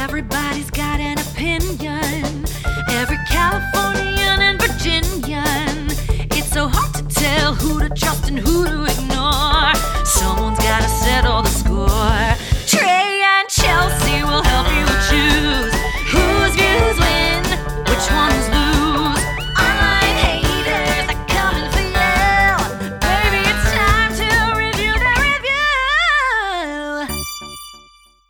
Everybody's 0.00 0.70
got 0.70 0.98
an 0.98 1.18
opinion. 1.18 2.46
Every 2.88 3.18
Californian 3.28 4.40
and 4.40 4.58
Virginian. 4.58 5.90
It's 6.36 6.50
so 6.50 6.68
hard 6.68 6.94
to 6.94 7.02
tell 7.14 7.52
who 7.54 7.80
to 7.80 7.88
trust 7.90 8.28
and 8.28 8.38
who 8.38 8.64
to 8.64 8.84
ignore. 8.84 9.74
Someone's 10.06 10.58
gotta 10.58 10.88
settle 10.88 11.42
the 11.42 11.50
score. 11.50 12.34
Trey 12.66 13.20
and 13.22 13.46
Chelsea 13.48 14.24
will 14.24 14.42
help 14.42 14.68
you 14.72 14.86
choose 15.10 15.74
whose 16.08 16.54
views 16.56 16.96
win, 17.04 17.44
which 17.84 18.06
ones 18.10 18.46
lose. 18.56 19.22
Online 19.68 20.16
haters 20.24 21.06
are 21.12 21.24
coming 21.28 21.68
for 21.76 21.84
you. 21.84 22.56
Baby, 23.04 23.40
it's 23.52 23.66
time 23.76 24.12
to 24.16 24.28
review 24.58 24.94
the 24.96 25.12
review. 25.28 25.60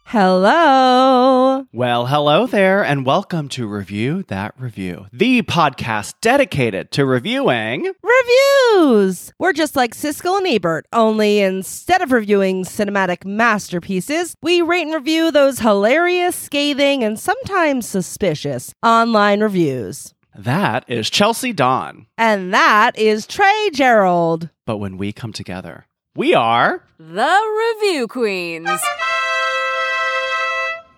Hello. 0.07 1.60
Well, 1.73 2.07
hello 2.07 2.49
there, 2.49 2.85
and 2.85 3.07
welcome 3.07 3.49
to 3.51 3.65
Review 3.65 4.25
That 4.25 4.55
Review, 4.59 5.07
the 5.13 5.43
podcast 5.43 6.15
dedicated 6.21 6.91
to 6.91 7.05
reviewing. 7.05 7.93
Reviews. 8.03 9.33
We're 9.39 9.53
just 9.53 9.77
like 9.77 9.95
Siskel 9.95 10.37
and 10.39 10.49
Ebert, 10.49 10.87
only 10.93 11.39
instead 11.39 12.03
of 12.03 12.11
reviewing 12.11 12.65
cinematic 12.65 13.25
masterpieces, 13.25 14.35
we 14.43 14.63
rate 14.63 14.87
and 14.89 14.95
review 14.95 15.31
those 15.31 15.61
hilarious, 15.61 16.35
scathing, 16.35 17.05
and 17.05 17.21
sometimes 17.21 17.89
suspicious 17.89 18.75
online 18.83 19.41
reviews. 19.41 20.13
That 20.35 20.85
is 20.89 21.09
Chelsea 21.09 21.53
Dawn. 21.53 22.07
And 22.19 22.53
that 22.53 22.99
is 22.99 23.29
Trey 23.29 23.71
Gerald. 23.73 24.51
But 24.67 24.79
when 24.79 24.97
we 24.97 25.13
come 25.13 25.33
together, 25.33 25.87
we 26.17 26.35
are, 26.35 26.83
The 26.99 27.79
Review 27.81 28.09
Queens. 28.09 28.69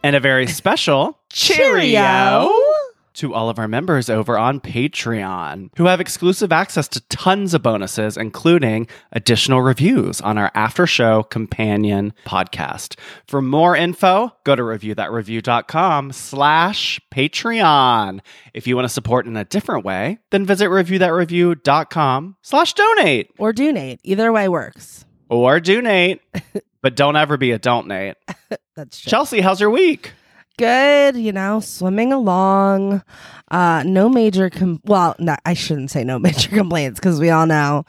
And 0.03 0.17
a 0.17 0.21
very 0.21 0.47
special 0.61 1.19
Cheerio. 1.31 2.51
to 3.15 3.35
all 3.35 3.51
of 3.51 3.59
our 3.59 3.69
members 3.69 4.09
over 4.09 4.39
on 4.39 4.59
Patreon, 4.59 5.69
who 5.77 5.85
have 5.85 6.01
exclusive 6.01 6.51
access 6.51 6.89
to 6.89 7.01
tons 7.09 7.53
of 7.53 7.63
bonuses, 7.63 8.17
including 8.17 8.87
additional 9.13 9.61
reviews 9.61 10.21
on 10.23 10.39
our 10.39 10.51
after 10.55 10.87
show 10.87 11.23
companion 11.23 12.15
podcast. 12.27 12.99
For 13.27 13.43
more 13.43 13.77
info, 13.77 14.33
go 14.45 14.57
to 14.57 14.63
reviewthatreview.com 14.63 16.13
slash 16.13 17.01
Patreon. 17.13 18.21
If 18.55 18.67
you 18.67 18.77
want 18.77 18.87
to 18.87 18.93
support 18.95 19.27
in 19.27 19.37
a 19.37 19.45
different 19.45 19.85
way, 19.85 20.19
then 20.31 20.47
visit 20.47 20.69
reviewthatreview.com 20.71 22.37
slash 22.43 22.73
donate 22.73 23.31
Or 23.39 23.53
donate. 23.53 24.01
Either 24.05 24.33
way 24.33 24.49
works. 24.49 25.05
or 25.29 25.61
donate, 25.61 26.21
but 26.83 26.97
don't 26.97 27.17
ever 27.17 27.37
be 27.37 27.53
a 27.53 27.59
don't 27.59 27.87
Nate. 27.87 28.17
That's 28.77 29.01
true. 29.01 29.11
Chelsea, 29.11 29.41
how's 29.41 29.61
your 29.61 29.71
week? 29.71 30.13
Good, 30.59 31.17
you 31.17 31.33
know, 31.33 31.61
swimming 31.61 32.13
along. 32.13 33.03
Uh 33.51 33.83
no 33.87 34.09
major 34.09 34.51
com- 34.51 34.81
well, 34.85 35.15
no, 35.19 35.37
I 35.47 35.55
shouldn't 35.55 35.91
say 35.91 36.05
no 36.05 36.19
major 36.19 36.51
complaints 36.51 37.01
because 37.01 37.19
we 37.21 37.31
all 37.31 37.47
know 37.47 37.85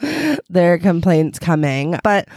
there 0.49 0.73
are 0.73 0.77
complaints 0.77 1.39
coming. 1.39 1.97
But 2.03 2.27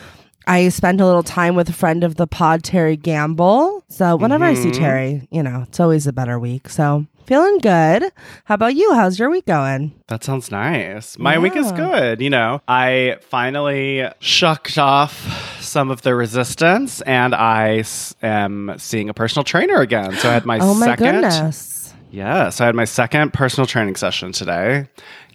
I 0.49 0.69
spent 0.69 1.01
a 1.01 1.07
little 1.07 1.23
time 1.25 1.55
with 1.57 1.69
a 1.69 1.73
friend 1.73 2.05
of 2.05 2.17
the 2.17 2.27
pod, 2.27 2.63
Terry 2.63 2.97
Gamble. 2.97 3.85
So 3.89 4.17
whenever 4.17 4.45
I 4.45 4.55
see 4.55 4.71
Mhm. 4.71 4.79
Terry, 4.79 5.29
you 5.31 5.43
know, 5.43 5.63
it's 5.67 5.81
always 5.81 6.07
a 6.07 6.13
better 6.13 6.39
week. 6.39 6.69
So 6.69 7.07
feeling 7.27 7.59
good. 7.59 8.11
How 8.45 8.55
about 8.55 8.75
you? 8.75 8.93
How's 8.95 9.19
your 9.19 9.31
week 9.31 9.47
going? 9.47 9.93
That 10.09 10.23
sounds 10.25 10.51
nice. 10.51 11.19
My 11.19 11.39
week 11.39 11.57
is 11.57 11.71
good. 11.73 12.21
You 12.21 12.31
know, 12.31 12.61
I 12.69 13.17
finally 13.23 14.09
shucked 14.21 14.79
off 14.79 15.61
some 15.61 15.91
of 15.91 16.03
the 16.03 16.15
resistance 16.15 17.01
and 17.03 17.35
I 17.35 17.79
s- 17.79 18.15
am 18.23 18.75
seeing 18.79 19.09
a 19.09 19.15
personal 19.15 19.45
trainer 19.45 19.81
again. 19.81 20.13
So 20.17 20.31
I 20.31 20.35
had 20.35 20.47
my 20.47 20.59
oh 20.63 20.75
my 20.75 20.87
second. 20.87 21.13
goodness. 21.23 21.93
Yeah. 22.11 22.51
So 22.51 22.65
I 22.65 22.67
had 22.67 22.75
my 22.75 22.85
second 22.85 23.33
personal 23.33 23.67
training 23.67 23.97
session 23.97 24.33
today. 24.33 24.89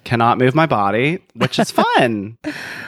Cannot 0.04 0.40
move 0.40 0.56
my 0.56 0.66
body, 0.66 1.20
which 1.36 1.60
is 1.60 1.70
fun. 1.98 2.38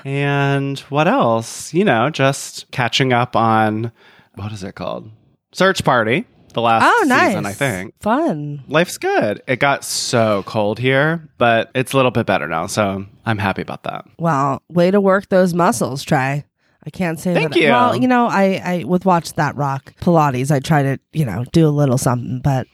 and 0.05 0.79
what 0.89 1.07
else? 1.07 1.73
You 1.73 1.85
know, 1.85 2.09
just 2.09 2.71
catching 2.71 3.13
up 3.13 3.35
on 3.35 3.91
what 4.35 4.51
is 4.51 4.63
it 4.63 4.73
called? 4.75 5.11
Search 5.51 5.83
Party. 5.83 6.25
The 6.53 6.61
last 6.61 6.83
Oh, 6.85 7.03
nice. 7.07 7.29
season, 7.29 7.45
I 7.45 7.51
think. 7.53 7.93
Fun. 8.01 8.63
Life's 8.67 8.97
good. 8.97 9.41
It 9.47 9.59
got 9.59 9.83
so 9.83 10.43
cold 10.45 10.79
here, 10.79 11.27
but 11.37 11.71
it's 11.73 11.93
a 11.93 11.95
little 11.95 12.11
bit 12.11 12.25
better 12.25 12.47
now. 12.47 12.67
So 12.67 13.05
I'm 13.25 13.37
happy 13.39 13.61
about 13.61 13.83
that. 13.83 14.05
Well, 14.19 14.61
way 14.69 14.91
to 14.91 15.01
work 15.01 15.29
those 15.29 15.53
muscles, 15.53 16.03
Trey. 16.03 16.45
I 16.85 16.89
can't 16.89 17.19
say 17.19 17.33
Thank 17.33 17.53
that. 17.53 17.59
you. 17.61 17.69
Well, 17.69 17.95
you 17.95 18.07
know, 18.07 18.27
I, 18.27 18.61
I 18.63 18.83
with 18.83 19.05
watch 19.05 19.33
that 19.33 19.55
rock 19.55 19.93
Pilates, 20.01 20.51
I 20.51 20.59
try 20.59 20.83
to, 20.83 20.99
you 21.13 21.25
know, 21.25 21.45
do 21.53 21.67
a 21.67 21.69
little 21.71 21.97
something, 21.97 22.41
but 22.43 22.67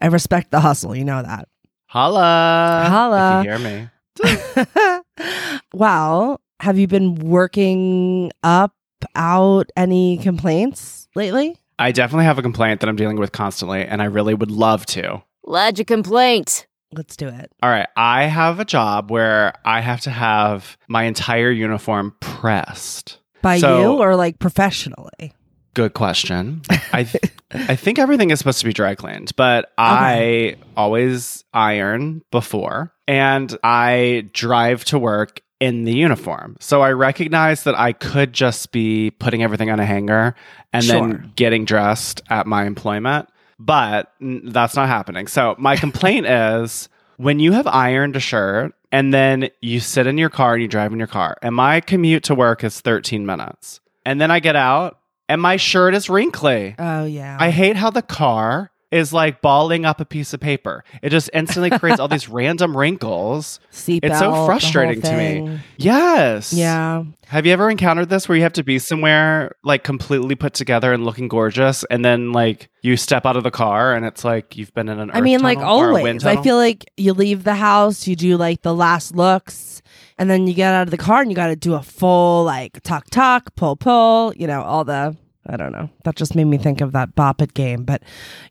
I 0.00 0.06
respect 0.06 0.50
the 0.52 0.60
hustle. 0.60 0.94
You 0.94 1.04
know 1.04 1.20
that. 1.22 1.48
Holla. 1.86 2.86
Holla. 2.88 3.42
Hear 3.42 3.58
me. 3.58 3.88
well, 5.74 6.40
have 6.60 6.78
you 6.78 6.86
been 6.86 7.16
working 7.16 8.30
up 8.42 8.72
out 9.14 9.70
any 9.76 10.18
complaints 10.18 11.08
lately? 11.14 11.56
I 11.78 11.92
definitely 11.92 12.24
have 12.24 12.38
a 12.38 12.42
complaint 12.42 12.80
that 12.80 12.88
I'm 12.88 12.96
dealing 12.96 13.16
with 13.18 13.32
constantly, 13.32 13.84
and 13.84 14.00
I 14.00 14.06
really 14.06 14.34
would 14.34 14.50
love 14.50 14.86
to. 14.86 15.22
Lodge 15.44 15.78
a 15.80 15.84
complaint. 15.84 16.66
Let's 16.92 17.16
do 17.16 17.28
it. 17.28 17.50
All 17.62 17.68
right. 17.70 17.88
I 17.96 18.24
have 18.24 18.60
a 18.60 18.64
job 18.64 19.10
where 19.10 19.52
I 19.64 19.80
have 19.80 20.00
to 20.02 20.10
have 20.10 20.76
my 20.88 21.02
entire 21.04 21.50
uniform 21.50 22.14
pressed. 22.20 23.18
By 23.42 23.58
So- 23.58 23.80
you 23.80 23.98
or 24.02 24.16
like 24.16 24.38
professionally? 24.38 25.32
Good 25.74 25.92
question. 25.92 26.62
I 26.94 27.04
th- 27.04 27.24
I 27.52 27.76
think 27.76 27.98
everything 27.98 28.30
is 28.30 28.38
supposed 28.38 28.60
to 28.60 28.64
be 28.64 28.72
dry 28.72 28.94
cleaned, 28.94 29.32
but 29.36 29.72
I 29.76 30.56
always 30.74 31.44
iron 31.52 32.22
before 32.32 32.94
and 33.06 33.54
I 33.62 34.30
drive 34.32 34.84
to 34.86 34.98
work 34.98 35.42
in 35.60 35.84
the 35.84 35.94
uniform. 35.94 36.56
So 36.60 36.82
I 36.82 36.92
recognize 36.92 37.64
that 37.64 37.78
I 37.78 37.92
could 37.92 38.32
just 38.32 38.72
be 38.72 39.10
putting 39.12 39.42
everything 39.42 39.70
on 39.70 39.80
a 39.80 39.86
hanger 39.86 40.34
and 40.72 40.84
Sure. 40.84 41.00
then 41.08 41.32
getting 41.36 41.64
dressed 41.64 42.20
at 42.28 42.46
my 42.46 42.64
employment, 42.66 43.28
but 43.58 44.12
that's 44.20 44.76
not 44.76 44.88
happening. 44.88 45.26
So 45.26 45.54
my 45.58 45.76
complaint 45.84 46.26
is 46.26 46.88
when 47.16 47.38
you 47.40 47.52
have 47.52 47.66
ironed 47.66 48.16
a 48.16 48.20
shirt 48.20 48.74
and 48.92 49.14
then 49.14 49.48
you 49.62 49.80
sit 49.80 50.06
in 50.06 50.18
your 50.18 50.28
car 50.28 50.52
and 50.54 50.62
you 50.62 50.68
drive 50.68 50.92
in 50.92 50.98
your 50.98 51.08
car, 51.08 51.36
and 51.42 51.54
my 51.54 51.80
commute 51.80 52.22
to 52.24 52.34
work 52.34 52.62
is 52.62 52.80
13 52.80 53.24
minutes. 53.26 53.80
And 54.04 54.20
then 54.20 54.30
I 54.30 54.38
get 54.40 54.56
out 54.56 54.98
and 55.28 55.40
my 55.42 55.56
shirt 55.56 55.94
is 55.94 56.08
wrinkly. 56.10 56.74
Oh 56.78 57.04
yeah. 57.04 57.36
I 57.40 57.50
hate 57.50 57.76
how 57.76 57.90
the 57.90 58.02
car 58.02 58.70
is 58.90 59.12
like 59.12 59.42
balling 59.42 59.84
up 59.84 60.00
a 60.00 60.04
piece 60.04 60.32
of 60.32 60.40
paper. 60.40 60.84
It 61.02 61.10
just 61.10 61.28
instantly 61.34 61.76
creates 61.76 61.98
all 62.00 62.08
these 62.16 62.28
random 62.28 62.76
wrinkles. 62.76 63.58
It's 63.72 64.18
so 64.18 64.46
frustrating 64.46 65.02
to 65.02 65.16
me. 65.16 65.60
Yes. 65.76 66.52
Yeah. 66.52 67.04
Have 67.26 67.44
you 67.46 67.52
ever 67.52 67.68
encountered 67.68 68.08
this 68.08 68.28
where 68.28 68.36
you 68.36 68.42
have 68.42 68.52
to 68.54 68.62
be 68.62 68.78
somewhere 68.78 69.56
like 69.64 69.82
completely 69.82 70.36
put 70.36 70.54
together 70.54 70.92
and 70.92 71.04
looking 71.04 71.26
gorgeous 71.26 71.84
and 71.90 72.04
then 72.04 72.32
like 72.32 72.68
you 72.82 72.96
step 72.96 73.26
out 73.26 73.36
of 73.36 73.42
the 73.42 73.50
car 73.50 73.94
and 73.94 74.06
it's 74.06 74.24
like 74.24 74.56
you've 74.56 74.72
been 74.74 74.88
in 74.88 75.00
an 75.00 75.10
I 75.12 75.20
mean, 75.20 75.40
like 75.40 75.58
tunnel 75.58 75.78
or 75.78 75.90
a 75.90 75.94
wind 75.94 76.24
always. 76.24 76.38
I 76.38 76.42
feel 76.42 76.56
like 76.56 76.84
you 76.96 77.12
leave 77.12 77.42
the 77.42 77.56
house, 77.56 78.06
you 78.06 78.14
do 78.14 78.36
like 78.36 78.62
the 78.62 78.74
last 78.74 79.16
looks, 79.16 79.82
and 80.18 80.30
then 80.30 80.46
you 80.46 80.54
get 80.54 80.72
out 80.72 80.82
of 80.84 80.92
the 80.92 80.96
car 80.96 81.20
and 81.20 81.30
you 81.30 81.34
got 81.34 81.48
to 81.48 81.56
do 81.56 81.74
a 81.74 81.82
full 81.82 82.44
like 82.44 82.80
tuck 82.82 83.06
tuck, 83.10 83.54
pull 83.56 83.74
pull, 83.74 84.32
you 84.36 84.46
know, 84.46 84.62
all 84.62 84.84
the. 84.84 85.16
I 85.48 85.56
don't 85.56 85.72
know. 85.72 85.88
That 86.04 86.16
just 86.16 86.34
made 86.34 86.44
me 86.44 86.58
think 86.58 86.80
of 86.80 86.92
that 86.92 87.14
Bop 87.14 87.40
It 87.42 87.54
game, 87.54 87.84
but 87.84 88.02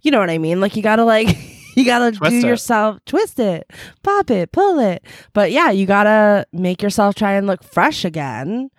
you 0.01 0.11
know 0.11 0.19
what 0.19 0.29
I 0.29 0.37
mean. 0.37 0.61
Like 0.61 0.75
you 0.75 0.81
gotta 0.83 1.03
like 1.03 1.27
you 1.75 1.85
gotta 1.85 2.11
Twist 2.11 2.31
do 2.31 2.37
it. 2.39 2.45
yourself, 2.45 2.99
twist 3.05 3.39
it, 3.39 3.69
pop 4.03 4.29
it, 4.31 4.51
pull 4.51 4.79
it. 4.79 5.03
But 5.33 5.51
yeah, 5.51 5.71
you 5.71 5.85
gotta 5.85 6.45
make 6.53 6.81
yourself 6.81 7.15
try 7.15 7.33
and 7.33 7.47
look 7.47 7.63
fresh 7.63 8.05
again. 8.05 8.69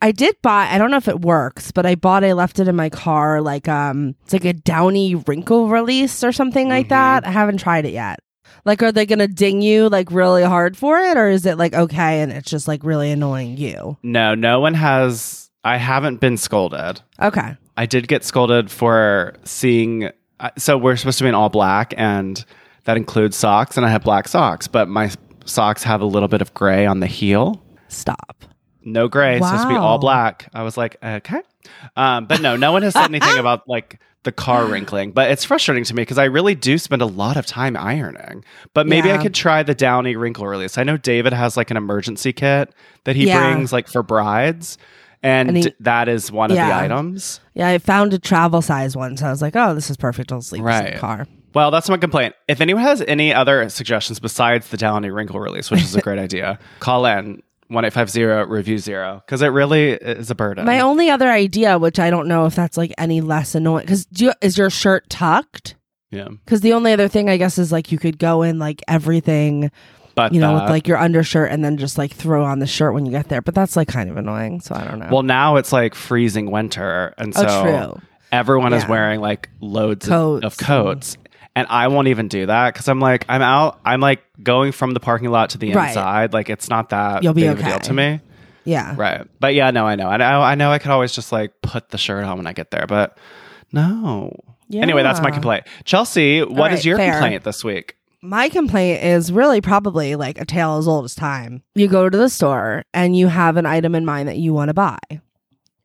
I 0.00 0.12
did 0.12 0.36
buy. 0.42 0.68
I 0.70 0.78
don't 0.78 0.92
know 0.92 0.96
if 0.96 1.08
it 1.08 1.22
works, 1.22 1.72
but 1.72 1.84
I 1.84 1.96
bought. 1.96 2.22
I 2.22 2.32
left 2.32 2.60
it 2.60 2.68
in 2.68 2.76
my 2.76 2.88
car. 2.88 3.40
Like 3.42 3.68
um, 3.68 4.14
it's 4.22 4.32
like 4.32 4.44
a 4.44 4.52
Downy 4.52 5.16
wrinkle 5.16 5.68
release 5.68 6.22
or 6.22 6.30
something 6.32 6.68
like 6.68 6.86
Mhm. 6.86 6.90
that. 6.90 7.26
I 7.26 7.30
haven't 7.30 7.58
tried 7.58 7.84
it 7.84 7.92
yet. 7.92 8.20
Like, 8.64 8.82
are 8.82 8.92
they 8.92 9.06
gonna 9.06 9.28
ding 9.28 9.60
you 9.60 9.88
like 9.88 10.10
really 10.10 10.42
hard 10.44 10.76
for 10.76 10.98
it, 10.98 11.16
or 11.16 11.28
is 11.28 11.44
it 11.46 11.58
like 11.58 11.74
okay 11.74 12.20
and 12.22 12.32
it's 12.32 12.50
just 12.50 12.66
like 12.68 12.82
really 12.84 13.10
annoying 13.10 13.56
you? 13.56 13.98
No, 14.02 14.34
no 14.34 14.60
one 14.60 14.74
has 14.74 15.47
I 15.64 15.76
haven't 15.76 16.20
been 16.20 16.36
scolded. 16.36 17.00
Okay. 17.20 17.56
I 17.76 17.86
did 17.86 18.08
get 18.08 18.24
scolded 18.24 18.70
for 18.70 19.34
seeing. 19.44 20.10
uh, 20.40 20.50
So 20.56 20.78
we're 20.78 20.96
supposed 20.96 21.18
to 21.18 21.24
be 21.24 21.28
in 21.28 21.34
all 21.34 21.48
black, 21.48 21.94
and 21.96 22.44
that 22.84 22.96
includes 22.96 23.36
socks, 23.36 23.76
and 23.76 23.84
I 23.84 23.90
have 23.90 24.02
black 24.02 24.28
socks, 24.28 24.66
but 24.68 24.88
my 24.88 25.10
socks 25.44 25.82
have 25.82 26.00
a 26.00 26.06
little 26.06 26.28
bit 26.28 26.40
of 26.42 26.54
gray 26.54 26.86
on 26.86 27.00
the 27.00 27.06
heel. 27.06 27.62
Stop. 27.88 28.44
No 28.84 29.08
gray, 29.08 29.36
it's 29.36 29.46
supposed 29.46 29.64
to 29.64 29.68
be 29.68 29.74
Wow. 29.74 29.82
all 29.82 29.98
black. 29.98 30.48
I 30.54 30.62
was 30.62 30.76
like, 30.76 30.96
okay, 31.02 31.42
um, 31.96 32.26
but 32.26 32.40
no, 32.40 32.56
no 32.56 32.72
one 32.72 32.82
has 32.82 32.94
said 32.94 33.04
anything 33.06 33.36
about 33.38 33.68
like 33.68 34.00
the 34.22 34.32
car 34.32 34.64
wrinkling. 34.66 35.12
But 35.12 35.30
it's 35.30 35.44
frustrating 35.44 35.84
to 35.84 35.94
me 35.94 36.02
because 36.02 36.16
I 36.18 36.24
really 36.24 36.54
do 36.54 36.78
spend 36.78 37.02
a 37.02 37.06
lot 37.06 37.36
of 37.36 37.44
time 37.44 37.76
ironing. 37.76 38.44
But 38.74 38.86
maybe 38.86 39.10
I 39.10 39.14
Yeah. 39.16 39.22
could 39.22 39.34
try 39.34 39.62
the 39.62 39.74
Downy 39.74 40.16
wrinkle 40.16 40.46
release. 40.46 40.78
I 40.78 40.84
know 40.84 40.96
David 40.96 41.32
has 41.34 41.56
like 41.56 41.70
an 41.70 41.76
emergency 41.76 42.32
kit 42.32 42.72
that 43.04 43.14
he 43.16 43.26
Yeah. 43.26 43.38
brings 43.38 43.72
like 43.72 43.88
for 43.88 44.02
brides. 44.02 44.78
And, 45.22 45.48
And 45.48 45.56
he- 45.58 45.74
that 45.80 46.08
is 46.08 46.30
one 46.30 46.50
of 46.50 46.56
the 46.56 46.62
items. 46.74 47.40
Yeah, 47.54 47.68
I 47.68 47.78
found 47.78 48.14
a 48.14 48.18
travel 48.18 48.62
size 48.62 48.96
one, 48.96 49.16
so 49.16 49.26
I 49.26 49.30
was 49.30 49.42
like, 49.42 49.56
"Oh, 49.56 49.74
this 49.74 49.90
is 49.90 49.96
perfect. 49.96 50.30
I'll 50.32 50.40
sleep 50.42 50.60
in 50.60 50.64
Right. 50.66 50.92
the 50.94 50.98
car." 51.00 51.26
Well, 51.54 51.70
that's 51.70 51.88
my 51.88 51.96
complaint. 51.96 52.34
If 52.46 52.60
anyone 52.60 52.82
has 52.84 53.02
any 53.08 53.34
other 53.34 53.68
suggestions 53.68 54.20
besides 54.20 54.68
the 54.68 54.76
Downy 54.76 55.10
Wrinkle 55.10 55.40
release, 55.40 55.70
which 55.70 55.80
is 55.82 55.96
a 55.96 56.00
great 56.02 56.18
idea, 56.20 56.58
call 56.78 57.04
in 57.06 57.42
1850 57.70 58.50
review 58.50 58.78
zero 58.78 59.22
because 59.26 59.42
it 59.42 59.48
really 59.48 59.90
is 59.92 60.30
a 60.30 60.34
burden. 60.34 60.64
My 60.66 60.80
only 60.80 61.10
other 61.10 61.28
idea, 61.30 61.78
which 61.78 61.98
I 61.98 62.10
don't 62.10 62.28
know 62.28 62.46
if 62.46 62.54
that's 62.54 62.76
like 62.76 62.92
any 62.96 63.20
less 63.20 63.54
annoying, 63.54 63.86
because 63.86 64.06
you, 64.16 64.32
is 64.40 64.56
your 64.56 64.70
shirt 64.70 65.08
tucked? 65.10 65.74
yeah. 66.10 66.28
Because 66.44 66.60
the 66.62 66.72
only 66.74 66.92
other 66.92 67.08
thing 67.08 67.28
I 67.28 67.36
guess 67.36 67.58
is 67.58 67.72
like 67.72 67.90
you 67.92 67.98
could 67.98 68.18
go 68.18 68.42
in 68.42 68.58
like 68.58 68.82
everything, 68.88 69.70
But 70.18 70.34
you 70.34 70.40
know, 70.40 70.54
with 70.54 70.64
uh, 70.64 70.68
like 70.70 70.88
your 70.88 70.98
undershirt 70.98 71.52
and 71.52 71.64
then 71.64 71.76
just 71.76 71.96
like 71.96 72.12
throw 72.12 72.44
on 72.44 72.58
the 72.58 72.66
shirt 72.66 72.92
when 72.92 73.06
you 73.06 73.12
get 73.12 73.28
there. 73.28 73.40
But 73.40 73.54
that's 73.54 73.76
like 73.76 73.86
kind 73.86 74.10
of 74.10 74.16
annoying. 74.16 74.60
So 74.60 74.74
I 74.74 74.84
don't 74.84 74.98
know. 74.98 75.08
well, 75.12 75.22
now 75.22 75.56
it's 75.56 75.72
like 75.72 75.94
freezing 75.94 76.50
winter. 76.50 77.14
And 77.16 77.32
oh, 77.36 77.40
so 77.40 77.46
oh, 77.48 77.92
true. 77.92 78.02
everyone 78.32 78.72
is 78.72 78.86
wearing 78.88 79.20
like 79.20 79.48
loads 79.60 80.06
of- 80.06 80.10
Coats 80.10 80.44
of 80.44 80.56
coats. 80.58 81.16
And 81.54 81.66
I 81.70 81.86
won't 81.88 82.08
even 82.08 82.26
do 82.28 82.46
that 82.46 82.74
because 82.74 82.88
I'm 82.88 82.98
like, 83.00 83.24
I'm 83.28 83.42
out. 83.42 83.80
I'm 83.84 84.00
like 84.00 84.22
going 84.42 84.72
from 84.72 84.92
the 84.92 85.00
parking 85.00 85.30
lot 85.30 85.50
to 85.50 85.58
the 85.58 85.72
Right. 85.72 85.88
inside. 85.88 86.32
Like, 86.32 86.50
it's 86.50 86.68
not 86.68 86.90
that 86.90 87.22
You'll 87.22 87.34
be 87.34 87.42
big 87.42 87.50
of 87.50 87.60
a 87.60 87.62
deal 87.62 87.78
to 87.78 87.92
me. 87.92 88.20
Yeah. 88.64 88.94
Right. 88.96 89.26
But 89.40 89.54
yeah, 89.54 89.70
no, 89.70 89.86
I 89.86 89.94
know. 89.94 90.08
I 90.08 90.16
know. 90.18 90.42
I 90.42 90.54
know 90.56 90.70
I 90.70 90.78
could 90.78 90.90
always 90.90 91.12
just 91.12 91.32
like 91.32 91.52
put 91.62 91.88
the 91.90 91.98
shirt 91.98 92.24
on 92.24 92.36
when 92.38 92.46
I 92.46 92.52
get 92.52 92.70
there, 92.70 92.86
but 92.86 93.18
no. 93.72 94.36
Anyway, 94.72 95.02
that's 95.02 95.20
my 95.20 95.30
complaint. 95.30 95.64
Chelsea, 95.84 96.42
what 96.42 96.72
is 96.72 96.78
right, 96.80 96.84
your 96.84 96.96
fair. 96.98 97.12
complaint 97.12 97.44
this 97.44 97.64
week? 97.64 97.96
My 98.20 98.48
complaint 98.48 99.04
is 99.04 99.30
really 99.30 99.60
probably 99.60 100.16
like 100.16 100.40
a 100.40 100.44
tale 100.44 100.76
as 100.76 100.88
old 100.88 101.04
as 101.04 101.14
time. 101.14 101.62
You 101.74 101.86
go 101.86 102.08
to 102.08 102.18
the 102.18 102.28
store 102.28 102.84
and 102.92 103.16
you 103.16 103.28
have 103.28 103.56
an 103.56 103.66
item 103.66 103.94
in 103.94 104.04
mind 104.04 104.28
that 104.28 104.38
you 104.38 104.52
want 104.52 104.68
to 104.68 104.74
buy. 104.74 104.98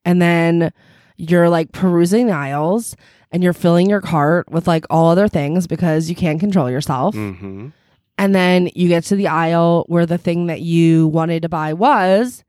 And 0.04 0.22
then 0.22 0.74
you're 1.16 1.50
like 1.50 1.72
perusing 1.72 2.28
the 2.28 2.34
aisles 2.34 2.96
and 3.32 3.44
you're 3.44 3.54
filling 3.54 3.90
your 3.90 4.02
cart 4.02 4.50
with 4.52 4.68
like 4.68 4.86
all 4.90 5.10
other 5.10 5.28
things 5.28 5.68
because 5.68 6.10
you 6.10 6.16
can't 6.16 6.40
control 6.40 6.70
yourself. 6.70 7.16
Mm-hmm. 7.16 7.70
And 8.18 8.36
then 8.36 8.70
you 8.76 8.88
get 8.88 9.04
to 9.06 9.16
the 9.16 9.28
aisle 9.28 9.86
where 9.88 10.06
the 10.06 10.18
thing 10.18 10.48
that 10.48 10.62
you 10.62 11.08
wanted 11.08 11.42
to 11.42 11.50
buy 11.50 11.74
was, 11.74 12.44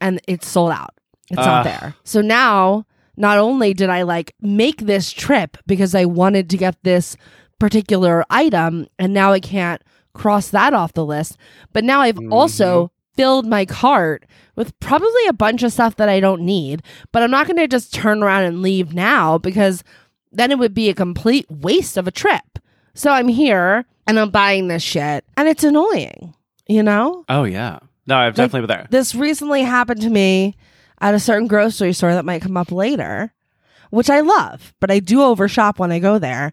and 0.00 0.20
it's 0.28 0.46
sold 0.46 0.70
out. 0.70 0.94
It's 1.30 1.36
not 1.36 1.64
there. 1.64 1.94
So 2.04 2.20
now, 2.20 2.86
not 3.16 3.38
only 3.38 3.74
did 3.74 3.90
I 3.90 4.02
like 4.02 4.34
make 4.40 4.78
this 4.78 5.12
trip 5.12 5.58
because 5.66 5.94
I 5.94 6.04
wanted 6.04 6.48
to 6.50 6.56
get 6.56 6.76
this 6.84 7.16
particular 7.58 8.24
item, 8.30 8.86
and 8.98 9.12
now 9.12 9.32
I 9.32 9.40
can't 9.40 9.82
cross 10.14 10.48
that 10.48 10.74
off 10.74 10.92
the 10.92 11.06
list, 11.06 11.36
but 11.72 11.84
now 11.84 12.00
I've 12.00 12.16
mm-hmm. 12.16 12.32
also 12.32 12.90
filled 13.14 13.46
my 13.46 13.64
cart 13.64 14.24
with 14.54 14.78
probably 14.78 15.26
a 15.28 15.32
bunch 15.32 15.62
of 15.62 15.72
stuff 15.72 15.96
that 15.96 16.08
I 16.08 16.20
don't 16.20 16.42
need, 16.42 16.82
but 17.10 17.22
I'm 17.22 17.30
not 17.30 17.46
going 17.46 17.56
to 17.56 17.66
just 17.66 17.92
turn 17.92 18.22
around 18.22 18.44
and 18.44 18.62
leave 18.62 18.94
now 18.94 19.38
because 19.38 19.82
then 20.30 20.52
it 20.52 20.58
would 20.58 20.74
be 20.74 20.88
a 20.88 20.94
complete 20.94 21.46
waste 21.50 21.96
of 21.96 22.06
a 22.06 22.12
trip. 22.12 22.60
So 22.94 23.10
I'm 23.10 23.28
here 23.28 23.86
and 24.06 24.20
I'm 24.20 24.30
buying 24.30 24.68
this 24.68 24.82
shit 24.82 25.24
and 25.36 25.48
it's 25.48 25.64
annoying, 25.64 26.34
you 26.68 26.82
know? 26.82 27.24
Oh 27.28 27.44
yeah. 27.44 27.80
No, 28.06 28.16
I've 28.16 28.34
definitely 28.34 28.66
been 28.66 28.76
there. 28.76 28.86
This 28.90 29.14
recently 29.14 29.62
happened 29.62 30.00
to 30.02 30.10
me 30.10 30.56
at 31.00 31.14
a 31.14 31.20
certain 31.20 31.46
grocery 31.46 31.92
store 31.92 32.14
that 32.14 32.24
might 32.24 32.42
come 32.42 32.56
up 32.56 32.72
later, 32.72 33.32
which 33.90 34.10
I 34.10 34.20
love, 34.20 34.74
but 34.80 34.90
I 34.90 34.98
do 34.98 35.22
overshop 35.22 35.78
when 35.78 35.92
I 35.92 35.98
go 35.98 36.18
there. 36.18 36.52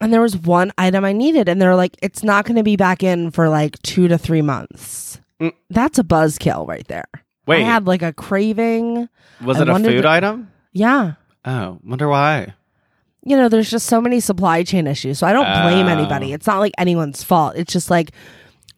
And 0.00 0.12
there 0.12 0.20
was 0.20 0.36
one 0.36 0.72
item 0.76 1.04
I 1.04 1.12
needed, 1.12 1.48
and 1.48 1.60
they're 1.62 1.76
like, 1.76 1.96
it's 2.02 2.22
not 2.22 2.44
going 2.44 2.56
to 2.56 2.62
be 2.62 2.76
back 2.76 3.02
in 3.02 3.30
for 3.30 3.48
like 3.48 3.80
two 3.82 4.08
to 4.08 4.18
three 4.18 4.42
months. 4.42 5.20
Mm. 5.40 5.52
That's 5.70 5.98
a 5.98 6.04
buzzkill 6.04 6.66
right 6.66 6.86
there. 6.88 7.06
Wait, 7.46 7.62
I 7.62 7.66
had 7.66 7.86
like 7.86 8.02
a 8.02 8.12
craving. 8.12 9.08
was 9.42 9.58
I 9.58 9.62
it 9.62 9.68
a 9.68 9.78
food 9.78 10.04
item? 10.06 10.50
Yeah. 10.72 11.14
Oh, 11.44 11.78
wonder 11.84 12.08
why. 12.08 12.54
you 13.26 13.36
know, 13.36 13.48
there's 13.48 13.70
just 13.70 13.86
so 13.86 14.00
many 14.00 14.20
supply 14.20 14.62
chain 14.64 14.86
issues. 14.86 15.18
So 15.18 15.26
I 15.26 15.32
don't 15.32 15.44
blame 15.62 15.86
Oh. 15.86 15.90
anybody. 15.90 16.32
It's 16.32 16.46
not 16.46 16.58
like 16.58 16.72
anyone's 16.78 17.22
fault. 17.22 17.54
It's 17.56 17.72
just 17.72 17.90
like 17.90 18.10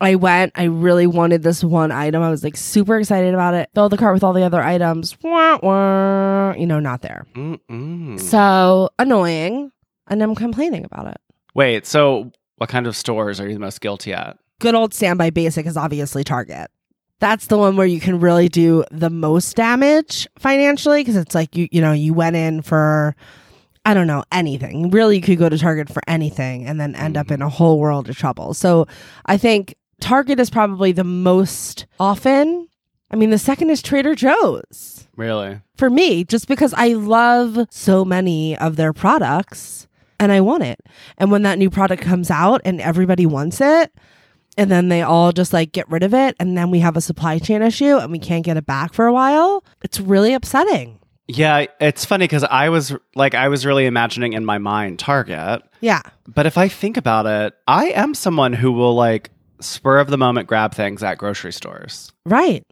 I 0.00 0.14
went, 0.16 0.52
I 0.54 0.64
really 0.64 1.06
wanted 1.06 1.42
this 1.42 1.64
one 1.64 1.90
item. 1.90 2.22
I 2.22 2.28
was 2.30 2.44
like 2.44 2.56
super 2.56 2.98
excited 2.98 3.32
about 3.34 3.54
it. 3.54 3.70
Filled 3.74 3.92
the 3.92 3.96
cart 3.96 4.14
with 4.14 4.22
all 4.22 4.32
the 4.34 4.42
other 4.44 4.62
items. 4.62 5.16
Wah, 5.22 5.58
wah, 5.62 6.52
you 6.54 6.66
know, 6.66 6.78
not 6.80 7.00
there. 7.02 7.24
Mm-mm. 7.34 8.20
So 8.20 8.90
annoying. 8.98 9.72
And 10.08 10.22
I'm 10.22 10.34
complaining 10.34 10.84
about 10.84 11.08
it. 11.08 11.20
Wait, 11.54 11.86
so 11.86 12.30
what 12.56 12.68
kind 12.68 12.86
of 12.86 12.96
stores 12.96 13.40
are 13.40 13.48
you 13.48 13.54
the 13.54 13.60
most 13.60 13.80
guilty 13.80 14.12
at? 14.12 14.38
Good 14.58 14.74
old 14.74 14.94
standby 14.94 15.30
basic 15.30 15.66
is 15.66 15.76
obviously 15.76 16.24
Target. 16.24 16.70
That's 17.18 17.46
the 17.46 17.58
one 17.58 17.76
where 17.76 17.86
you 17.86 18.00
can 18.00 18.20
really 18.20 18.48
do 18.48 18.84
the 18.90 19.10
most 19.10 19.56
damage 19.56 20.26
financially 20.38 21.00
because 21.00 21.16
it's 21.16 21.34
like 21.34 21.56
you 21.56 21.66
you 21.70 21.80
know 21.80 21.92
you 21.92 22.12
went 22.12 22.36
in 22.36 22.60
for 22.62 23.16
I 23.86 23.94
don't 23.94 24.06
know 24.06 24.24
anything. 24.32 24.90
Really, 24.90 25.16
you 25.16 25.22
could 25.22 25.38
go 25.38 25.48
to 25.48 25.56
Target 25.56 25.88
for 25.88 26.02
anything 26.06 26.66
and 26.66 26.80
then 26.80 26.94
end 26.94 27.16
up 27.16 27.30
in 27.30 27.38
mm-hmm. 27.38 27.46
a 27.46 27.50
whole 27.50 27.78
world 27.78 28.08
of 28.08 28.18
trouble. 28.18 28.52
So 28.52 28.86
I 29.26 29.38
think 29.38 29.76
Target 30.00 30.40
is 30.40 30.50
probably 30.50 30.92
the 30.92 31.04
most 31.04 31.86
often. 32.00 32.68
I 33.10 33.16
mean, 33.16 33.30
the 33.30 33.38
second 33.38 33.70
is 33.70 33.80
Trader 33.80 34.14
Joe's 34.14 35.06
Really? 35.16 35.60
for 35.76 35.88
me, 35.88 36.24
just 36.24 36.48
because 36.48 36.74
I 36.74 36.88
love 36.88 37.66
so 37.70 38.04
many 38.04 38.58
of 38.58 38.76
their 38.76 38.92
products 38.92 39.85
and 40.18 40.32
I 40.32 40.40
want 40.40 40.62
it. 40.64 40.80
And 41.18 41.30
when 41.30 41.42
that 41.42 41.58
new 41.58 41.70
product 41.70 42.02
comes 42.02 42.30
out 42.30 42.60
and 42.64 42.80
everybody 42.80 43.26
wants 43.26 43.60
it, 43.60 43.92
and 44.58 44.70
then 44.70 44.88
they 44.88 45.02
all 45.02 45.32
just 45.32 45.52
like 45.52 45.72
get 45.72 45.90
rid 45.90 46.02
of 46.02 46.14
it, 46.14 46.34
and 46.40 46.56
then 46.56 46.70
we 46.70 46.80
have 46.80 46.96
a 46.96 47.00
supply 47.00 47.38
chain 47.38 47.62
issue 47.62 47.96
and 47.96 48.10
we 48.10 48.18
can't 48.18 48.44
get 48.44 48.56
it 48.56 48.66
back 48.66 48.94
for 48.94 49.06
a 49.06 49.12
while, 49.12 49.64
it's 49.82 50.00
really 50.00 50.32
upsetting. 50.32 50.98
Yeah, 51.28 51.66
it's 51.80 52.04
funny 52.04 52.24
because 52.24 52.44
I 52.44 52.68
was 52.68 52.94
like, 53.14 53.34
I 53.34 53.48
was 53.48 53.66
really 53.66 53.86
imagining 53.86 54.32
in 54.32 54.44
my 54.44 54.58
mind 54.58 54.98
Target. 54.98 55.62
Yeah. 55.80 56.02
But 56.26 56.46
if 56.46 56.56
I 56.56 56.68
think 56.68 56.96
about 56.96 57.26
it, 57.26 57.54
I 57.66 57.86
am 57.86 58.14
someone 58.14 58.52
who 58.52 58.70
will 58.72 58.94
like 58.94 59.30
spur 59.60 59.98
of 59.98 60.08
the 60.08 60.18
moment 60.18 60.46
grab 60.46 60.74
things 60.74 61.02
at 61.02 61.18
grocery 61.18 61.52
stores. 61.52 62.12
Right. 62.24 62.64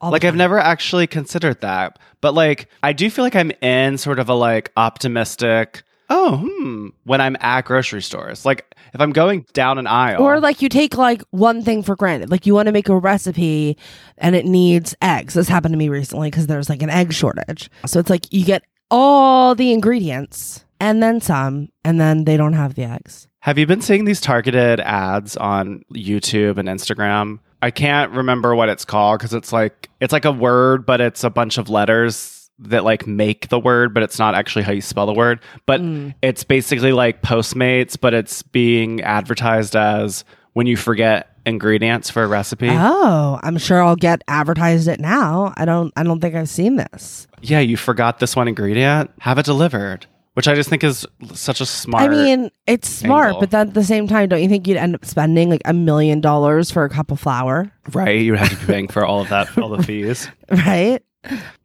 All 0.00 0.10
like 0.10 0.24
I've 0.24 0.34
never 0.34 0.58
actually 0.58 1.06
considered 1.06 1.60
that. 1.60 2.00
But 2.20 2.34
like 2.34 2.68
I 2.82 2.92
do 2.92 3.08
feel 3.08 3.24
like 3.24 3.36
I'm 3.36 3.52
in 3.62 3.98
sort 3.98 4.18
of 4.18 4.28
a 4.28 4.34
like 4.34 4.72
optimistic, 4.76 5.84
oh, 6.12 6.36
hmm, 6.36 6.88
when 7.04 7.20
I'm 7.20 7.36
at 7.40 7.64
grocery 7.64 8.02
stores. 8.02 8.44
Like 8.44 8.74
if 8.92 9.00
I'm 9.00 9.12
going 9.12 9.46
down 9.54 9.78
an 9.78 9.86
aisle. 9.86 10.22
Or 10.22 10.40
like 10.40 10.62
you 10.62 10.68
take 10.68 10.96
like 10.96 11.22
one 11.30 11.62
thing 11.62 11.82
for 11.82 11.96
granted. 11.96 12.30
Like 12.30 12.46
you 12.46 12.54
want 12.54 12.66
to 12.66 12.72
make 12.72 12.88
a 12.88 12.96
recipe 12.96 13.78
and 14.18 14.36
it 14.36 14.44
needs 14.44 14.94
eggs. 15.00 15.34
This 15.34 15.48
happened 15.48 15.72
to 15.72 15.78
me 15.78 15.88
recently 15.88 16.30
because 16.30 16.46
there's 16.46 16.68
like 16.68 16.82
an 16.82 16.90
egg 16.90 17.12
shortage. 17.12 17.70
So 17.86 17.98
it's 17.98 18.10
like 18.10 18.32
you 18.32 18.44
get 18.44 18.62
all 18.90 19.54
the 19.54 19.72
ingredients 19.72 20.64
and 20.78 21.02
then 21.02 21.20
some, 21.20 21.70
and 21.84 22.00
then 22.00 22.24
they 22.24 22.36
don't 22.36 22.54
have 22.54 22.74
the 22.74 22.84
eggs. 22.84 23.28
Have 23.40 23.56
you 23.56 23.66
been 23.66 23.80
seeing 23.80 24.04
these 24.04 24.20
targeted 24.20 24.80
ads 24.80 25.36
on 25.36 25.84
YouTube 25.94 26.58
and 26.58 26.68
Instagram? 26.68 27.38
I 27.62 27.70
can't 27.70 28.12
remember 28.12 28.54
what 28.54 28.68
it's 28.68 28.84
called 28.84 29.20
because 29.20 29.32
it's 29.32 29.52
like 29.52 29.88
it's 30.00 30.12
like 30.12 30.24
a 30.24 30.32
word, 30.32 30.84
but 30.84 31.00
it's 31.00 31.24
a 31.24 31.30
bunch 31.30 31.58
of 31.58 31.70
letters 31.70 32.41
that 32.68 32.84
like 32.84 33.06
make 33.06 33.48
the 33.48 33.58
word, 33.58 33.92
but 33.94 34.02
it's 34.02 34.18
not 34.18 34.34
actually 34.34 34.62
how 34.62 34.72
you 34.72 34.80
spell 34.80 35.06
the 35.06 35.12
word. 35.14 35.40
But 35.66 35.80
Mm. 35.80 36.14
it's 36.22 36.44
basically 36.44 36.92
like 36.92 37.22
Postmates, 37.22 37.98
but 38.00 38.14
it's 38.14 38.42
being 38.42 39.00
advertised 39.02 39.74
as 39.76 40.24
when 40.52 40.66
you 40.66 40.76
forget 40.76 41.28
ingredients 41.44 42.08
for 42.10 42.22
a 42.22 42.26
recipe. 42.28 42.68
Oh, 42.70 43.40
I'm 43.42 43.58
sure 43.58 43.82
I'll 43.82 43.96
get 43.96 44.22
advertised 44.28 44.86
it 44.88 45.00
now. 45.00 45.52
I 45.56 45.64
don't 45.64 45.92
I 45.96 46.02
don't 46.04 46.20
think 46.20 46.34
I've 46.34 46.48
seen 46.48 46.76
this. 46.76 47.26
Yeah, 47.40 47.60
you 47.60 47.76
forgot 47.76 48.20
this 48.20 48.36
one 48.36 48.46
ingredient. 48.48 49.10
Have 49.20 49.38
it 49.38 49.44
delivered, 49.46 50.06
which 50.34 50.46
I 50.46 50.54
just 50.54 50.68
think 50.70 50.84
is 50.84 51.04
such 51.34 51.60
a 51.60 51.66
smart. 51.66 52.04
I 52.04 52.08
mean, 52.08 52.50
it's 52.68 52.88
smart, 52.88 53.26
angle. 53.28 53.40
but 53.40 53.50
then 53.50 53.68
at 53.68 53.74
the 53.74 53.82
same 53.82 54.06
time, 54.06 54.28
don't 54.28 54.40
you 54.40 54.48
think 54.48 54.68
you'd 54.68 54.76
end 54.76 54.94
up 54.94 55.04
spending 55.04 55.50
like 55.50 55.62
a 55.64 55.72
million 55.72 56.20
dollars 56.20 56.70
for 56.70 56.84
a 56.84 56.88
cup 56.88 57.10
of 57.10 57.18
flour? 57.18 57.72
right? 57.92 58.20
You 58.20 58.32
would 58.32 58.38
have 58.38 58.50
to 58.50 58.56
be 58.64 58.72
paying 58.72 58.86
for 58.86 59.04
all 59.04 59.20
of 59.22 59.28
that, 59.30 59.58
all 59.58 59.68
the 59.70 59.82
fees. 59.82 60.28
right 60.48 61.02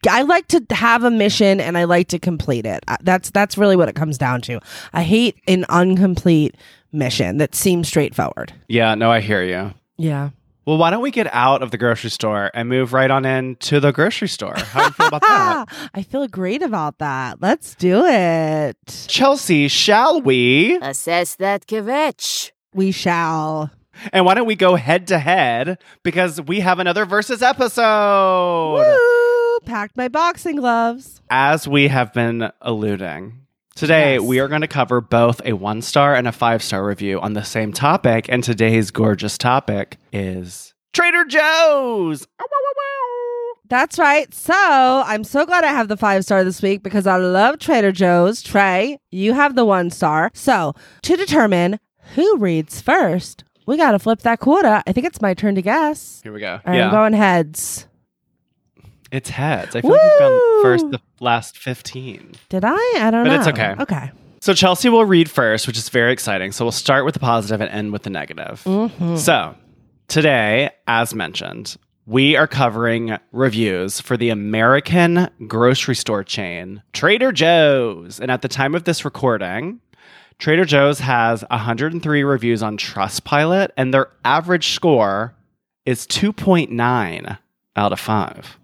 i 0.09 0.21
like 0.21 0.47
to 0.47 0.63
have 0.71 1.03
a 1.03 1.11
mission 1.11 1.59
and 1.59 1.77
i 1.77 1.83
like 1.83 2.07
to 2.07 2.19
complete 2.19 2.65
it 2.65 2.83
that's 3.01 3.29
that's 3.31 3.57
really 3.57 3.75
what 3.75 3.89
it 3.89 3.95
comes 3.95 4.17
down 4.17 4.39
to 4.41 4.59
i 4.93 5.01
hate 5.03 5.35
an 5.47 5.65
incomplete 5.71 6.55
mission 6.91 7.37
that 7.37 7.53
seems 7.55 7.87
straightforward 7.87 8.53
Yeah, 8.67 8.95
no, 8.95 9.11
I 9.11 9.19
hear 9.19 9.43
you. 9.43 9.73
yeah 9.97 10.29
Well, 10.65 10.77
why 10.77 10.89
don't 10.89 11.01
we 11.01 11.11
get 11.11 11.27
out 11.33 11.61
of 11.61 11.71
the 11.71 11.77
grocery 11.77 12.09
store 12.11 12.51
and 12.53 12.69
move 12.69 12.93
right 12.93 13.09
on 13.11 13.25
in 13.25 13.55
to 13.57 13.79
the 13.79 13.91
grocery 13.91 14.27
store? 14.27 14.53
How 14.55 14.81
do 14.81 14.85
you 14.87 14.91
feel 14.91 15.07
about 15.07 15.21
that? 15.21 15.67
i 15.93 16.03
feel 16.03 16.27
great 16.27 16.61
about 16.61 16.97
that 16.99 17.41
let's 17.41 17.73
do 17.75 18.05
it 18.05 18.77
Chelsea, 19.07 19.67
shall 19.67 20.21
we? 20.21 20.77
Assess 20.81 21.35
that 21.35 21.65
kvetch. 21.67 22.51
we 22.73 22.91
shall 22.91 23.71
And 24.13 24.25
why 24.25 24.33
don't 24.35 24.45
we 24.47 24.55
go 24.55 24.75
head 24.75 25.07
to 25.07 25.17
head 25.19 25.77
because 26.03 26.39
we 26.41 26.59
have 26.61 26.77
another 26.79 27.05
versus 27.05 27.41
episode. 27.41 28.75
Woo! 28.77 29.26
Packed 29.67 29.95
my 29.97 30.07
boxing 30.07 30.55
gloves 30.55 31.21
As 31.29 31.67
we 31.67 31.87
have 31.89 32.13
been 32.13 32.51
alluding, 32.61 33.41
today 33.75 34.13
Yes. 34.13 34.21
we 34.23 34.39
are 34.39 34.47
going 34.47 34.61
to 34.61 34.67
cover 34.67 35.01
both 35.01 35.41
a 35.45 35.53
one 35.53 35.81
star 35.81 36.15
and 36.15 36.27
a 36.27 36.31
five 36.31 36.63
star 36.63 36.85
review 36.85 37.19
on 37.19 37.33
the 37.33 37.43
same 37.43 37.73
topic. 37.73 38.27
And 38.29 38.43
today's 38.43 38.89
gorgeous 38.91 39.37
topic 39.37 39.97
is 40.11 40.73
Trader 40.93 41.25
Joe's. 41.25 42.25
That's 43.69 43.99
right. 43.99 44.33
So 44.33 44.53
I'm 45.05 45.25
so 45.25 45.45
glad 45.45 45.65
I 45.65 45.73
have 45.73 45.89
the 45.89 45.97
five 45.97 46.23
star 46.23 46.43
this 46.45 46.61
week 46.61 46.83
because 46.83 47.05
I 47.05 47.17
love 47.17 47.59
Trader 47.59 47.91
Joe's. 47.91 48.41
Trey, 48.41 48.97
you 49.11 49.33
have 49.33 49.55
the 49.55 49.65
one 49.65 49.89
star. 49.89 50.31
So 50.33 50.73
to 51.01 51.15
determine 51.17 51.79
who 52.15 52.37
reads 52.37 52.79
first, 52.79 53.43
we 53.65 53.75
got 53.75 53.91
to 53.91 53.99
flip 53.99 54.19
that 54.21 54.39
quarter. 54.39 54.81
I 54.87 54.93
think 54.93 55.05
it's 55.05 55.21
my 55.21 55.33
turn 55.33 55.55
to 55.55 55.61
guess. 55.61 56.21
Here 56.23 56.31
we 56.31 56.39
go. 56.39 56.61
Right, 56.65 56.77
yeah. 56.77 56.85
I'm 56.85 56.91
going 56.91 57.11
heads. 57.11 57.87
It's 59.11 59.29
heads. 59.29 59.75
I 59.75 59.81
feel 59.81 59.91
like 59.91 60.01
you've 60.03 60.19
gone 60.19 60.31
Woo! 60.31 60.61
first 60.63 60.91
the 60.91 60.99
last 61.19 61.57
15. 61.57 62.33
Did 62.49 62.63
I? 62.65 62.75
I 62.97 63.09
don't 63.11 63.23
But 63.25 63.29
know. 63.33 63.39
it's 63.39 63.47
okay. 63.47 63.75
Okay. 63.79 64.11
So 64.41 64.53
Chelsea 64.53 64.89
will 64.89 65.05
read 65.05 65.29
first, 65.29 65.65
which 65.67 65.77
is 65.77 65.89
very 65.89 66.11
exciting. 66.13 66.51
So 66.51 66.65
we'll 66.65 66.71
start 66.71 67.05
with 67.05 67.13
the 67.13 67.19
positive 67.19 67.61
and 67.61 67.69
end 67.71 67.91
with 67.93 68.03
the 68.03 68.09
negative. 68.09 68.61
Mhm. 68.65 69.17
So 69.17 69.55
today, 70.07 70.69
as 70.87 71.13
mentioned, 71.15 71.77
we 72.05 72.35
are 72.35 72.47
covering 72.47 73.17
reviews 73.31 73.99
for 73.99 74.15
the 74.15 74.29
American 74.29 75.29
grocery 75.47 75.95
store 75.95 76.23
chain 76.23 76.81
Trader 76.93 77.31
Joe's. 77.31 78.19
And 78.19 78.29
at 78.31 78.41
the 78.41 78.47
time 78.47 78.75
of 78.75 78.83
this 78.85 79.03
recording, 79.03 79.79
Trader 80.39 80.65
Joe's 80.65 80.99
has 80.99 81.43
103 81.49 82.23
reviews 82.23 82.61
on 82.61 82.77
Trustpilot, 82.77 83.69
and 83.75 83.93
their 83.93 84.09
average 84.23 84.69
score 84.69 85.33
is 85.85 86.05
2.9 86.05 87.37
out 87.75 87.91
of 87.91 87.99
5. 87.99 88.56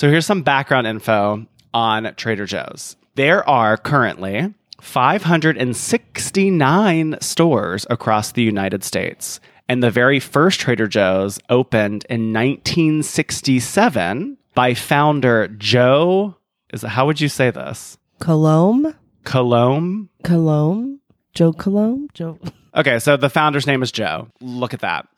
So 0.00 0.08
here's 0.08 0.24
some 0.24 0.40
background 0.40 0.86
info 0.86 1.44
on 1.74 2.14
Trader 2.16 2.46
Joe's. 2.46 2.96
There 3.16 3.46
are 3.46 3.76
currently 3.76 4.54
569 4.80 7.18
stores 7.20 7.86
across 7.90 8.32
the 8.32 8.42
United 8.42 8.82
States. 8.82 9.40
And 9.68 9.82
the 9.82 9.90
very 9.90 10.18
first 10.18 10.58
Trader 10.58 10.88
Joe's 10.88 11.38
opened 11.50 12.06
in 12.08 12.32
1967 12.32 14.38
by 14.54 14.72
founder 14.72 15.48
Joe. 15.48 16.34
Is 16.72 16.80
how 16.80 17.04
would 17.04 17.20
you 17.20 17.28
say 17.28 17.50
this? 17.50 17.98
Coulombe? 18.20 18.94
Coulombe. 19.24 20.08
Coulombe? 20.24 21.00
Joe 21.34 21.52
Coulombe? 21.52 22.08
Joe. 22.14 22.38
Okay, 22.74 23.00
so 23.00 23.18
the 23.18 23.28
founder's 23.28 23.66
name 23.66 23.82
is 23.82 23.92
Joe. 23.92 24.28
Look 24.40 24.72
at 24.72 24.80
that. 24.80 25.08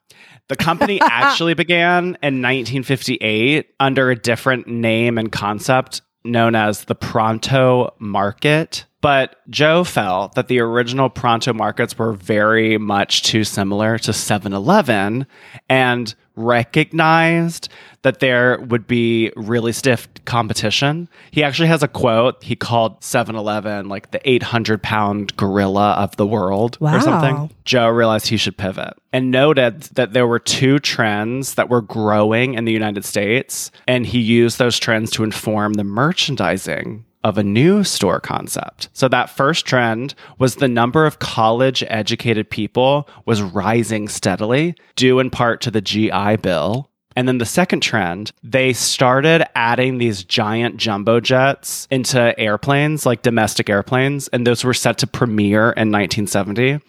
The 0.49 0.57
company 0.57 1.01
actually 1.03 1.55
began 1.55 2.17
in 2.23 2.43
1958 2.43 3.75
under 3.81 4.11
a 4.11 4.17
different 4.17 4.67
name 4.67 5.19
and 5.19 5.31
concept 5.31 6.03
known 6.25 6.55
as 6.55 6.85
the 6.85 6.95
Pronto 6.95 7.95
Market. 7.99 8.87
But 9.03 9.37
Joe 9.51 9.85
felt 9.85 10.37
that 10.37 10.49
the 10.49 10.61
original 10.61 11.11
Pronto 11.11 11.53
markets 11.53 11.99
were 11.99 12.13
very 12.13 12.79
much 12.79 13.25
too 13.25 13.45
similar 13.45 13.99
to 13.99 14.13
7 14.13 14.53
Eleven 14.55 15.27
and 15.69 16.15
recognized 16.37 17.69
that 18.03 18.21
there 18.21 18.59
would 18.61 18.87
be 18.87 19.33
really 19.37 19.73
stiff 19.73 20.09
competition. 20.25 21.09
He 21.31 21.43
actually 21.45 21.69
has 21.69 21.83
a 21.83 21.89
quote. 21.89 22.43
He 22.43 22.57
called 22.57 23.03
7 23.03 23.35
Eleven 23.35 23.89
like 23.89 24.13
the 24.13 24.21
800 24.29 24.83
pound 24.83 25.37
gorilla 25.37 25.93
of 25.93 26.17
the 26.17 26.27
world 26.27 26.79
Wow. 26.81 26.97
or 26.97 27.01
something. 27.01 27.51
Joe 27.65 27.89
realized 27.89 28.29
he 28.29 28.37
should 28.37 28.57
pivot 28.57 28.95
and 29.13 29.31
noted 29.31 29.83
that 29.95 30.13
there 30.13 30.27
were 30.29 30.39
two 30.39 30.79
trends 30.79 31.55
that 31.57 31.69
were 31.69 31.83
growing 31.83 32.55
in 32.55 32.65
the 32.65 32.73
United 32.73 33.05
States, 33.05 33.71
and 33.87 34.07
he 34.07 34.21
used 34.21 34.59
those 34.59 34.79
trends 34.79 35.11
to 35.13 35.25
inform 35.25 35.75
the 35.75 35.85
merchandising 35.85 37.05
of 37.25 37.39
a 37.39 37.43
new 37.43 37.85
store 37.85 38.21
concept. 38.21 38.89
So 38.93 39.09
that 39.09 39.31
first 39.31 39.67
trend 39.67 40.15
was 40.39 40.57
the 40.57 40.69
number 40.69 41.07
of 41.07 41.19
college 41.19 41.85
educated 41.89 42.51
people 42.51 43.09
was 43.25 43.43
rising 43.43 44.09
steadily, 44.09 44.75
due 44.97 45.19
in 45.19 45.31
part 45.31 45.61
to 45.63 45.71
the 45.71 45.81
GI 45.81 46.37
Bill. 46.43 46.89
And 47.15 47.29
then 47.29 47.39
the 47.39 47.47
second 47.47 47.81
trend, 47.81 48.33
they 48.43 48.73
started 48.73 49.47
adding 49.55 49.99
these 49.99 50.25
giant 50.25 50.79
jumbo 50.79 51.21
jets 51.21 51.87
into 51.91 52.39
airplanes, 52.41 53.05
like 53.05 53.23
domestic 53.23 53.69
airplanes, 53.69 54.29
and 54.29 54.47
those 54.47 54.65
were 54.65 54.75
set 54.75 54.99
to 54.99 55.07
premiere 55.07 55.73
in 55.73 55.93
1970. 55.93 56.81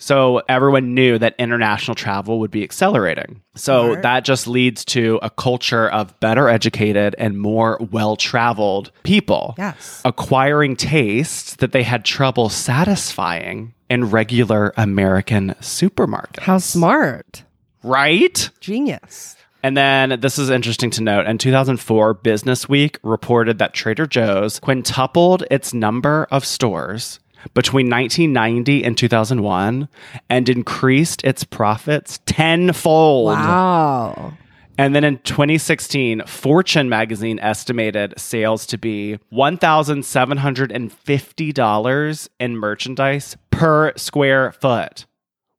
So 0.00 0.42
everyone 0.48 0.94
knew 0.94 1.18
that 1.18 1.34
international 1.38 1.96
travel 1.96 2.38
would 2.40 2.50
be 2.52 2.62
accelerating. 2.62 3.42
So 3.56 3.86
Smart. 3.88 4.02
that 4.02 4.24
just 4.24 4.46
leads 4.46 4.84
to 4.86 5.18
a 5.22 5.28
culture 5.30 5.88
of 5.90 6.18
better 6.20 6.48
educated 6.48 7.16
and 7.18 7.36
more 7.38 7.78
well 7.90 8.14
traveled 8.16 8.92
people 9.02 9.54
Yes. 9.58 10.00
acquiring 10.04 10.76
tastes 10.76 11.56
that 11.56 11.72
they 11.72 11.82
had 11.82 12.04
trouble 12.04 12.48
satisfying 12.48 13.74
in 13.90 14.10
regular 14.10 14.72
American 14.76 15.54
supermarkets. 15.60 16.40
How 16.42 16.58
smart. 16.58 17.42
Right? 17.82 18.50
Genius. 18.60 19.36
And 19.62 19.76
then 19.76 20.20
this 20.20 20.38
is 20.38 20.50
interesting 20.50 20.90
to 20.90 21.02
note. 21.02 21.26
In 21.26 21.38
2004, 21.38 22.14
Business 22.14 22.68
Week 22.68 22.98
reported 23.02 23.58
that 23.58 23.72
Trader 23.74 24.06
Joe's 24.06 24.60
quintupled 24.60 25.42
its 25.50 25.74
number 25.74 26.28
of 26.30 26.44
stores 26.44 27.18
between 27.54 27.90
1990 27.90 28.84
and 28.84 28.96
2001 28.96 29.88
and 30.30 30.48
increased 30.48 31.24
its 31.24 31.42
profits 31.44 32.20
tenfold. 32.26 33.26
Wow. 33.28 34.34
And 34.80 34.94
then 34.94 35.02
in 35.02 35.18
2016, 35.18 36.22
Fortune 36.26 36.88
magazine 36.88 37.40
estimated 37.40 38.14
sales 38.16 38.64
to 38.66 38.78
be 38.78 39.18
$1,750 39.32 42.28
in 42.38 42.56
merchandise 42.56 43.36
per 43.50 43.92
square 43.96 44.52
foot, 44.52 45.04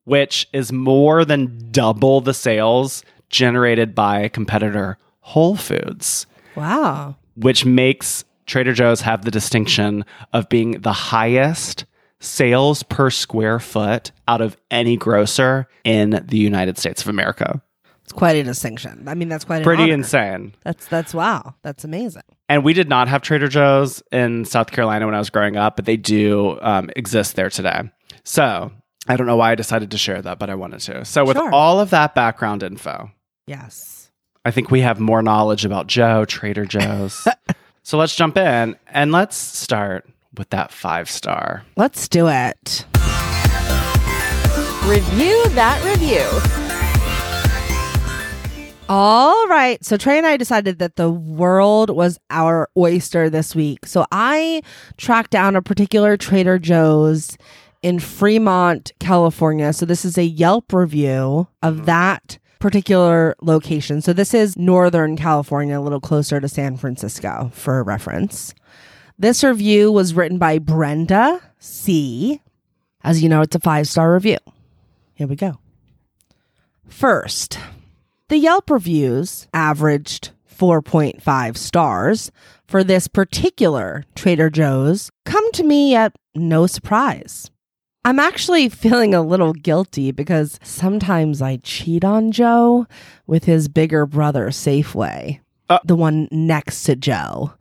which 0.05 0.47
is 0.53 0.71
more 0.71 1.25
than 1.25 1.67
double 1.71 2.21
the 2.21 2.33
sales 2.33 3.03
generated 3.29 3.93
by 3.93 4.29
competitor 4.29 4.97
Whole 5.19 5.57
Foods, 5.57 6.25
Wow. 6.55 7.17
which 7.35 7.65
makes 7.65 8.23
Trader 8.49 8.73
Joe's 8.73 9.01
have 9.01 9.23
the 9.23 9.31
distinction 9.31 10.03
of 10.33 10.49
being 10.49 10.81
the 10.81 10.91
highest 10.93 11.85
sales 12.19 12.83
per 12.83 13.09
square 13.09 13.59
foot 13.59 14.11
out 14.27 14.41
of 14.41 14.57
any 14.69 14.97
grocer 14.97 15.67
in 15.83 16.21
the 16.27 16.37
United 16.37 16.77
States 16.77 17.01
of 17.01 17.07
America. 17.07 17.61
It's 18.03 18.11
quite 18.11 18.35
a 18.37 18.43
distinction. 18.43 19.07
I 19.07 19.13
mean, 19.13 19.29
that's 19.29 19.45
quite 19.45 19.63
Pretty 19.63 19.83
honor. 19.83 19.93
insane. 19.93 20.55
That's 20.63 20.87
that's 20.87 21.13
wow. 21.13 21.53
That's 21.61 21.83
amazing. 21.83 22.23
And 22.49 22.63
we 22.63 22.73
did 22.73 22.89
not 22.89 23.07
have 23.07 23.21
Trader 23.21 23.47
Joe's 23.47 24.01
in 24.11 24.45
South 24.45 24.71
Carolina 24.71 25.05
when 25.05 25.13
I 25.13 25.19
was 25.19 25.29
growing 25.29 25.55
up, 25.55 25.75
but 25.75 25.85
they 25.85 25.95
do 25.95 26.57
um, 26.61 26.89
exist 26.95 27.35
there 27.35 27.51
today. 27.51 27.83
So 28.23 28.71
I 29.07 29.15
don't 29.15 29.27
know 29.27 29.35
why 29.37 29.51
I 29.51 29.55
decided 29.55 29.91
to 29.91 29.97
share 29.99 30.21
that, 30.23 30.39
but 30.39 30.49
I 30.49 30.55
wanted 30.55 30.79
to. 30.81 31.05
So, 31.05 31.23
with 31.23 31.37
Sure. 31.37 31.51
all 31.53 31.79
of 31.79 31.91
that 31.91 32.15
background 32.15 32.63
info, 32.63 33.11
Yes. 33.47 34.09
I 34.43 34.51
think 34.51 34.71
we 34.71 34.81
have 34.81 34.99
more 34.99 35.21
knowledge 35.21 35.63
about 35.65 35.85
Joe, 35.87 36.25
Trader 36.25 36.65
Joe's. 36.65 37.27
so 37.89 37.97
let's 37.97 38.15
jump 38.15 38.37
in 38.37 38.75
and 38.89 39.11
let's 39.11 39.35
start 39.35 40.07
with 40.37 40.47
that 40.51 40.71
five 40.71 41.09
star. 41.09 41.65
Let's 41.75 42.07
do 42.07 42.27
it. 42.27 42.85
Review 44.85 45.43
that 45.55 45.81
review. 45.83 46.23
All 48.87 49.47
right. 49.47 49.83
So 49.83 49.97
Trey 49.97 50.19
and 50.19 50.27
I 50.27 50.37
decided 50.37 50.77
that 50.77 50.97
the 50.97 51.09
world 51.09 51.89
was 51.89 52.19
our 52.29 52.69
oyster 52.77 53.27
this 53.27 53.55
week. 53.55 53.87
So 53.87 54.05
I 54.11 54.61
tracked 54.97 55.31
down 55.31 55.55
a 55.55 55.61
particular 55.63 56.15
Trader 56.15 56.59
Joe's 56.59 57.39
in 57.81 57.97
Fremont, 57.97 58.91
California. 58.99 59.73
So 59.73 59.87
this 59.87 60.05
is 60.05 60.15
a 60.15 60.25
Yelp 60.25 60.73
review 60.73 61.47
of 61.63 61.77
mm-hmm. 61.77 61.85
that 61.85 62.37
particular 62.59 63.35
location. 63.41 64.01
So 64.01 64.13
this 64.13 64.33
is 64.33 64.57
Northern 64.57 65.15
California, 65.15 65.79
a 65.79 65.81
little 65.81 66.01
closer 66.01 66.39
to 66.39 66.47
San 66.47 66.77
Francisco 66.77 67.51
for 67.53 67.83
reference. 67.83 68.53
This 69.17 69.43
review 69.43 69.91
was 69.91 70.13
written 70.13 70.37
by 70.37 70.59
Brenda 70.59 71.41
C. 71.59 72.41
As 73.03 73.23
you 73.23 73.29
know, 73.29 73.41
it's 73.41 73.55
a 73.55 73.59
five 73.59 73.87
star 73.87 74.13
review. 74.13 74.37
Here 75.13 75.27
we 75.27 75.35
go. 75.35 75.59
First, 76.87 77.59
the 78.29 78.37
Yelp 78.37 78.69
reviews 78.69 79.47
averaged 79.53 80.31
4.5 80.57 81.57
stars 81.57 82.31
for 82.67 82.83
this 82.83 83.07
particular 83.07 84.05
Trader 84.15 84.49
Joe's 84.49 85.09
come 85.25 85.51
to 85.53 85.63
me 85.63 85.95
at 85.95 86.15
no 86.35 86.67
surprise. 86.67 87.49
I'm 88.05 88.19
actually 88.19 88.69
feeling 88.69 89.13
a 89.13 89.21
little 89.21 89.53
guilty 89.53 90.11
because 90.11 90.59
sometimes 90.63 91.41
I 91.41 91.57
cheat 91.57 92.03
on 92.03 92.31
Joe 92.31 92.87
with 93.27 93.45
his 93.45 93.67
bigger 93.67 94.05
brother, 94.05 94.47
Safeway, 94.47 95.39
Uh. 95.69 95.79
the 95.83 95.95
one 95.95 96.27
next 96.31 96.83
to 96.83 96.95
Joe. 96.95 97.53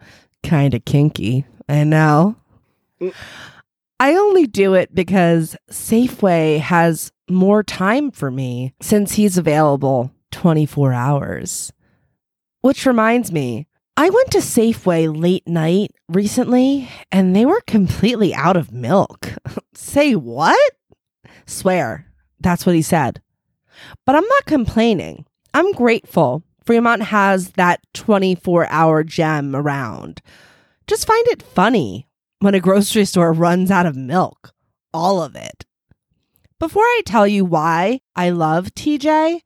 Kind 0.42 0.74
of 0.74 0.84
kinky, 0.84 1.44
I 1.68 1.84
know. 1.84 2.36
I 4.00 4.14
only 4.14 4.46
do 4.46 4.74
it 4.74 4.94
because 4.94 5.56
Safeway 5.70 6.60
has 6.60 7.12
more 7.28 7.62
time 7.62 8.10
for 8.10 8.30
me 8.30 8.72
since 8.80 9.14
he's 9.14 9.36
available 9.36 10.12
24 10.30 10.92
hours. 10.92 11.72
Which 12.60 12.86
reminds 12.86 13.30
me, 13.32 13.66
I 13.98 14.10
went 14.10 14.30
to 14.30 14.38
Safeway 14.38 15.12
late 15.12 15.48
night 15.48 15.90
recently 16.08 16.88
and 17.10 17.34
they 17.34 17.44
were 17.44 17.60
completely 17.66 18.32
out 18.32 18.56
of 18.56 18.70
milk. 18.70 19.32
Say 19.74 20.14
what? 20.14 20.72
Swear, 21.46 22.06
that's 22.38 22.64
what 22.64 22.76
he 22.76 22.82
said. 22.82 23.20
But 24.06 24.14
I'm 24.14 24.24
not 24.24 24.44
complaining. 24.44 25.26
I'm 25.52 25.72
grateful 25.72 26.44
Fremont 26.64 27.02
has 27.02 27.50
that 27.54 27.80
24 27.94 28.68
hour 28.68 29.02
gem 29.02 29.56
around. 29.56 30.22
Just 30.86 31.04
find 31.04 31.26
it 31.26 31.42
funny 31.42 32.06
when 32.38 32.54
a 32.54 32.60
grocery 32.60 33.04
store 33.04 33.32
runs 33.32 33.68
out 33.68 33.84
of 33.84 33.96
milk. 33.96 34.52
All 34.94 35.20
of 35.20 35.34
it. 35.34 35.66
Before 36.60 36.84
I 36.84 37.02
tell 37.04 37.26
you 37.26 37.44
why 37.44 38.02
I 38.14 38.30
love 38.30 38.66
TJ, 38.76 39.40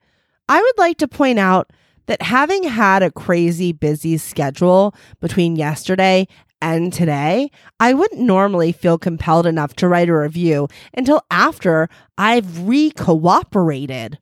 I 0.46 0.60
would 0.60 0.76
like 0.76 0.98
to 0.98 1.08
point 1.08 1.38
out 1.38 1.70
that 2.06 2.22
having 2.22 2.64
had 2.64 3.02
a 3.02 3.10
crazy 3.10 3.72
busy 3.72 4.16
schedule 4.18 4.94
between 5.20 5.56
yesterday 5.56 6.26
and 6.60 6.92
today, 6.92 7.50
I 7.80 7.92
wouldn't 7.92 8.20
normally 8.20 8.72
feel 8.72 8.96
compelled 8.96 9.46
enough 9.46 9.74
to 9.76 9.88
write 9.88 10.08
a 10.08 10.16
review 10.16 10.68
until 10.94 11.22
after 11.30 11.88
I've 12.16 12.66
re 12.68 12.90
cooperated, 12.90 14.18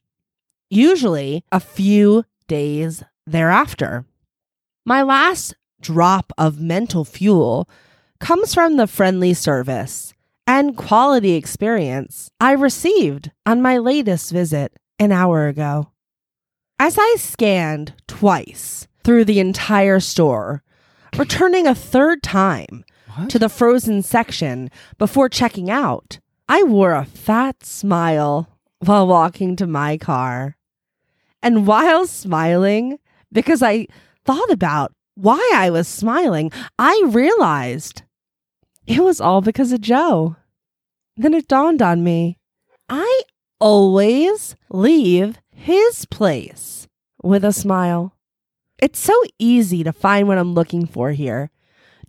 usually 0.70 1.44
a 1.52 1.60
few 1.60 2.24
days 2.48 3.04
thereafter. 3.26 4.06
My 4.86 5.02
last 5.02 5.54
drop 5.80 6.32
of 6.38 6.60
mental 6.60 7.04
fuel 7.04 7.68
comes 8.18 8.54
from 8.54 8.76
the 8.76 8.86
friendly 8.86 9.34
service 9.34 10.14
and 10.46 10.76
quality 10.76 11.34
experience 11.34 12.30
I 12.40 12.52
received 12.52 13.30
on 13.46 13.62
my 13.62 13.78
latest 13.78 14.32
visit 14.32 14.72
an 14.98 15.12
hour 15.12 15.46
ago. 15.46 15.92
As 16.80 16.96
I 16.98 17.16
scanned 17.18 17.92
twice 18.06 18.88
through 19.04 19.26
the 19.26 19.38
entire 19.38 20.00
store, 20.00 20.62
returning 21.18 21.66
a 21.66 21.74
third 21.74 22.22
time 22.22 22.84
What? 23.14 23.28
to 23.28 23.38
the 23.38 23.50
frozen 23.50 24.00
section 24.00 24.70
before 24.96 25.28
checking 25.28 25.70
out, 25.70 26.20
I 26.48 26.62
wore 26.62 26.92
a 26.92 27.04
fat 27.04 27.66
smile 27.66 28.48
while 28.78 29.06
walking 29.06 29.56
to 29.56 29.66
my 29.66 29.98
car. 29.98 30.56
And 31.42 31.66
while 31.66 32.06
smiling, 32.06 32.98
because 33.30 33.62
I 33.62 33.86
thought 34.24 34.50
about 34.50 34.94
why 35.16 35.52
I 35.54 35.68
was 35.68 35.86
smiling, 35.86 36.50
I 36.78 36.98
realized 37.04 38.04
it 38.86 39.00
was 39.00 39.20
all 39.20 39.42
because 39.42 39.72
of 39.72 39.82
Joe. 39.82 40.36
Then 41.14 41.34
it 41.34 41.46
dawned 41.46 41.82
on 41.82 42.02
me 42.02 42.38
I 42.88 43.24
always 43.60 44.56
leave 44.70 45.38
his 45.60 46.06
place 46.06 46.88
with 47.22 47.44
a 47.44 47.52
smile. 47.52 48.16
It's 48.78 48.98
so 48.98 49.12
easy 49.38 49.84
to 49.84 49.92
find 49.92 50.26
what 50.26 50.38
I'm 50.38 50.54
looking 50.54 50.86
for 50.86 51.12
here. 51.12 51.50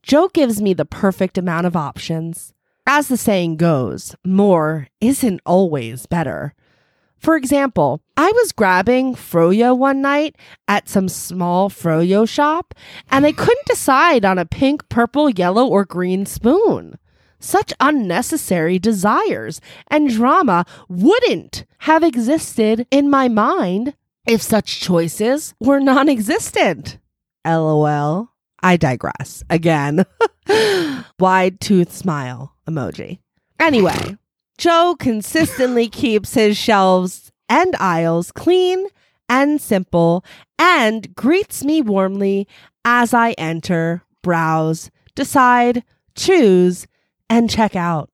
Joe 0.02 0.30
gives 0.30 0.62
me 0.62 0.74
the 0.74 0.86
perfect 0.86 1.38
amount 1.38 1.68
of 1.68 1.76
options. 1.76 2.54
As 2.88 3.10
the 3.10 3.18
saying 3.18 3.58
goes, 3.58 4.16
more 4.26 4.88
isn't 5.02 5.42
always 5.46 6.06
better. 6.06 6.54
For 7.18 7.36
example, 7.36 8.02
I 8.16 8.32
was 8.32 8.54
grabbing 8.54 9.16
froyo 9.16 9.78
one 9.78 10.02
night 10.02 10.38
at 10.70 10.88
some 10.88 11.10
small 11.10 11.70
froyo 11.70 12.28
shop 12.28 12.74
and 13.12 13.26
I 13.26 13.34
couldn't 13.34 13.68
decide 13.68 14.24
on 14.24 14.40
a 14.40 14.46
pink, 14.46 14.88
purple, 14.88 15.30
yellow, 15.30 15.68
or 15.68 15.84
green 15.84 16.26
spoon. 16.26 16.98
Such 17.42 17.74
unnecessary 17.80 18.78
desires 18.80 19.60
and 19.90 20.10
drama 20.10 20.66
wouldn't 20.88 21.66
have 21.80 22.04
existed 22.04 22.86
in 22.92 23.10
my 23.10 23.28
mind 23.28 23.96
if 24.28 24.42
such 24.42 24.80
choices 24.80 25.54
were 25.60 25.80
non 25.80 26.08
existent. 26.08 27.00
LOL. 27.46 28.30
I 28.64 28.78
digress. 28.78 29.44
Again. 29.50 30.06
Wide 31.20 31.60
tooth 31.60 31.92
smile 31.92 32.56
emoji. 32.70 33.18
Anyway, 33.60 34.18
Joe 34.58 34.96
consistently 35.00 35.88
keeps 35.90 36.36
his 36.36 36.58
shelves 36.58 37.32
and 37.50 37.76
aisles 37.78 38.32
clean 38.32 38.86
and 39.28 39.60
simple 39.60 40.24
and 40.60 41.16
greets 41.16 41.64
me 41.64 41.82
warmly 41.82 42.48
as 42.86 43.14
I 43.14 43.32
enter, 43.32 44.04
browse, 44.22 44.92
decide, 45.16 45.84
choose, 46.16 46.86
and 47.32 47.50
check 47.50 47.76
out. 47.78 48.10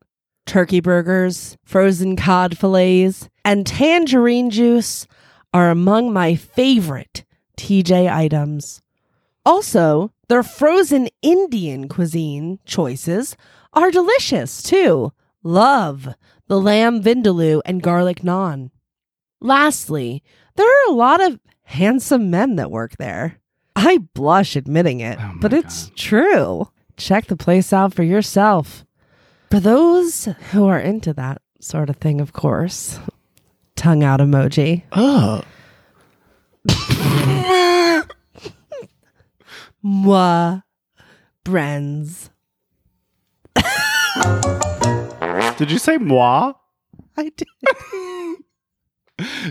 Turkey 0.46 0.80
burgers, 0.80 1.58
frozen 1.66 2.16
cod 2.16 2.56
fillets, 2.58 3.28
and 3.44 3.66
tangerine 3.66 4.50
juice 4.52 5.08
are 5.54 5.72
among 5.72 6.14
my 6.14 6.36
favorite 6.36 7.26
TJ 7.58 8.10
items. 8.14 8.82
Also, 9.44 10.12
their 10.30 10.44
frozen 10.44 11.10
Indian 11.22 11.90
cuisine 11.90 12.60
choices 12.66 13.36
are 13.74 13.90
delicious 13.90 14.62
too. 14.62 15.12
Love 15.44 16.10
the 16.48 16.60
lamb 16.60 17.02
vindaloo 17.02 17.62
and 17.66 17.82
garlic 17.82 18.22
naan. 18.22 18.70
Lastly, 19.42 20.22
there 20.56 20.68
are 20.68 20.92
a 20.92 20.96
lot 20.96 21.22
of 21.22 21.40
handsome 21.64 22.30
men 22.30 22.56
that 22.58 22.72
work 22.72 22.98
there. 22.98 23.40
I 23.76 23.98
blush 24.14 24.56
admitting 24.56 25.00
it, 25.00 25.18
Oh 25.20 25.34
but 25.42 25.54
it's 25.54 25.92
true. 25.96 26.70
Check 26.98 27.28
the 27.28 27.38
place 27.38 27.74
out 27.74 27.94
for 27.94 28.04
yourself. 28.04 28.86
For 29.50 29.60
those 29.60 30.26
who 30.52 30.68
are 30.68 30.80
into 30.80 31.14
that 31.14 31.42
sort 31.62 31.90
of 31.90 31.96
thing, 31.98 32.20
of 32.22 32.34
course. 32.34 33.00
Tongue 33.76 34.04
out 34.04 34.20
emoji. 34.20 34.84
Oh. 34.92 35.42
Moi, 39.82 40.60
Brenz. 41.46 42.30
Did 45.58 45.72
you 45.72 45.80
say 45.80 45.98
moi? 45.98 46.54
I 47.16 47.32
did. 47.36 47.48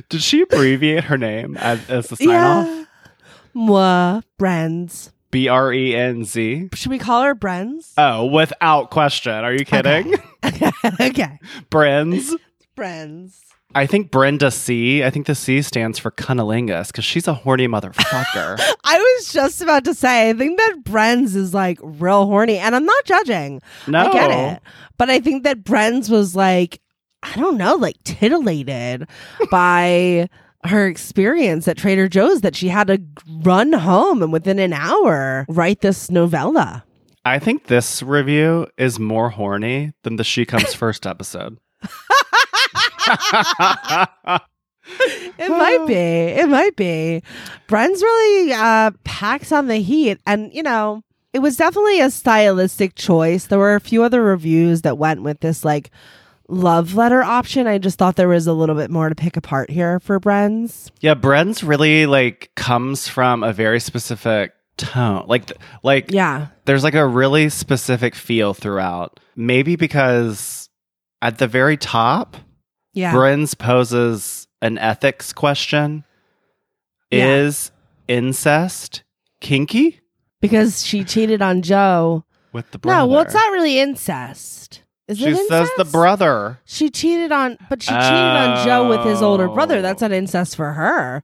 Did 0.08 0.22
she 0.22 0.42
abbreviate 0.42 1.04
her 1.04 1.16
name 1.18 1.56
as, 1.56 1.88
as 1.88 2.08
the 2.08 2.16
sign 2.16 2.28
off? 2.28 2.66
Yeah. 2.66 2.84
Moi, 3.54 4.20
Brenz. 4.38 5.10
B 5.36 5.48
R 5.48 5.70
E 5.70 5.94
N 5.94 6.24
Z. 6.24 6.70
Should 6.72 6.90
we 6.90 6.98
call 6.98 7.22
her 7.22 7.34
Brenz? 7.34 7.92
Oh, 7.98 8.24
without 8.24 8.90
question. 8.90 9.34
Are 9.34 9.52
you 9.52 9.66
kidding? 9.66 10.14
Okay. 10.46 10.70
okay. 11.00 11.38
Brenz. 11.70 12.32
Brenz. 12.76 13.40
I 13.74 13.84
think 13.84 14.10
Brenda 14.10 14.50
C. 14.50 15.04
I 15.04 15.10
think 15.10 15.26
the 15.26 15.34
C 15.34 15.60
stands 15.60 15.98
for 15.98 16.10
cunnilingus 16.12 16.86
because 16.86 17.04
she's 17.04 17.26
a 17.28 17.34
horny 17.34 17.66
motherfucker. 17.68 18.58
I 18.84 18.98
was 18.98 19.32
just 19.32 19.60
about 19.60 19.84
to 19.84 19.92
say, 19.92 20.30
I 20.30 20.32
think 20.34 20.56
that 20.56 20.76
Brenz 20.84 21.34
is 21.34 21.52
like 21.52 21.78
real 21.82 22.24
horny, 22.26 22.56
and 22.58 22.74
I'm 22.74 22.86
not 22.86 23.04
judging. 23.04 23.60
no. 23.88 24.06
I 24.06 24.12
get 24.12 24.30
it. 24.30 24.62
But 24.96 25.10
I 25.10 25.20
think 25.20 25.42
that 25.42 25.64
Brenz 25.64 26.08
was 26.08 26.34
like, 26.34 26.80
I 27.22 27.34
don't 27.34 27.58
know, 27.58 27.74
like 27.74 27.96
titillated 28.04 29.06
by 29.50 30.28
her 30.64 30.86
experience 30.86 31.68
at 31.68 31.76
Trader 31.76 32.08
Joe's 32.08 32.40
that 32.40 32.56
she 32.56 32.68
had 32.68 32.88
to 32.88 33.00
run 33.42 33.72
home 33.72 34.22
and 34.22 34.32
within 34.32 34.58
an 34.58 34.72
hour 34.72 35.46
write 35.48 35.80
this 35.80 36.10
novella. 36.10 36.84
I 37.24 37.38
think 37.38 37.66
this 37.66 38.02
review 38.02 38.68
is 38.78 38.98
more 38.98 39.30
horny 39.30 39.92
than 40.02 40.16
the 40.16 40.24
She 40.24 40.44
Comes 40.44 40.74
First 40.74 41.06
episode. 41.06 41.58
It 45.38 45.50
might 45.50 45.86
be. 45.86 45.94
It 45.94 46.48
might 46.48 46.76
be. 46.76 47.22
Bren's 47.66 48.02
really 48.02 48.52
uh, 48.52 48.92
packs 49.04 49.52
on 49.52 49.66
the 49.66 49.76
heat. 49.76 50.18
And, 50.26 50.52
you 50.54 50.62
know, 50.62 51.02
it 51.32 51.40
was 51.40 51.56
definitely 51.56 52.00
a 52.00 52.10
stylistic 52.10 52.94
choice. 52.94 53.46
There 53.46 53.58
were 53.58 53.74
a 53.74 53.80
few 53.80 54.02
other 54.02 54.22
reviews 54.22 54.82
that 54.82 54.96
went 54.96 55.22
with 55.22 55.40
this, 55.40 55.64
like, 55.64 55.90
love 56.48 56.94
letter 56.94 57.22
option. 57.22 57.66
I 57.66 57.78
just 57.78 57.98
thought 57.98 58.16
there 58.16 58.28
was 58.28 58.46
a 58.46 58.52
little 58.52 58.74
bit 58.74 58.90
more 58.90 59.08
to 59.08 59.14
pick 59.14 59.36
apart 59.36 59.70
here 59.70 59.98
for 60.00 60.18
Bren's. 60.20 60.90
yeah, 61.00 61.14
Bren's 61.14 61.62
really 61.64 62.06
like 62.06 62.50
comes 62.56 63.08
from 63.08 63.42
a 63.42 63.52
very 63.52 63.80
specific 63.80 64.52
tone. 64.76 65.24
Like, 65.26 65.46
th- 65.46 65.60
like 65.82 66.10
Yeah. 66.10 66.48
there's 66.66 66.84
like 66.84 66.94
a 66.94 67.06
really 67.06 67.48
specific 67.48 68.14
feel 68.14 68.54
throughout. 68.54 69.18
Maybe 69.34 69.76
because 69.76 70.68
at 71.22 71.38
the 71.38 71.46
very 71.48 71.76
top, 71.76 72.36
Yeah. 72.92 73.12
Bren's 73.12 73.54
poses 73.54 74.46
an 74.62 74.78
ethics 74.78 75.32
question: 75.32 76.04
Yeah. 77.10 77.26
Is 77.36 77.70
incest 78.08 79.02
kinky 79.40 80.00
because 80.40 80.84
she 80.86 81.04
cheated 81.04 81.42
on 81.42 81.62
Joe. 81.62 82.24
with 82.52 82.70
the 82.70 82.78
brother? 82.78 83.00
No, 83.00 83.06
well, 83.06 83.22
it's 83.22 83.34
not 83.34 83.52
really 83.52 83.78
incest. 83.80 84.82
Is 85.08 85.18
She 85.18 85.26
it 85.26 85.48
says 85.48 85.68
the 85.76 85.84
brother. 85.84 86.58
She 86.64 86.90
cheated 86.90 87.30
on, 87.32 87.58
but 87.68 87.82
she 87.82 87.90
cheated 87.90 88.02
on 88.02 88.64
Joe 88.66 88.88
with 88.88 89.04
his 89.04 89.22
older 89.22 89.48
brother. 89.48 89.78
Oh. 89.78 89.82
That's 89.82 90.00
not 90.02 90.10
incest 90.12 90.56
for 90.56 90.72
her. 90.72 91.22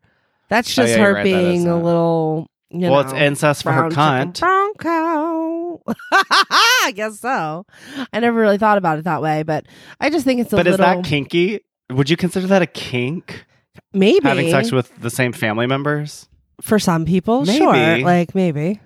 That's 0.48 0.68
Oh, 0.78 0.82
just 0.82 0.96
yeah, 0.96 1.04
her 1.04 1.14
right, 1.14 1.24
being 1.24 1.66
a 1.66 1.76
little, 1.82 2.46
you 2.70 2.80
well, 2.90 2.92
know. 2.92 3.00
it's 3.00 3.12
incest 3.12 3.62
for 3.64 3.72
her 3.72 3.88
cunt. 3.88 4.38
Bronco. 4.38 5.82
I 6.12 6.92
guess 6.94 7.18
so. 7.20 7.64
I 8.12 8.20
never 8.20 8.38
really 8.38 8.58
thought 8.58 8.78
about 8.78 8.98
it 8.98 9.04
that 9.04 9.22
way, 9.22 9.42
but 9.42 9.66
I 10.00 10.10
just 10.10 10.24
think 10.24 10.40
it's 10.40 10.52
a 10.52 10.56
But 10.56 10.66
is 10.66 10.76
that 10.76 11.04
kinky? 11.04 11.60
Would 11.90 12.08
you 12.10 12.16
consider 12.16 12.46
that 12.48 12.62
a 12.62 12.66
kink? 12.66 13.46
maybe 13.94 14.28
Having 14.28 14.50
sex 14.50 14.70
with 14.70 14.94
the 15.00 15.10
same 15.10 15.32
family 15.32 15.66
members? 15.66 16.28
for 16.60 16.78
some 16.78 17.04
people. 17.04 17.44
Maybe. 17.44 17.58
Sure, 17.58 17.98
like 18.04 18.34
maybe. 18.36 18.80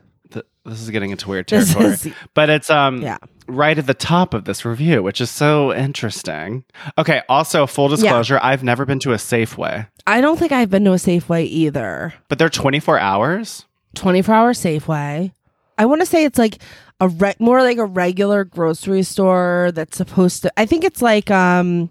This 0.66 0.82
is 0.82 0.90
getting 0.90 1.10
into 1.10 1.28
weird 1.28 1.46
territory. 1.48 1.86
is- 1.86 2.08
but 2.34 2.50
it's 2.50 2.68
um 2.70 3.00
Yeah. 3.00 3.18
right 3.46 3.78
at 3.78 3.86
the 3.86 3.94
top 3.94 4.34
of 4.34 4.44
this 4.44 4.64
review, 4.64 5.02
which 5.02 5.20
is 5.20 5.30
so 5.30 5.72
interesting. 5.72 6.64
Okay, 6.98 7.22
also 7.28 7.66
full 7.66 7.88
disclosure, 7.88 8.38
I've 8.42 8.62
never 8.64 8.84
been 8.84 8.98
to 9.00 9.12
a 9.12 9.16
Safeway, 9.16 9.86
I 10.06 10.20
don't 10.20 10.38
think 10.38 10.52
I've 10.52 10.70
been 10.70 10.84
to 10.84 10.92
a 10.92 10.96
Safeway 10.96 11.44
either. 11.46 12.14
but 12.28 12.38
they're 12.38 12.48
24 12.48 12.98
hours. 12.98 13.64
24 13.94 14.34
hour 14.34 14.52
Safeway. 14.52 15.32
I 15.78 15.84
want 15.86 16.00
to 16.02 16.06
say 16.06 16.24
it's 16.24 16.38
like 16.38 16.58
a 17.00 17.08
re- 17.08 17.34
more 17.38 17.62
like 17.62 17.78
a 17.78 17.84
regular 17.84 18.44
grocery 18.44 19.02
store 19.02 19.70
that's 19.74 19.96
supposed 19.96 20.42
to. 20.42 20.52
I 20.58 20.64
think 20.66 20.84
it's 20.84 21.02
like 21.02 21.30
um, 21.30 21.90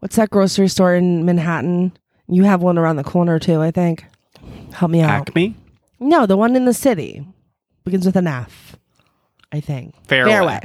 what's 0.00 0.16
that 0.16 0.30
grocery 0.30 0.68
store 0.68 0.94
in 0.94 1.24
Manhattan? 1.24 1.92
You 2.28 2.44
have 2.44 2.62
one 2.62 2.78
around 2.78 2.96
the 2.96 3.04
corner 3.04 3.38
too. 3.38 3.60
I 3.60 3.70
think. 3.70 4.04
Help 4.72 4.90
me 4.92 5.00
out. 5.00 5.28
Acme? 5.28 5.54
No, 6.00 6.26
the 6.26 6.36
one 6.36 6.54
in 6.54 6.64
the 6.64 6.74
city 6.74 7.26
begins 7.88 8.06
with 8.06 8.16
an 8.16 8.26
F. 8.26 8.76
I 9.52 9.60
think 9.60 9.94
Fairway. 10.06 10.60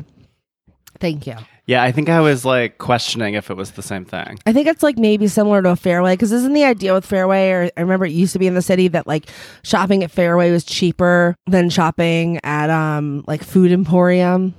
Thank 1.00 1.28
you. 1.28 1.36
Yeah, 1.66 1.82
I 1.82 1.94
think 1.94 2.10
I 2.10 2.20
was 2.20 2.44
like 2.44 2.78
questioning 2.78 3.36
if 3.36 3.50
it 3.50 3.56
was 3.56 3.72
the 3.72 3.82
same 3.82 4.04
thing. 4.04 4.38
I 4.46 4.52
think 4.52 4.68
it's 4.68 4.84
like 4.84 4.98
maybe 4.98 5.28
similar 5.28 5.62
to 5.62 5.70
a 5.70 5.76
Fairway 5.78 6.14
because 6.14 6.34
isn't 6.34 6.52
the 6.54 6.66
idea 6.66 6.94
with 6.94 7.06
Fairway? 7.06 7.52
Or 7.52 7.70
I 7.78 7.82
remember 7.82 8.06
it 8.06 8.12
used 8.12 8.34
to 8.34 8.40
be 8.40 8.48
in 8.48 8.54
the 8.54 8.62
city 8.62 8.90
that 8.90 9.08
like 9.08 9.30
shopping 9.64 10.04
at 10.04 10.12
Fairway 10.12 10.52
was 10.52 10.66
cheaper 10.66 11.36
than 11.48 11.70
shopping 11.70 12.40
at 12.44 12.70
um 12.70 13.24
like 13.28 13.44
Food 13.44 13.72
Emporium. 13.72 14.54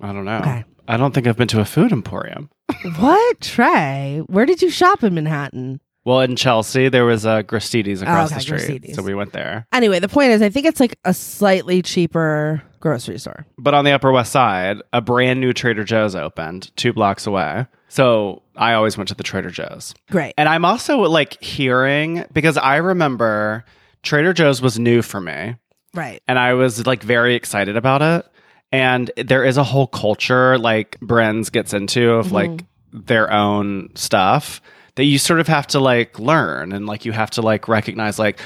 I 0.00 0.12
don't 0.12 0.24
know. 0.24 0.38
Okay. 0.38 0.64
I 0.88 0.96
don't 0.96 1.12
think 1.12 1.26
I've 1.26 1.36
been 1.36 1.48
to 1.48 1.60
a 1.60 1.66
food 1.66 1.92
emporium. 1.92 2.48
What 2.98 3.40
Trey? 3.40 4.22
Where 4.26 4.46
did 4.46 4.62
you 4.62 4.70
shop 4.70 5.02
in 5.02 5.14
Manhattan? 5.14 5.80
Well, 6.08 6.20
in 6.20 6.36
Chelsea, 6.36 6.88
there 6.88 7.04
was 7.04 7.26
uh, 7.26 7.40
a 7.40 7.44
Gristedes 7.44 7.98
oh, 7.98 8.04
across 8.04 8.32
Oh, 8.32 8.36
okay, 8.36 8.50
the 8.50 8.58
street. 8.58 8.82
Gristedes. 8.82 8.94
So 8.94 9.02
we 9.02 9.14
went 9.14 9.34
there. 9.34 9.66
Anyway, 9.74 9.98
the 9.98 10.08
point 10.08 10.30
is, 10.30 10.40
I 10.40 10.48
think 10.48 10.64
it's 10.64 10.80
like 10.80 10.98
a 11.04 11.12
slightly 11.12 11.82
cheaper 11.82 12.62
grocery 12.80 13.18
store. 13.18 13.44
But 13.58 13.74
on 13.74 13.84
the 13.84 13.90
Upper 13.90 14.10
West 14.10 14.32
Side, 14.32 14.78
a 14.94 15.02
brand 15.02 15.38
new 15.38 15.52
Trader 15.52 15.84
Joe's 15.84 16.14
opened 16.14 16.74
two 16.76 16.94
blocks 16.94 17.26
away. 17.26 17.66
So 17.88 18.42
I 18.56 18.72
always 18.72 18.96
went 18.96 19.08
to 19.08 19.16
the 19.16 19.22
Trader 19.22 19.50
Joe's. 19.50 19.92
Great. 20.10 20.32
And 20.38 20.48
I'm 20.48 20.64
also 20.64 21.00
like 21.00 21.42
hearing, 21.42 22.24
because 22.32 22.56
I 22.56 22.76
remember 22.76 23.66
Trader 24.02 24.32
Joe's 24.32 24.62
was 24.62 24.78
new 24.78 25.02
for 25.02 25.20
me. 25.20 25.56
right. 25.92 26.22
and 26.26 26.38
I 26.38 26.54
was 26.54 26.86
like 26.86 27.02
very 27.02 27.34
excited 27.34 27.76
about 27.76 28.00
it. 28.00 28.26
And 28.72 29.10
there 29.18 29.44
is 29.44 29.58
a 29.58 29.64
whole 29.64 29.86
culture 29.86 30.56
like 30.56 30.98
Bren's 31.00 31.50
gets 31.50 31.74
into 31.74 32.12
of 32.12 32.32
like 32.32 32.48
mm-hmm. 32.48 33.00
their 33.04 33.30
own 33.30 33.90
stuff 33.94 34.62
that 34.98 35.04
you 35.04 35.16
sort 35.16 35.38
of 35.38 35.46
have 35.46 35.64
to 35.64 35.78
like 35.78 36.18
learn 36.18 36.72
and 36.72 36.86
like 36.86 37.04
you 37.04 37.12
have 37.12 37.30
to 37.30 37.40
like 37.40 37.68
recognize 37.68 38.18
like 38.18 38.40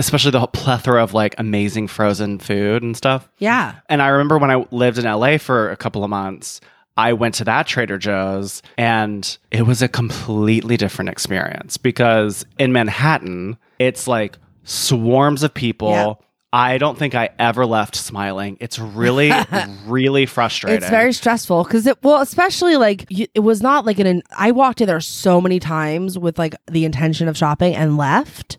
especially 0.00 0.32
the 0.32 0.44
plethora 0.48 1.00
of 1.00 1.14
like 1.14 1.32
amazing 1.38 1.86
frozen 1.86 2.40
food 2.40 2.82
and 2.82 2.96
stuff. 2.96 3.28
Yeah. 3.38 3.76
And 3.88 4.02
I 4.02 4.08
remember 4.08 4.36
when 4.36 4.50
I 4.50 4.66
lived 4.72 4.98
in 4.98 5.04
LA 5.04 5.38
for 5.38 5.70
a 5.70 5.76
couple 5.76 6.02
of 6.02 6.10
months, 6.10 6.60
I 6.96 7.12
went 7.12 7.36
to 7.36 7.44
that 7.44 7.68
Trader 7.68 7.98
Joe's 7.98 8.62
and 8.76 9.38
it 9.52 9.62
was 9.62 9.80
a 9.80 9.86
completely 9.86 10.76
different 10.76 11.08
experience 11.08 11.76
because 11.76 12.44
in 12.58 12.72
Manhattan, 12.72 13.56
it's 13.78 14.08
like 14.08 14.36
swarms 14.64 15.44
of 15.44 15.54
people. 15.54 15.90
Yeah. 15.90 16.14
I 16.52 16.76
don't 16.76 16.98
think 16.98 17.14
I 17.14 17.30
ever 17.38 17.64
left 17.64 17.96
smiling. 17.96 18.58
It's 18.60 18.78
really, 18.78 19.32
really 19.86 20.26
frustrating. 20.26 20.82
It's 20.82 20.90
very 20.90 21.14
stressful 21.14 21.64
because 21.64 21.86
it, 21.86 22.02
well, 22.02 22.20
especially 22.20 22.76
like 22.76 23.06
you, 23.08 23.26
it 23.34 23.40
was 23.40 23.62
not 23.62 23.86
like 23.86 23.98
an, 23.98 24.22
I 24.36 24.50
walked 24.50 24.82
in 24.82 24.86
there 24.86 25.00
so 25.00 25.40
many 25.40 25.58
times 25.58 26.18
with 26.18 26.38
like 26.38 26.54
the 26.70 26.84
intention 26.84 27.26
of 27.26 27.38
shopping 27.38 27.74
and 27.74 27.96
left 27.96 28.58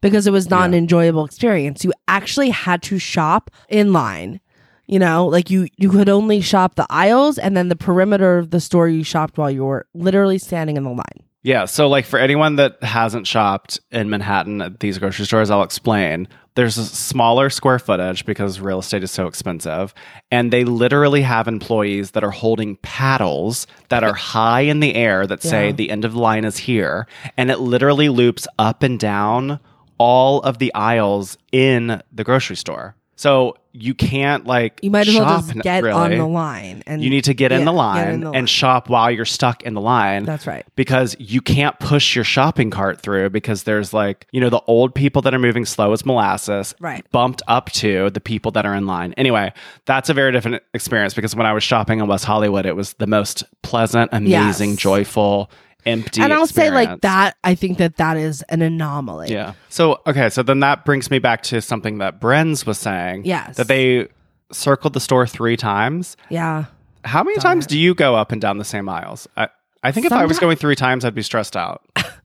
because 0.00 0.26
it 0.26 0.32
was 0.32 0.50
not 0.50 0.66
an 0.66 0.74
enjoyable 0.74 1.24
experience. 1.24 1.84
You 1.84 1.92
actually 2.08 2.50
had 2.50 2.82
to 2.84 2.98
shop 2.98 3.50
in 3.68 3.92
line. 3.92 4.40
You 4.86 4.98
know, 4.98 5.26
like 5.26 5.50
you 5.50 5.68
you 5.76 5.90
could 5.90 6.08
only 6.08 6.40
shop 6.40 6.76
the 6.76 6.86
aisles 6.88 7.36
and 7.36 7.54
then 7.54 7.68
the 7.68 7.76
perimeter 7.76 8.38
of 8.38 8.50
the 8.50 8.58
store 8.60 8.88
you 8.88 9.04
shopped 9.04 9.36
while 9.36 9.50
you 9.50 9.64
were 9.64 9.86
literally 9.92 10.38
standing 10.38 10.78
in 10.78 10.82
the 10.82 10.90
line. 10.90 11.28
Yeah. 11.42 11.66
So, 11.66 11.88
like, 11.88 12.04
for 12.04 12.18
anyone 12.18 12.56
that 12.56 12.82
hasn't 12.82 13.26
shopped 13.26 13.80
in 13.90 14.10
Manhattan 14.10 14.60
at 14.60 14.80
these 14.80 14.98
grocery 14.98 15.24
stores, 15.24 15.50
I'll 15.50 15.62
explain. 15.62 16.26
There's 16.58 16.76
a 16.76 16.84
smaller 16.84 17.50
square 17.50 17.78
footage 17.78 18.26
because 18.26 18.58
real 18.58 18.80
estate 18.80 19.04
is 19.04 19.12
so 19.12 19.28
expensive. 19.28 19.94
And 20.32 20.52
they 20.52 20.64
literally 20.64 21.22
have 21.22 21.46
employees 21.46 22.10
that 22.10 22.24
are 22.24 22.32
holding 22.32 22.74
paddles 22.82 23.68
that 23.90 24.02
are 24.02 24.12
high 24.12 24.62
in 24.62 24.80
the 24.80 24.96
air 24.96 25.24
that 25.28 25.40
say 25.40 25.66
Yeah. 25.66 25.72
the 25.72 25.90
end 25.90 26.04
of 26.04 26.14
the 26.14 26.18
line 26.18 26.44
is 26.44 26.58
here. 26.58 27.06
And 27.36 27.48
it 27.52 27.60
literally 27.60 28.08
loops 28.08 28.48
up 28.58 28.82
and 28.82 28.98
down 28.98 29.60
all 29.98 30.40
of 30.40 30.58
the 30.58 30.74
aisles 30.74 31.38
in 31.52 32.02
the 32.12 32.24
grocery 32.24 32.56
store. 32.56 32.96
So 33.18 33.56
you 33.72 33.94
can't 33.94 34.46
like 34.46 34.78
You 34.80 34.92
might 34.92 35.08
as 35.08 35.14
well 35.16 35.40
just 35.40 35.52
get 35.60 35.82
really. 35.82 35.94
on 36.14 36.18
the 36.18 36.26
line 36.26 36.84
and 36.86 37.02
You 37.02 37.10
need 37.10 37.24
to 37.24 37.34
get 37.34 37.50
in 37.50 37.64
the 37.64 37.72
get 37.72 38.08
in 38.14 38.20
the 38.20 38.26
line. 38.30 38.36
and 38.36 38.48
shop 38.48 38.88
while 38.88 39.10
you're 39.10 39.24
stuck 39.24 39.64
in 39.64 39.74
the 39.74 39.80
line 39.80 40.24
That's 40.24 40.46
right. 40.46 40.64
because 40.76 41.16
you 41.18 41.40
can't 41.40 41.76
push 41.80 42.14
your 42.14 42.24
shopping 42.24 42.70
cart 42.70 43.00
through 43.00 43.30
because 43.30 43.64
there's 43.64 43.92
like, 43.92 44.26
you 44.30 44.40
know, 44.40 44.50
the 44.50 44.60
old 44.68 44.94
people 44.94 45.20
that 45.22 45.34
are 45.34 45.38
moving 45.38 45.64
slow 45.64 45.92
as 45.92 46.06
molasses 46.06 46.74
Right. 46.80 47.04
bumped 47.10 47.42
up 47.48 47.70
to 47.72 48.10
the 48.10 48.20
people 48.20 48.52
that 48.52 48.64
are 48.64 48.74
in 48.74 48.86
line. 48.86 49.14
Anyway, 49.16 49.52
that's 49.84 50.08
a 50.08 50.14
very 50.14 50.30
different 50.30 50.62
experience 50.72 51.12
because 51.14 51.34
when 51.34 51.46
I 51.46 51.52
was 51.52 51.64
shopping 51.64 51.98
in 51.98 52.06
West 52.06 52.24
Hollywood, 52.24 52.66
it 52.66 52.76
was 52.76 52.92
the 52.94 53.06
most 53.08 53.42
pleasant, 53.62 54.10
amazing, 54.12 54.70
Yes. 54.70 54.78
joyful, 54.78 55.50
empty 55.88 56.20
and 56.20 56.32
I'll 56.32 56.46
say 56.46 56.70
like 56.70 57.00
that. 57.00 57.36
I 57.42 57.54
think 57.54 57.78
that 57.78 57.96
that 57.96 58.16
is 58.16 58.42
an 58.42 58.62
anomaly. 58.62 59.30
Yeah. 59.30 59.54
So, 59.68 60.00
okay, 60.06 60.28
so 60.28 60.42
then 60.42 60.60
that 60.60 60.84
brings 60.84 61.10
me 61.10 61.18
back 61.18 61.42
to 61.44 61.60
something 61.60 61.98
that 61.98 62.20
Bren's 62.20 62.66
was 62.66 62.78
saying. 62.78 63.24
Yes. 63.24 63.56
That 63.56 63.68
they 63.68 64.08
circled 64.52 64.92
the 64.92 65.00
store 65.00 65.26
three 65.26 65.56
times. 65.56 66.16
Yeah. 66.28 66.66
How 67.04 67.22
many 67.22 67.38
times 67.38 67.66
do 67.66 67.78
you 67.78 67.94
go 67.94 68.14
up 68.14 68.32
and 68.32 68.40
down 68.40 68.58
the 68.58 68.64
same 68.64 68.88
aisles? 68.88 69.28
I, 69.36 69.48
I 69.82 69.92
think 69.92 70.06
if 70.06 70.12
I 70.12 70.26
was 70.26 70.38
going 70.38 70.56
three 70.56 70.76
times, 70.76 71.04
I'd 71.04 71.14
be 71.14 71.22
stressed 71.22 71.56
out. 71.56 71.82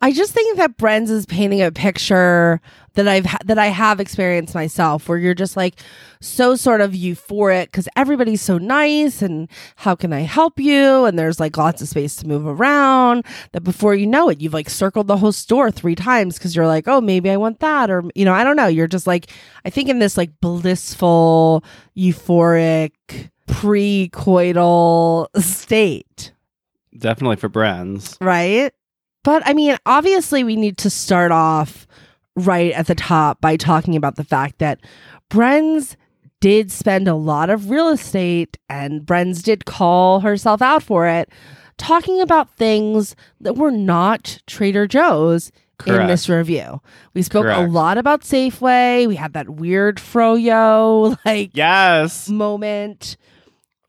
I 0.00 0.12
just 0.12 0.32
think 0.32 0.56
that 0.56 0.76
Bren's 0.76 1.10
is 1.10 1.26
painting 1.26 1.62
a 1.62 1.70
picture 1.70 2.60
that 2.94 3.06
I've 3.06 3.24
ha- 3.24 3.38
that 3.44 3.58
I 3.58 3.66
have 3.66 4.00
experienced 4.00 4.54
myself, 4.54 5.08
where 5.08 5.16
you're 5.16 5.34
just 5.34 5.56
like 5.56 5.80
so 6.20 6.56
sort 6.56 6.80
of 6.80 6.92
euphoric 6.92 7.66
because 7.66 7.88
everybody's 7.96 8.42
so 8.42 8.58
nice 8.58 9.22
and 9.22 9.48
how 9.76 9.94
can 9.94 10.12
I 10.12 10.20
help 10.20 10.58
you? 10.58 11.04
And 11.04 11.18
there's 11.18 11.38
like 11.38 11.56
lots 11.56 11.80
of 11.82 11.88
space 11.88 12.16
to 12.16 12.26
move 12.26 12.46
around. 12.46 13.24
That 13.52 13.62
before 13.62 13.94
you 13.94 14.06
know 14.06 14.28
it, 14.28 14.40
you've 14.40 14.54
like 14.54 14.68
circled 14.68 15.06
the 15.06 15.16
whole 15.18 15.32
store 15.32 15.70
three 15.70 15.94
times 15.94 16.36
because 16.36 16.56
you're 16.56 16.66
like, 16.66 16.88
oh, 16.88 17.00
maybe 17.00 17.30
I 17.30 17.36
want 17.36 17.60
that, 17.60 17.90
or 17.90 18.02
you 18.14 18.24
know, 18.24 18.34
I 18.34 18.42
don't 18.42 18.56
know. 18.56 18.66
You're 18.66 18.88
just 18.88 19.06
like, 19.06 19.30
I 19.64 19.70
think 19.70 19.88
in 19.88 20.00
this 20.00 20.16
like 20.16 20.30
blissful, 20.40 21.64
euphoric, 21.96 22.90
pre-coital 23.46 25.28
state. 25.42 26.32
Definitely 26.98 27.36
for 27.36 27.48
Bren's. 27.48 28.16
right? 28.20 28.72
But 29.22 29.42
I 29.46 29.52
mean, 29.54 29.76
obviously, 29.86 30.44
we 30.44 30.56
need 30.56 30.78
to 30.78 30.90
start 30.90 31.30
off 31.32 31.86
right 32.36 32.72
at 32.72 32.86
the 32.86 32.94
top 32.94 33.40
by 33.40 33.56
talking 33.56 33.96
about 33.96 34.16
the 34.16 34.24
fact 34.24 34.58
that 34.58 34.80
Bren's 35.28 35.96
did 36.40 36.72
spend 36.72 37.06
a 37.06 37.14
lot 37.14 37.50
of 37.50 37.68
real 37.68 37.88
estate 37.90 38.56
and 38.68 39.04
Bren's 39.04 39.42
did 39.42 39.66
call 39.66 40.20
herself 40.20 40.62
out 40.62 40.82
for 40.82 41.06
it, 41.06 41.28
talking 41.76 42.20
about 42.22 42.48
things 42.56 43.14
that 43.40 43.56
were 43.56 43.70
not 43.70 44.40
Trader 44.46 44.86
Joe's 44.86 45.52
in 45.86 46.06
this 46.06 46.28
review. 46.28 46.80
We 47.14 47.22
spoke 47.22 47.44
a 47.46 47.66
lot 47.66 47.98
about 47.98 48.22
Safeway. 48.22 49.06
We 49.06 49.16
had 49.16 49.32
that 49.34 49.50
weird 49.50 49.96
froyo 49.96 51.16
like 51.26 51.50
Yes. 51.54 52.28
moment. 52.28 53.16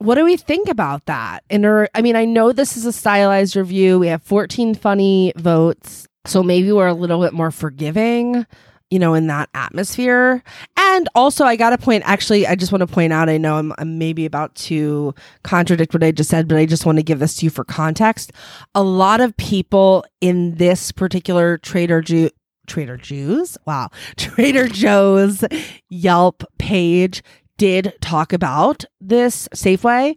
What 0.02 0.16
do 0.16 0.26
we 0.26 0.36
think 0.36 0.68
about 0.68 1.06
that? 1.06 1.44
And 1.52 1.64
or, 1.64 1.88
I 1.94 2.02
mean, 2.02 2.16
I 2.16 2.26
know 2.26 2.52
this 2.52 2.76
is 2.76 2.88
a 2.88 2.92
stylized 2.92 3.56
review. 3.56 4.00
We 4.00 4.08
have 4.08 4.24
14 4.24 4.74
funny 4.74 5.32
votes. 5.36 6.08
So 6.26 6.42
maybe 6.42 6.72
we're 6.72 6.88
a 6.88 6.94
little 6.96 7.22
bit 7.22 7.34
more 7.34 7.52
forgiving, 7.52 8.48
you 8.90 8.98
know, 8.98 9.14
in 9.14 9.28
that 9.28 9.50
atmosphere. 9.54 10.42
And 10.76 11.08
also, 11.14 11.46
I 11.46 11.56
got 11.56 11.70
to 11.70 11.78
point, 11.78 12.02
actually, 12.04 12.48
I 12.48 12.56
just 12.56 12.72
want 12.72 12.82
to 12.82 12.88
point 12.88 13.14
out, 13.14 13.30
I 13.30 13.38
know 13.38 13.58
I'm, 13.58 13.74
I'm 13.78 14.00
maybe 14.00 14.26
about 14.26 14.56
to 14.56 15.14
contradict 15.44 15.94
what 15.94 16.04
I 16.04 16.10
just 16.10 16.32
said, 16.32 16.48
but 16.48 16.58
I 16.58 16.66
just 16.66 16.84
want 16.84 16.98
to 16.98 17.04
give 17.04 17.20
this 17.20 17.36
to 17.36 17.46
you 17.46 17.52
for 17.52 17.64
context. 17.64 18.32
A 18.74 18.82
lot 18.82 19.22
of 19.22 19.38
people 19.38 20.04
in 20.20 20.56
this 20.56 20.92
particular 20.92 21.60
Trader 21.60 22.02
Joe. 22.02 22.30
Trader 22.68 22.96
Joe's, 22.96 23.58
wow, 23.66 23.90
Trader 24.18 24.68
Joe's 24.68 25.44
Yelp 25.90 26.44
page 26.58 27.22
did 27.58 27.94
talk 28.02 28.34
about 28.34 28.86
this 29.00 29.48
Safeway 29.56 30.16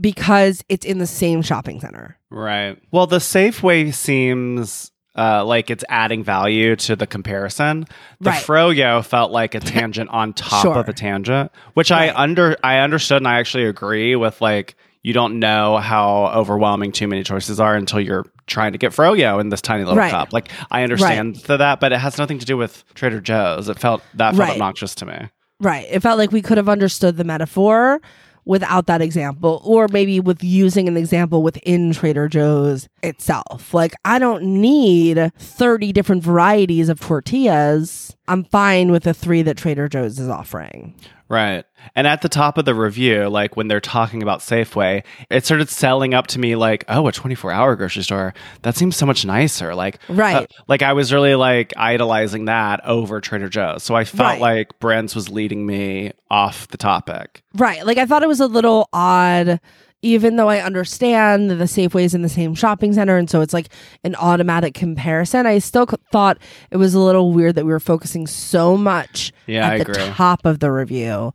because 0.00 0.64
it's 0.68 0.86
in 0.86 0.98
the 0.98 1.06
same 1.06 1.42
shopping 1.42 1.80
center. 1.80 2.18
Right. 2.30 2.78
Well, 2.90 3.06
the 3.06 3.18
Safeway 3.18 3.92
seems 3.92 4.90
uh, 5.16 5.44
like 5.44 5.68
it's 5.68 5.84
adding 5.90 6.24
value 6.24 6.74
to 6.76 6.96
the 6.96 7.06
comparison. 7.06 7.86
The 8.20 8.30
Right. 8.30 8.42
Froyo 8.42 9.04
felt 9.04 9.30
like 9.30 9.54
a 9.54 9.60
tangent 9.60 10.08
on 10.10 10.32
top 10.32 10.62
Sure. 10.62 10.78
of 10.78 10.88
a 10.88 10.92
tangent, 10.94 11.52
which 11.74 11.92
I 11.92 12.08
under 12.14 12.56
I 12.64 12.78
understood 12.78 13.18
and 13.18 13.28
I 13.28 13.38
actually 13.38 13.66
agree 13.66 14.16
with. 14.16 14.40
Like, 14.40 14.74
you 15.02 15.12
don't 15.12 15.38
know 15.40 15.76
how 15.78 16.28
overwhelming 16.34 16.92
too 16.92 17.08
many 17.08 17.24
choices 17.24 17.58
are 17.60 17.74
until 17.74 18.00
you're 18.00 18.24
trying 18.46 18.72
to 18.72 18.78
get 18.78 18.92
Froyo 18.92 19.38
in 19.40 19.50
this 19.50 19.60
tiny 19.60 19.82
little 19.84 19.98
Right. 19.98 20.10
cup. 20.10 20.32
Like, 20.32 20.48
I 20.70 20.82
understand 20.84 21.44
to 21.44 21.56
that, 21.58 21.80
but 21.80 21.92
it 21.92 21.98
has 21.98 22.16
nothing 22.16 22.38
to 22.38 22.46
do 22.46 22.56
with 22.56 22.82
Trader 22.94 23.20
Joe's. 23.20 23.68
It 23.68 23.78
felt 23.78 24.02
that 24.14 24.30
felt 24.34 24.48
Right. 24.48 24.52
obnoxious 24.52 24.94
to 24.96 25.06
me. 25.06 25.28
Right. 25.62 25.86
It 25.88 26.00
felt 26.00 26.18
like 26.18 26.32
we 26.32 26.42
could 26.42 26.56
have 26.58 26.68
understood 26.68 27.16
the 27.16 27.24
metaphor 27.24 28.00
without 28.44 28.88
that 28.88 29.00
example, 29.00 29.62
or 29.64 29.86
maybe 29.86 30.18
with 30.18 30.42
using 30.42 30.88
an 30.88 30.96
example 30.96 31.44
within 31.44 31.92
Trader 31.92 32.26
Joe's 32.28 32.88
itself. 33.04 33.72
Like, 33.72 33.94
I 34.04 34.18
don't 34.18 34.42
need 34.42 35.30
30 35.38 35.92
different 35.92 36.24
varieties 36.24 36.88
of 36.88 36.98
tortillas. 36.98 38.16
I'm 38.26 38.42
fine 38.42 38.90
with 38.90 39.04
the 39.04 39.14
three 39.14 39.42
that 39.42 39.56
Trader 39.56 39.88
Joe's 39.88 40.18
is 40.18 40.28
offering. 40.28 40.96
Right. 41.32 41.64
And 41.96 42.06
at 42.06 42.20
the 42.20 42.28
top 42.28 42.58
of 42.58 42.66
the 42.66 42.74
review, 42.74 43.26
like 43.30 43.56
when 43.56 43.66
they're 43.66 43.80
talking 43.80 44.22
about 44.22 44.40
Safeway, 44.40 45.02
it 45.30 45.46
started 45.46 45.70
selling 45.70 46.12
up 46.12 46.26
to 46.28 46.38
me 46.38 46.56
like, 46.56 46.84
oh, 46.88 47.06
a 47.08 47.12
24 47.12 47.50
hour 47.50 47.74
grocery 47.74 48.02
store. 48.02 48.34
That 48.60 48.76
seems 48.76 48.96
so 48.96 49.06
much 49.06 49.24
nicer. 49.24 49.74
Like, 49.74 49.98
Right. 50.10 50.36
uh, 50.36 50.46
like 50.68 50.82
I 50.82 50.92
was 50.92 51.10
really 51.10 51.34
like 51.34 51.72
idolizing 51.74 52.44
that 52.44 52.84
over 52.84 53.18
Trader 53.22 53.48
Joe's. 53.48 53.82
So 53.82 53.94
I 53.94 54.04
felt 54.04 54.28
Right. 54.32 54.40
like 54.42 54.78
Bren's 54.78 55.14
was 55.14 55.30
leading 55.30 55.64
me 55.64 56.12
off 56.30 56.68
the 56.68 56.76
topic. 56.76 57.42
Right. 57.56 57.86
Like, 57.86 57.96
I 57.96 58.04
thought 58.04 58.22
it 58.22 58.28
was 58.28 58.40
a 58.40 58.46
little 58.46 58.90
odd. 58.92 59.58
Even 60.04 60.34
though 60.36 60.48
I 60.48 60.58
understand 60.60 61.48
that 61.50 61.54
the 61.56 61.64
Safeway 61.64 62.02
is 62.02 62.14
in 62.14 62.22
the 62.22 62.28
same 62.28 62.54
shopping 62.56 62.92
center, 62.92 63.16
and 63.16 63.30
so 63.30 63.40
it's 63.40 63.54
like 63.54 63.68
an 64.02 64.16
automatic 64.16 64.74
comparison, 64.74 65.46
I 65.46 65.58
still 65.58 65.86
c- 65.88 65.96
thought 66.10 66.38
it 66.72 66.76
was 66.76 66.94
a 66.94 66.98
little 67.00 67.32
weird 67.32 67.54
that 67.54 67.64
we 67.64 67.70
were 67.72 67.78
focusing 67.80 68.26
so 68.26 68.76
much 68.76 69.32
Yeah, 69.46 69.66
at 69.66 69.72
I 69.74 69.78
the 69.78 69.90
agree. 69.92 70.04
top 70.14 70.44
of 70.44 70.58
the 70.58 70.72
review 70.72 71.32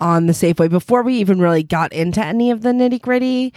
on 0.00 0.26
the 0.26 0.32
Safeway 0.32 0.68
before 0.68 1.02
we 1.02 1.14
even 1.14 1.40
really 1.40 1.62
got 1.62 1.92
into 1.92 2.24
any 2.24 2.50
of 2.50 2.62
the 2.62 2.70
nitty 2.70 3.00
gritty. 3.00 3.54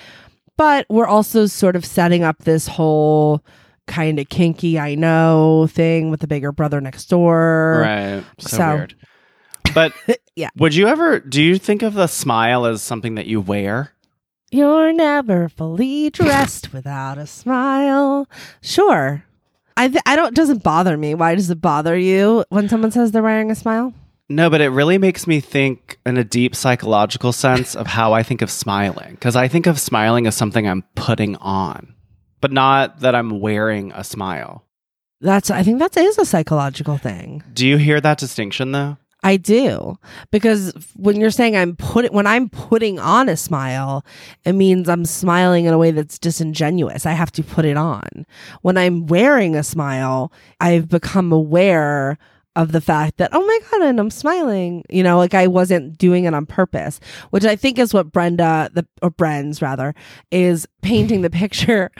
But 0.57 0.85
we're 0.89 1.07
also 1.07 1.47
sort 1.47 1.75
of 1.75 1.83
setting 1.83 2.23
up 2.23 2.39
this 2.43 2.67
whole 2.67 3.43
kind 3.87 4.19
of 4.19 4.29
kinky, 4.29 4.77
I 4.77 4.93
know 4.93 5.67
thing 5.71 6.11
with 6.11 6.19
the 6.19 6.27
bigger 6.27 6.51
brother 6.51 6.79
next 6.79 7.05
door. 7.05 7.79
Right. 7.81 8.23
So, 8.37 8.57
So- 8.57 8.75
weird. 8.75 8.95
But 9.73 9.93
Yeah. 10.35 10.49
would 10.57 10.75
you 10.75 10.87
ever, 10.87 11.19
do 11.19 11.41
you 11.41 11.57
think 11.57 11.81
of 11.81 11.93
the 11.95 12.05
smile 12.07 12.65
as 12.67 12.81
something 12.83 13.15
that 13.15 13.25
you 13.25 13.41
wear? 13.41 13.93
You're 14.53 14.91
never 14.91 15.47
fully 15.47 16.09
dressed 16.09 16.73
without 16.73 17.17
a 17.17 17.25
smile. 17.25 18.27
Sure. 18.61 19.23
I 19.77 19.87
th- 19.87 20.03
I 20.05 20.17
don't 20.17 20.35
doesn't 20.35 20.61
bother 20.61 20.97
me. 20.97 21.15
Why 21.15 21.35
does 21.35 21.49
it 21.49 21.61
bother 21.61 21.97
you 21.97 22.43
when 22.49 22.67
someone 22.67 22.91
says 22.91 23.11
they're 23.11 23.23
wearing 23.23 23.49
a 23.49 23.55
smile? 23.55 23.93
No, 24.27 24.49
but 24.49 24.59
it 24.59 24.67
really 24.69 24.97
makes 24.97 25.25
me 25.25 25.39
think 25.39 25.99
in 26.05 26.17
a 26.17 26.23
deep 26.25 26.53
psychological 26.53 27.31
sense 27.31 27.75
of 27.75 27.87
how 27.87 28.11
I 28.11 28.23
think 28.23 28.41
of 28.41 28.51
smiling. 28.51 29.11
Because 29.11 29.37
I 29.37 29.47
think 29.47 29.67
of 29.67 29.79
smiling 29.79 30.27
as 30.27 30.35
something 30.35 30.67
I'm 30.67 30.83
putting 30.95 31.37
on, 31.37 31.95
but 32.41 32.51
not 32.51 32.99
that 32.99 33.15
I'm 33.15 33.39
wearing 33.39 33.93
a 33.93 34.03
smile. 34.03 34.65
That's 35.21 35.49
I 35.49 35.63
think 35.63 35.79
that 35.79 35.95
is 35.95 36.17
a 36.17 36.25
psychological 36.25 36.97
thing. 36.97 37.41
Do 37.53 37.65
you 37.65 37.77
hear 37.77 38.01
that 38.01 38.17
distinction 38.17 38.73
though? 38.73 38.97
I 39.23 39.37
do 39.37 39.99
because 40.31 40.73
when 40.95 41.19
you're 41.19 41.29
saying 41.29 41.55
I'm 41.55 41.75
put 41.75 42.11
when 42.11 42.25
I'm 42.25 42.49
putting 42.49 42.99
on 42.99 43.29
a 43.29 43.37
smile, 43.37 44.03
it 44.45 44.53
means 44.53 44.89
I'm 44.89 45.05
smiling 45.05 45.65
in 45.65 45.73
a 45.73 45.77
way 45.77 45.91
that's 45.91 46.17
disingenuous. 46.17 47.05
I 47.05 47.11
have 47.11 47.31
to 47.33 47.43
put 47.43 47.65
it 47.65 47.77
on. 47.77 48.25
When 48.61 48.77
I'm 48.77 49.05
wearing 49.05 49.55
a 49.55 49.63
smile, 49.63 50.31
I've 50.59 50.89
become 50.89 51.31
aware 51.31 52.17
of 52.55 52.71
the 52.71 52.81
fact 52.81 53.17
that 53.17 53.29
oh 53.31 53.45
my 53.45 53.59
god, 53.69 53.83
and 53.83 53.99
I'm 53.99 54.09
smiling. 54.09 54.83
You 54.89 55.03
know, 55.03 55.17
like 55.17 55.35
I 55.35 55.45
wasn't 55.45 55.99
doing 55.99 56.23
it 56.25 56.33
on 56.33 56.47
purpose, 56.47 56.99
which 57.29 57.45
I 57.45 57.55
think 57.55 57.77
is 57.77 57.93
what 57.93 58.11
Brenda 58.11 58.71
the 58.73 58.87
or 59.03 59.11
Bren's 59.11 59.61
rather 59.61 59.93
is 60.31 60.67
painting 60.81 61.21
the 61.21 61.29
picture 61.41 61.91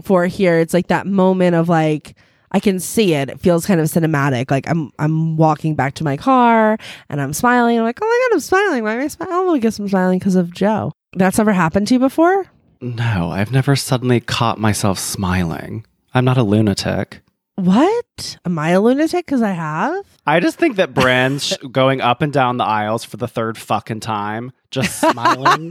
for 0.00 0.26
here. 0.26 0.60
It's 0.60 0.74
like 0.74 0.86
that 0.88 1.08
moment 1.08 1.56
of 1.56 1.68
like 1.68 2.14
I 2.52 2.60
can 2.60 2.80
see 2.80 3.14
it. 3.14 3.28
It 3.28 3.40
feels 3.40 3.66
kind 3.66 3.80
of 3.80 3.86
cinematic. 3.86 4.50
Like 4.50 4.68
I'm 4.68 4.92
I'm 4.98 5.36
walking 5.36 5.74
back 5.74 5.94
to 5.94 6.04
my 6.04 6.16
car 6.16 6.78
and 7.08 7.20
I'm 7.20 7.32
smiling. 7.32 7.78
I'm 7.78 7.84
like, 7.84 7.98
oh 8.00 8.06
my 8.06 8.28
god, 8.28 8.34
I'm 8.36 8.40
smiling. 8.40 8.84
Why 8.84 8.94
am 8.94 9.00
I 9.00 9.08
smiling? 9.08 9.34
Oh, 9.34 9.54
I 9.54 9.58
guess 9.58 9.78
I'm 9.78 9.88
smiling 9.88 10.18
because 10.18 10.36
of 10.36 10.52
Joe. 10.52 10.92
That's 11.14 11.38
ever 11.38 11.52
happened 11.52 11.88
to 11.88 11.94
you 11.94 12.00
before? 12.00 12.46
No, 12.80 13.30
I've 13.30 13.50
never 13.52 13.74
suddenly 13.76 14.20
caught 14.20 14.58
myself 14.58 14.98
smiling. 14.98 15.84
I'm 16.14 16.24
not 16.24 16.38
a 16.38 16.42
lunatic. 16.42 17.22
What? 17.56 18.38
Am 18.44 18.56
I 18.56 18.70
a 18.70 18.80
lunatic? 18.80 19.26
Because 19.26 19.42
I 19.42 19.50
have. 19.50 20.04
I 20.26 20.38
just 20.38 20.58
think 20.58 20.76
that 20.76 20.94
Bren's 20.94 21.56
going 21.72 22.00
up 22.00 22.22
and 22.22 22.32
down 22.32 22.56
the 22.56 22.64
aisles 22.64 23.04
for 23.04 23.16
the 23.16 23.26
third 23.26 23.58
fucking 23.58 23.98
time, 23.98 24.52
just 24.70 25.00
smiling, 25.10 25.70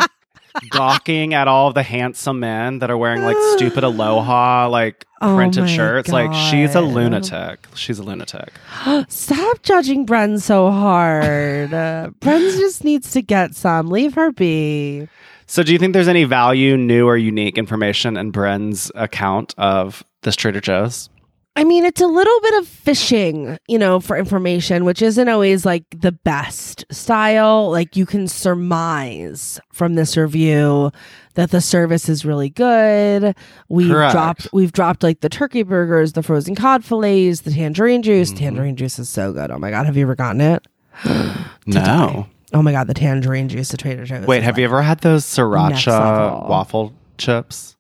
gawking 0.70 1.34
at 1.34 1.48
all 1.48 1.70
of 1.70 1.74
the 1.74 1.84
handsome 1.84 2.40
men 2.40 2.80
that 2.80 2.90
are 2.90 2.98
wearing 2.98 3.24
like 3.24 3.38
stupid 3.56 3.84
aloha, 3.84 4.68
like 4.70 5.06
Oh 5.22 5.36
printed 5.36 5.70
shirts. 5.70 6.10
Like 6.10 6.34
she's 6.34 6.76
a 6.76 6.82
lunatic. 6.82 7.68
She's 7.76 7.98
a 8.00 8.04
lunatic. 8.04 8.52
Stop 9.08 9.64
judging 9.64 10.06
Bren 10.06 10.40
so 10.42 10.70
hard. 10.70 11.74
uh, 11.74 12.10
Bren 12.22 12.40
just 12.58 12.84
needs 12.84 13.12
to 13.12 13.22
get 13.22 13.56
some. 13.56 13.90
Leave 13.90 14.14
her 14.14 14.32
be. 14.32 15.08
So, 15.50 15.64
do 15.64 15.72
you 15.72 15.80
think 15.80 15.94
there's 15.94 16.10
any 16.10 16.26
value, 16.26 16.76
new 16.76 17.08
or 17.08 17.16
unique 17.18 17.58
information 17.58 18.18
in 18.18 18.32
Bren's 18.32 18.92
account 18.96 19.56
of 19.58 20.04
this 20.24 20.36
Trader 20.36 20.60
Joe's? 20.60 21.10
I 21.58 21.64
mean, 21.64 21.86
it's 21.86 22.02
a 22.02 22.08
little 22.08 22.40
bit 22.42 22.54
of 22.60 22.68
fishing, 22.68 23.58
you 23.68 23.80
know, 23.80 24.00
for 24.00 24.16
information, 24.16 24.86
which 24.86 25.02
isn't 25.02 25.28
always 25.28 25.66
like 25.66 25.86
the 25.90 26.12
best 26.12 26.86
style. 26.92 27.72
Like 27.72 27.96
you 27.96 28.06
can 28.06 28.28
surmise 28.28 29.60
from 29.74 29.96
this 29.96 30.16
review 30.16 30.92
that 31.34 31.50
the 31.50 31.60
service 31.60 32.10
is 32.10 32.24
really 32.24 32.50
good. 32.52 33.36
We've 33.70 33.90
Correct. 33.90 34.12
dropped 34.14 34.48
we've 34.54 34.72
dropped 34.72 35.02
like 35.02 35.22
the 35.22 35.30
turkey 35.30 35.64
burgers, 35.64 36.14
the 36.14 36.22
frozen 36.22 36.54
cod 36.54 36.86
fillets, 36.86 37.42
the 37.42 37.52
tangerine 37.52 38.04
juice. 38.04 38.30
Mm-hmm. 38.30 38.38
Tangerine 38.38 38.76
juice 38.76 39.00
is 39.00 39.10
so 39.10 39.34
good. 39.34 39.50
Oh 39.50 39.58
my 39.58 39.72
god, 39.72 39.88
have 39.88 39.98
you 39.98 40.04
ever 40.04 40.16
gotten 40.16 40.42
it? 40.42 40.66
No. 41.66 42.28
Oh 42.54 42.62
my 42.62 42.72
god, 42.72 42.88
the 42.88 42.94
tangerine 42.94 43.50
juice 43.50 43.74
at 43.74 43.80
Trader 43.82 44.06
Joe's. 44.06 44.26
Wait, 44.26 44.42
have 44.44 44.58
you 44.58 44.64
ever 44.64 44.82
had 44.82 45.00
those 45.00 45.26
sriracha 45.26 46.48
waffle 46.48 46.94
chips? 47.18 47.76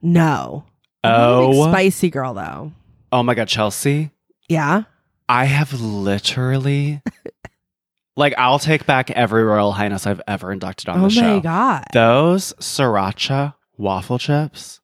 No. 0.00 0.64
I'm 1.04 1.12
a 1.12 1.40
big 1.50 1.56
Oh. 1.58 1.70
spicy 1.70 2.08
girl 2.08 2.32
though. 2.32 2.72
Oh 3.16 3.22
my 3.22 3.34
God, 3.34 3.48
Chelsea. 3.48 4.10
Yeah. 4.46 4.82
I 5.26 5.46
have 5.46 5.72
literally, 5.80 7.00
like, 8.16 8.34
I'll 8.36 8.58
take 8.58 8.84
back 8.84 9.10
every 9.10 9.42
Royal 9.42 9.72
Highness 9.72 10.06
I've 10.06 10.20
ever 10.28 10.52
inducted 10.52 10.90
on 10.90 11.00
oh 11.00 11.04
the 11.04 11.10
show. 11.10 11.24
Oh 11.24 11.34
my 11.36 11.40
god. 11.40 11.84
Those 11.94 12.52
sriracha 12.60 13.54
waffle 13.78 14.18
chips 14.18 14.80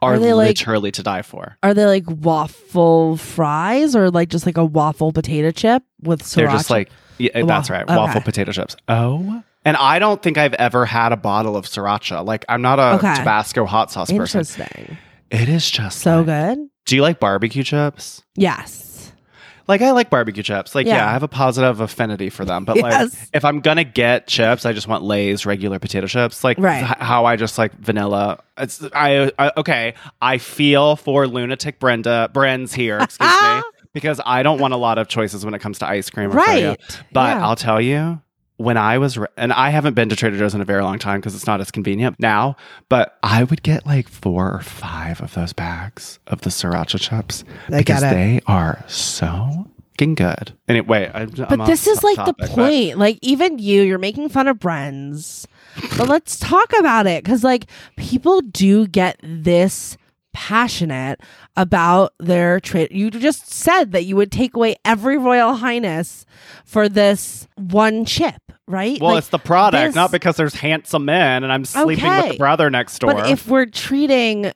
are, 0.00 0.14
Are 0.14 0.18
they, 0.20 0.32
like- 0.32 0.46
literally 0.50 0.92
to 0.92 1.02
die 1.02 1.22
for. 1.22 1.58
Are 1.64 1.74
they 1.74 1.86
like 1.86 2.04
waffle 2.06 3.16
fries 3.16 3.96
or 3.96 4.12
like 4.12 4.28
just 4.28 4.46
like 4.46 4.56
a 4.58 4.64
waffle 4.64 5.10
potato 5.12 5.50
chip 5.50 5.82
with 6.02 6.22
sriracha? 6.22 6.34
They're 6.36 6.46
just 6.48 6.70
like, 6.70 6.88
yeah, 7.18 7.42
that's 7.44 7.68
right, 7.68 7.82
okay. 7.82 7.96
waffle 7.96 8.20
potato 8.20 8.52
chips. 8.52 8.76
Oh. 8.86 9.42
And 9.64 9.76
I 9.76 9.98
don't 9.98 10.22
think 10.22 10.38
I've 10.38 10.54
ever 10.54 10.84
had 10.86 11.10
a 11.10 11.16
bottle 11.16 11.56
of 11.56 11.66
sriracha. 11.66 12.24
Like, 12.24 12.44
I'm 12.48 12.62
not 12.62 12.78
a 12.78 12.94
Okay. 12.96 13.14
Tabasco 13.16 13.64
hot 13.66 13.90
sauce 13.90 14.12
person. 14.12 14.40
interesting. 14.40 14.96
It 15.32 15.48
is 15.48 15.68
just 15.68 15.98
So 15.98 16.18
like- 16.18 16.26
good. 16.26 16.68
Do 16.86 16.96
you 16.96 17.02
like 17.02 17.20
barbecue 17.20 17.62
chips? 17.62 18.22
Yes. 18.34 19.12
Like 19.68 19.80
I 19.80 19.92
like 19.92 20.10
barbecue 20.10 20.42
chips. 20.42 20.74
Like 20.74 20.86
yeah, 20.86 20.96
Yeah. 20.96 21.08
I 21.08 21.12
have 21.12 21.22
a 21.22 21.28
positive 21.28 21.80
affinity 21.80 22.30
for 22.30 22.44
them. 22.44 22.64
But 22.64 22.78
like 22.78 23.10
if 23.32 23.44
I'm 23.44 23.60
gonna 23.60 23.84
get 23.84 24.26
chips, 24.26 24.66
I 24.66 24.72
just 24.72 24.88
want 24.88 25.04
Lay's 25.04 25.46
regular 25.46 25.78
potato 25.78 26.06
chips. 26.08 26.42
Like 26.42 26.58
Right. 26.58 26.82
h- 26.82 26.96
how 26.98 27.24
I 27.26 27.36
just 27.36 27.56
like 27.58 27.72
vanilla. 27.78 28.40
It's 28.58 28.82
I, 28.92 29.30
I 29.38 29.52
okay. 29.56 29.94
I 30.20 30.38
feel 30.38 30.96
for 30.96 31.28
lunatic 31.28 31.78
Brenda 31.78 32.28
Bren's 32.32 32.74
here. 32.74 32.98
Excuse 32.98 33.30
me, 33.42 33.62
because 33.92 34.20
I 34.26 34.42
don't 34.42 34.58
want 34.58 34.74
a 34.74 34.76
lot 34.78 34.98
of 34.98 35.06
choices 35.06 35.44
when 35.44 35.54
it 35.54 35.60
comes 35.60 35.78
to 35.78 35.86
ice 35.86 36.10
cream. 36.10 36.30
or 36.30 36.34
froyo. 36.40 36.68
Right. 36.70 36.80
But 37.12 37.36
Yeah. 37.36 37.46
I'll 37.46 37.56
tell 37.56 37.80
you, 37.80 38.20
when 38.56 38.76
I 38.76 38.98
was, 38.98 39.18
re- 39.18 39.26
and 39.36 39.52
I 39.52 39.70
haven't 39.70 39.94
been 39.94 40.08
to 40.10 40.16
Trader 40.16 40.38
Joe's 40.38 40.54
in 40.54 40.60
a 40.60 40.64
very 40.64 40.82
long 40.82 40.98
time 40.98 41.20
because 41.20 41.34
it's 41.34 41.46
not 41.46 41.60
as 41.60 41.70
convenient 41.70 42.20
now, 42.20 42.56
but 42.88 43.18
I 43.22 43.44
would 43.44 43.62
get 43.62 43.86
like 43.86 44.08
four 44.08 44.52
or 44.52 44.60
five 44.60 45.20
of 45.20 45.34
those 45.34 45.52
bags 45.52 46.18
of 46.26 46.42
the 46.42 46.50
sriracha 46.50 47.00
chips 47.00 47.44
I 47.68 47.78
because 47.78 48.00
get 48.00 48.12
it. 48.12 48.14
they 48.16 48.40
are 48.46 48.84
so 48.88 49.66
fucking 49.92 50.14
good. 50.14 50.52
Anyway, 50.68 51.10
I, 51.12 51.26
But 51.26 51.66
this 51.66 51.86
is 51.86 52.02
like 52.02 52.24
the 52.24 52.34
point. 52.48 52.98
Like 52.98 53.18
even 53.22 53.58
you, 53.58 53.82
you're 53.82 53.98
making 53.98 54.28
fun 54.28 54.48
of 54.48 54.58
Bren's. 54.58 55.46
but 55.96 56.08
let's 56.08 56.38
talk 56.38 56.70
about 56.78 57.06
it 57.06 57.24
because 57.24 57.44
like 57.44 57.66
people 57.96 58.40
do 58.42 58.86
get 58.86 59.18
this 59.22 59.96
passionate 60.32 61.20
about 61.56 62.12
their 62.18 62.60
trade. 62.60 62.88
You 62.90 63.10
just 63.10 63.50
said 63.52 63.92
that 63.92 64.04
you 64.04 64.16
would 64.16 64.32
take 64.32 64.54
away 64.56 64.76
every 64.84 65.16
royal 65.18 65.54
highness 65.54 66.24
for 66.64 66.88
this 66.88 67.46
one 67.56 68.04
chip, 68.04 68.40
right? 68.66 69.00
Well, 69.00 69.12
Like, 69.12 69.18
it's 69.18 69.28
the 69.28 69.38
product, 69.38 69.88
this- 69.88 69.94
not 69.94 70.10
because 70.12 70.36
there's 70.36 70.54
handsome 70.54 71.04
men 71.04 71.44
and 71.44 71.52
I'm 71.52 71.64
sleeping 71.64 72.04
with 72.04 72.32
the 72.32 72.38
brother 72.38 72.70
next 72.70 72.98
door. 72.98 73.14
But 73.14 73.30
if 73.30 73.46
we're 73.46 73.66
treating 73.66 74.52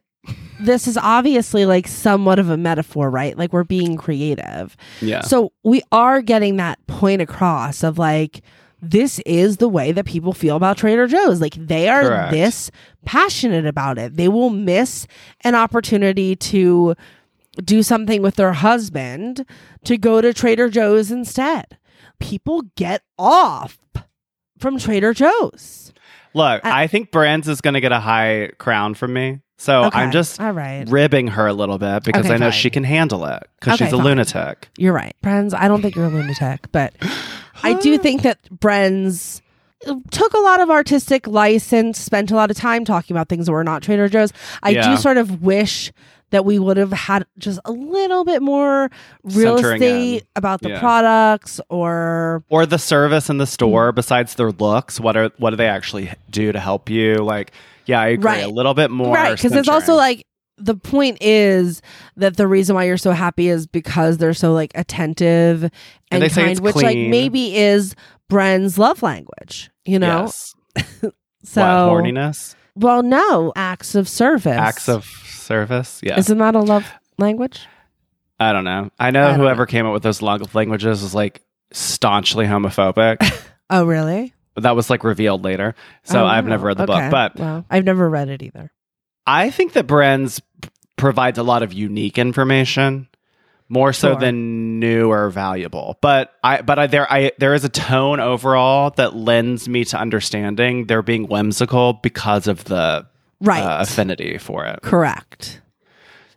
this 0.59 0.89
is 0.89 0.97
obviously 0.97 1.67
like 1.67 1.87
somewhat 1.87 2.39
of 2.39 2.49
a 2.49 2.57
metaphor, 2.57 3.11
right? 3.11 3.37
Like 3.37 3.53
we're 3.53 3.63
being 3.65 3.97
creative. 3.97 4.75
yeah. 5.03 5.21
So 5.21 5.53
we 5.65 5.83
are 5.93 6.23
getting 6.23 6.57
that 6.57 6.85
point 6.87 7.21
across 7.21 7.83
of 7.85 7.99
like 7.99 8.41
this 8.83 9.19
is 9.21 9.57
the 9.57 9.69
way 9.69 9.91
that 9.93 10.05
people 10.07 10.33
feel 10.33 10.57
about 10.57 10.77
Trader 10.77 11.07
Joe's. 11.07 11.41
Like 11.41 11.55
they 11.55 11.89
are 11.89 12.03
Correct. 12.03 12.33
this 12.33 12.71
passionate 13.05 13.67
about 13.67 13.99
it. 13.99 14.17
They 14.17 14.29
will 14.29 14.51
miss 14.51 15.07
an 15.43 15.55
opportunity 15.55 16.37
to 16.37 16.95
do 17.65 17.83
something 17.83 18.21
with 18.21 18.37
their 18.37 18.53
husband 18.53 19.47
to 19.85 19.97
go 19.97 20.21
to 20.21 20.35
Trader 20.35 20.69
Joe's 20.69 21.11
instead. 21.11 21.79
people 22.19 22.63
get 22.77 23.03
off 23.19 23.79
from 24.59 24.79
Trader 24.79 25.13
Joe's. 25.15 25.93
Look, 26.35 26.65
I- 26.65 26.83
I, 26.83 26.87
think 26.87 27.11
Bren's 27.11 27.47
is 27.49 27.61
going 27.61 27.75
to 27.75 27.81
get 27.81 27.93
a 27.93 28.01
high 28.01 28.51
crown 28.59 28.95
from 28.95 29.13
me. 29.15 29.41
So 29.59 29.85
Okay, 29.85 29.99
I'm 29.99 30.11
just 30.11 30.39
all 30.41 30.53
right. 30.53 30.87
ribbing 30.89 31.29
her 31.29 31.47
a 31.47 31.53
little 31.55 31.79
bit 31.79 32.05
because 32.05 32.27
Okay, 32.27 32.35
I 32.35 32.37
know 32.39 32.51
fine. 32.51 32.53
she 32.59 32.69
can 32.71 32.85
handle 32.85 33.25
it 33.27 33.43
because 33.59 33.75
Okay, 33.75 33.85
she's 33.87 33.93
a 33.93 33.97
fine. 33.97 34.05
lunatic. 34.05 34.69
You're 34.77 34.93
right. 34.93 35.15
Bren's, 35.23 35.55
I 35.55 35.67
don't 35.69 35.81
think 35.83 35.95
you're 35.97 36.05
a 36.07 36.11
lunatic, 36.11 36.71
but 36.73 36.95
I 37.63 37.75
do 37.75 37.99
think 37.99 38.23
that 38.23 38.39
Bren's 38.51 39.43
took 40.11 40.33
a 40.33 40.39
lot 40.41 40.61
of 40.61 40.71
artistic 40.71 41.27
license, 41.27 41.99
spent 42.01 42.31
a 42.31 42.35
lot 42.35 42.51
of 42.51 42.57
time 42.57 42.85
talking 42.85 43.15
about 43.15 43.29
things 43.29 43.47
that 43.47 43.53
were 43.53 43.63
not 43.65 43.83
Trader 43.83 44.09
Joe's. 44.09 44.33
I 44.63 44.71
Yeah. 44.71 44.91
do 44.91 44.97
sort 44.97 45.17
of 45.19 45.43
wish 45.43 45.93
that 46.31 46.45
we 46.45 46.59
would 46.59 46.77
have 46.77 46.93
had 46.93 47.25
just 47.39 47.61
a 47.65 47.71
little 47.71 48.25
bit 48.25 48.43
more 48.43 48.91
real 49.23 49.57
Centering 49.59 49.83
estate 49.83 50.23
in. 50.23 50.27
about 50.35 50.61
the 50.63 50.71
Yeah. 50.71 50.81
products 50.81 51.61
or 51.69 52.43
Or 52.49 52.67
the 52.67 52.79
service 52.79 53.31
in 53.31 53.39
the 53.39 53.47
store, 53.47 53.93
Mm. 53.93 53.97
besides 53.97 54.35
their 54.35 54.51
looks, 54.51 54.99
what 54.99 55.17
are 55.17 55.31
what 55.39 55.51
do 55.51 55.57
they 55.57 55.69
actually 55.69 56.11
do 56.31 56.51
to 56.53 56.59
help 56.59 56.91
you? 56.91 57.17
Like, 57.17 57.53
yeah, 57.85 58.01
I 58.01 58.09
agree. 58.09 58.25
Right. 58.31 58.45
A 58.45 58.49
little 58.51 58.75
bit 58.75 58.91
more, 58.91 59.15
right 59.15 59.37
because 59.37 59.53
it's 59.53 59.69
also 59.69 59.93
centering. 59.93 59.99
like 59.99 60.27
the 60.59 60.75
point 60.75 61.19
is 61.21 61.83
that 62.17 62.37
the 62.37 62.47
reason 62.47 62.75
why 62.75 62.85
you're 62.85 62.97
so 62.97 63.11
happy 63.13 63.49
is 63.49 63.67
because 63.67 64.19
they're 64.19 64.33
so 64.35 64.53
like 64.53 64.73
attentive 64.75 65.71
and, 66.11 66.23
they 66.23 66.29
say 66.29 66.45
kind 66.47 66.61
which 66.61 66.77
like 66.77 66.97
maybe 66.97 67.55
is 67.57 67.95
Bren's 68.29 68.79
love 68.79 69.03
language 69.03 69.71
you 69.85 69.99
know 69.99 70.23
yes. 70.23 70.55
so 71.45 71.61
what 71.61 72.05
horniness, 72.05 72.55
well 72.75 73.03
no 73.03 73.53
acts 73.55 73.95
of 73.95 74.09
service 74.09 74.47
acts 74.47 74.89
of 74.89 75.05
service. 75.05 76.01
Yeah, 76.03 76.19
isn't 76.19 76.39
that 76.39 76.55
a 76.55 76.61
love 76.61 76.91
language 77.19 77.67
I 78.39 78.53
don't 78.53 78.65
know. 78.65 78.91
I 78.99 79.11
know 79.13 79.29
I 79.29 79.35
whoever 79.35 79.65
came 79.65 79.87
up 79.87 79.93
with 79.95 80.03
those 80.03 80.21
log- 80.21 80.55
languages 80.55 81.03
was 81.03 81.15
like 81.15 81.41
staunchly 81.73 82.45
homophobic. 82.47 83.17
oh 83.71 83.85
really 83.85 84.33
that 84.57 84.75
was 84.75 84.89
like 84.91 85.05
revealed 85.05 85.45
later. 85.45 85.75
So 86.05 86.23
Oh, 86.23 86.27
I've 86.27 86.45
wow. 86.45 86.51
never 86.51 86.67
read 86.69 86.79
the 86.79 86.85
Okay. 86.85 87.03
book, 87.03 87.11
but 87.11 87.37
well 87.39 87.65
i've 87.71 87.85
never 87.85 88.09
read 88.09 88.29
it 88.31 88.43
either 88.43 88.71
I 89.27 89.51
think 89.51 89.73
that 89.73 89.87
Bren's 89.87 90.41
provides 90.97 91.39
a 91.39 91.43
lot 91.43 91.63
of 91.63 91.73
unique 91.73 92.17
information, 92.19 93.09
more 93.69 93.93
so 93.93 94.13
Sure. 94.13 94.21
than 94.21 94.79
new 94.79 95.11
or 95.11 95.29
valuable. 95.31 95.99
But 96.01 96.33
I, 96.45 96.63
but 96.63 96.79
I, 96.79 96.87
there, 96.87 97.13
I, 97.13 97.33
there 97.39 97.53
is 97.55 97.65
a 97.65 97.69
tone 97.69 98.21
overall 98.21 98.91
that 98.97 99.15
lends 99.17 99.69
me 99.69 99.85
to 99.87 99.99
understanding 99.99 100.87
they're 100.87 101.03
being 101.03 101.27
whimsical 101.27 101.95
because 101.95 102.47
of 102.47 102.65
the 102.65 103.07
right 103.41 103.63
uh, 103.63 103.79
affinity 103.81 104.39
for 104.39 104.65
it. 104.65 104.81
correct 104.83 105.61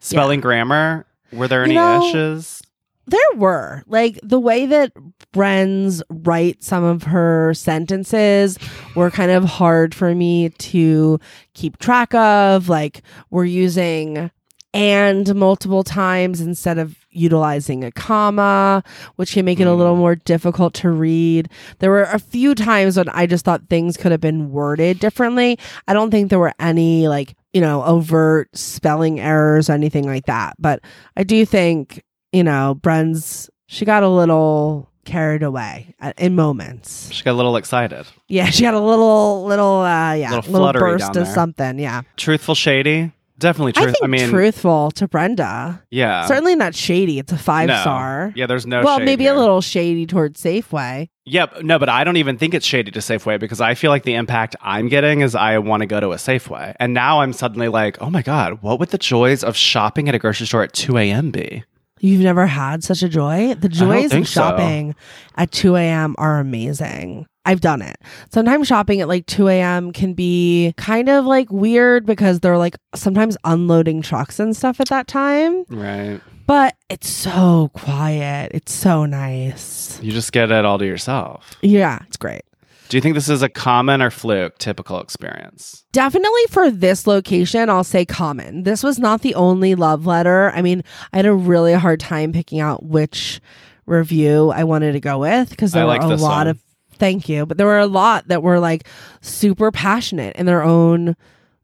Spelling 0.02 0.40
grammar. 0.42 1.06
Were 1.32 1.48
there 1.48 1.60
You 1.60 1.66
any 1.66 1.76
know- 1.76 2.08
issues? 2.10 2.62
There 3.10 3.38
were 3.38 3.84
like 3.88 4.20
the 4.22 4.40
way 4.40 4.66
that 4.68 4.92
Bren's 5.32 6.04
write 6.10 6.64
some 6.64 6.84
of 6.84 7.04
her 7.04 7.54
sentences 7.54 8.58
were 8.96 9.10
kind 9.10 9.32
of 9.32 9.44
hard 9.44 9.96
for 9.96 10.14
me 10.14 10.50
to 10.50 11.20
keep 11.54 11.78
track 11.78 12.14
of. 12.14 12.70
Like 12.70 13.02
we're 13.30 13.46
using 13.46 14.32
and 14.74 15.34
multiple 15.36 15.84
times 15.84 16.42
instead 16.42 16.78
of 16.78 16.96
utilizing 17.10 17.84
a 17.84 17.92
comma, 17.92 18.84
which 19.16 19.34
can 19.34 19.46
make 19.46 19.60
it 19.60 19.66
a 19.66 19.74
little 19.74 19.96
mm. 19.96 20.00
more 20.00 20.16
difficult 20.16 20.76
to 20.76 20.92
read. 20.92 21.50
There 21.80 21.90
were 21.90 22.04
a 22.04 22.20
few 22.20 22.54
times 22.54 22.98
when 22.98 23.10
I 23.10 23.26
just 23.26 23.46
thought 23.46 23.68
things 23.70 23.98
could 23.98 24.12
have 24.12 24.22
been 24.22 24.52
worded 24.52 25.00
differently. 25.00 25.58
I 25.88 25.94
don't 25.94 26.12
think 26.12 26.30
there 26.30 26.38
were 26.38 26.54
any 26.60 27.08
like, 27.08 27.36
you 27.52 27.62
know, 27.62 27.84
overt 27.84 28.56
spelling 28.56 29.20
errors 29.20 29.70
or 29.70 29.74
anything 29.74 30.06
like 30.06 30.28
that. 30.28 30.56
But 30.60 30.82
I 31.18 31.24
do 31.24 31.46
think, 31.46 32.04
you 32.32 32.44
know, 32.44 32.76
Bren's, 32.76 33.50
she 33.68 33.86
got 33.86 34.04
a 34.04 34.10
little 34.10 34.90
carried 35.06 35.44
away 35.44 35.96
at, 36.00 36.20
in 36.20 36.36
moments. 36.36 37.12
She 37.12 37.24
got 37.24 37.32
a 37.32 37.34
little 37.34 37.56
excited. 37.56 38.06
Yeah, 38.28 38.50
she 38.50 38.62
got 38.64 38.74
a 38.74 38.80
little, 38.80 39.46
little, 39.46 39.80
uh, 39.82 40.14
yeah, 40.14 40.32
Little 40.36 40.52
little, 40.54 40.74
burst 40.74 41.16
of 41.16 41.28
something. 41.28 41.80
Yeah. 41.80 42.02
Truthful, 42.18 42.56
shady. 42.56 43.12
Definitely 43.40 43.72
I 43.78 43.86
think 43.86 43.98
I, 44.04 44.08
mean, 44.08 44.28
truthful 44.30 44.92
to 44.92 45.08
Brenda. 45.08 45.82
yeah. 45.90 46.26
Certainly 46.26 46.58
not 46.58 46.76
shady. 46.76 47.20
It's 47.20 47.32
a 47.32 47.38
five 47.38 47.70
No. 47.70 47.80
star. 47.80 48.34
Yeah, 48.36 48.48
there's 48.48 48.68
no. 48.68 48.84
well, 48.84 49.00
maybe 49.00 49.24
here. 49.24 49.34
a 49.34 49.38
little 49.40 49.62
shady 49.62 50.06
towards 50.06 50.44
Safeway. 50.44 51.08
Yep. 51.24 51.62
No, 51.64 51.80
but 51.80 51.88
I 51.88 52.04
don't 52.04 52.18
even 52.18 52.38
think 52.38 52.54
it's 52.54 52.66
shady 52.66 52.92
to 52.92 53.00
Safeway 53.00 53.40
because 53.40 53.62
I 53.62 53.76
feel 53.76 53.92
like 53.92 54.04
the 54.04 54.16
impact 54.16 54.58
I'm 54.60 54.90
getting 54.90 55.22
is 55.22 55.36
I 55.36 55.58
want 55.60 55.82
to 55.82 55.88
go 55.88 56.02
to 56.02 56.12
a 56.12 56.18
Safeway. 56.18 56.76
And 56.82 56.94
now 56.94 57.22
I'm 57.22 57.32
suddenly 57.32 57.70
like, 57.70 57.98
oh 58.02 58.10
my 58.10 58.22
God, 58.22 58.62
what 58.62 58.78
would 58.80 58.90
the 58.90 58.98
joys 58.98 59.42
of 59.42 59.56
shopping 59.56 60.10
at 60.10 60.16
a 60.16 60.20
grocery 60.20 60.46
store 60.46 60.64
at 60.64 60.74
2 60.74 60.98
a.m. 60.98 61.32
be? 61.32 61.64
You've 62.00 62.22
never 62.22 62.46
had 62.48 62.84
such 62.84 63.04
a 63.04 63.10
joy? 63.10 63.54
The 63.56 63.70
joys 63.70 64.14
of 64.14 64.28
so. 64.28 64.42
shopping 64.42 64.96
at 65.36 65.52
2 65.52 65.76
a.m. 65.76 66.16
are 66.18 66.40
amazing. 66.40 67.28
I've 67.46 67.62
done 67.62 67.82
it. 67.82 67.98
Sometimes 68.32 68.68
shopping 68.68 69.02
at 69.02 69.08
like 69.08 69.26
2 69.26 69.48
a.m. 69.48 69.92
can 69.92 70.14
be 70.14 70.74
kind 70.78 71.10
of 71.10 71.26
like 71.26 71.52
weird 71.52 72.06
because 72.06 72.40
they're 72.42 72.58
like 72.58 72.76
sometimes 72.96 73.38
unloading 73.44 74.02
trucks 74.02 74.40
and 74.40 74.56
stuff 74.56 74.80
at 74.80 74.90
that 74.90 75.08
time, 75.08 75.66
Right. 75.70 76.22
but 76.48 76.76
it's 76.90 77.10
so 77.10 77.72
quiet. 77.74 78.52
It's 78.54 78.74
so 78.74 79.06
nice. 79.06 80.00
You 80.04 80.12
just 80.12 80.32
get 80.32 80.52
it 80.52 80.66
all 80.66 80.78
to 80.78 80.86
yourself. 80.86 81.56
Yeah, 81.62 82.00
it's 82.08 82.18
great. 82.18 82.42
Do 82.90 82.98
you 82.98 83.02
think 83.02 83.14
this 83.14 83.30
is 83.30 83.44
a 83.44 83.50
common 83.50 84.02
or 84.02 84.10
fluke 84.10 84.58
typical 84.58 85.00
experience? 85.00 85.86
Definitely 85.92 86.42
for 86.50 86.72
this 86.72 87.06
location, 87.06 87.70
I'll 87.70 87.84
say 87.84 88.04
common. 88.04 88.64
This 88.64 88.82
was 88.82 88.98
not 88.98 89.22
the 89.22 89.36
only 89.36 89.76
love 89.76 90.08
letter. 90.08 90.52
I 90.56 90.64
mean, 90.64 90.84
I 91.14 91.18
had 91.18 91.28
a 91.28 91.34
really 91.34 91.74
hard 91.74 92.00
time 92.00 92.34
picking 92.34 92.60
out 92.60 92.84
which 92.84 93.40
review 93.86 94.50
I 94.50 94.64
wanted 94.64 94.94
to 94.94 95.00
go 95.00 95.20
with 95.20 95.52
because 95.52 95.72
there 95.72 95.86
like 95.86 96.02
were 96.02 96.14
a 96.14 96.18
lot 96.18 96.46
one. 96.46 96.48
of 96.48 96.60
thank 96.94 97.30
you, 97.30 97.46
but 97.46 97.58
there 97.58 97.68
were 97.68 97.80
a 97.80 97.88
lot 97.88 98.28
that 98.28 98.42
were 98.42 98.60
like 98.60 98.88
super 99.22 99.72
passionate 99.72 100.36
in 100.36 100.48
their 100.48 100.64
own 100.64 101.16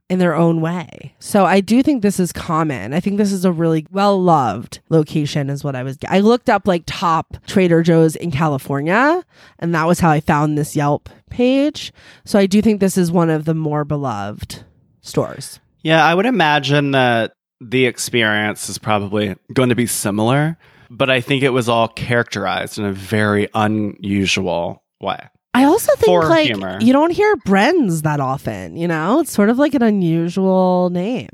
in 0.10 0.20
their 0.20 0.36
own 0.36 0.62
way. 0.62 1.16
So 1.20 1.46
I 1.46 1.62
do 1.62 1.82
think 1.82 2.02
this 2.02 2.20
is 2.20 2.32
common. 2.32 2.94
I 2.94 3.00
think 3.00 3.18
this 3.18 3.32
is 3.32 3.44
a 3.44 3.52
really 3.52 3.88
well 3.92 4.22
loved 4.22 4.80
location 4.90 5.50
is 5.50 5.64
what 5.64 5.76
I 5.76 5.84
was 5.84 5.98
I 6.08 6.20
looked 6.20 6.50
up 6.50 6.68
like 6.68 6.84
top 6.86 7.38
Trader 7.48 7.82
Joe's 7.82 8.16
in 8.16 8.32
California 8.32 9.24
and 9.60 9.74
that 9.74 9.88
was 9.88 10.00
how 10.00 10.12
I 10.12 10.20
found 10.20 10.58
this 10.58 10.76
Yelp 10.76 11.10
page. 11.30 11.92
So 12.24 12.38
I 12.38 12.46
do 12.46 12.62
think 12.62 12.80
this 12.80 12.98
is 12.98 13.12
one 13.12 13.30
of 13.30 13.46
the 13.46 13.56
more 13.56 13.84
beloved 13.84 14.64
stores. 15.02 15.60
Yeah, 15.82 16.04
I 16.04 16.14
would 16.14 16.26
imagine 16.26 16.92
that 16.92 17.34
the 17.62 17.86
experience 17.86 18.70
is 18.70 18.78
probably 18.78 19.36
going 19.54 19.70
to 19.70 19.76
be 19.76 19.88
similar, 19.88 20.58
but 20.90 21.10
I 21.10 21.22
think 21.22 21.44
it 21.44 21.50
was 21.50 21.70
all 21.70 21.88
characterized 21.88 22.78
in 22.78 22.86
a 22.86 22.92
very 22.92 23.48
unusual 23.54 24.84
way. 25.00 25.30
I 25.56 25.64
also 25.66 25.92
think 25.96 26.06
For 26.08 26.26
like 26.26 26.48
humor. 26.48 26.78
you 26.82 26.92
don't 26.94 27.12
hear 27.12 27.36
Bren's 27.38 28.02
that 28.04 28.20
often, 28.20 28.76
you 28.76 28.88
know? 28.88 29.22
It's 29.22 29.32
sort 29.32 29.50
of 29.50 29.58
like 29.58 29.74
an 29.74 29.82
unusual 29.84 30.90
name. 30.92 31.30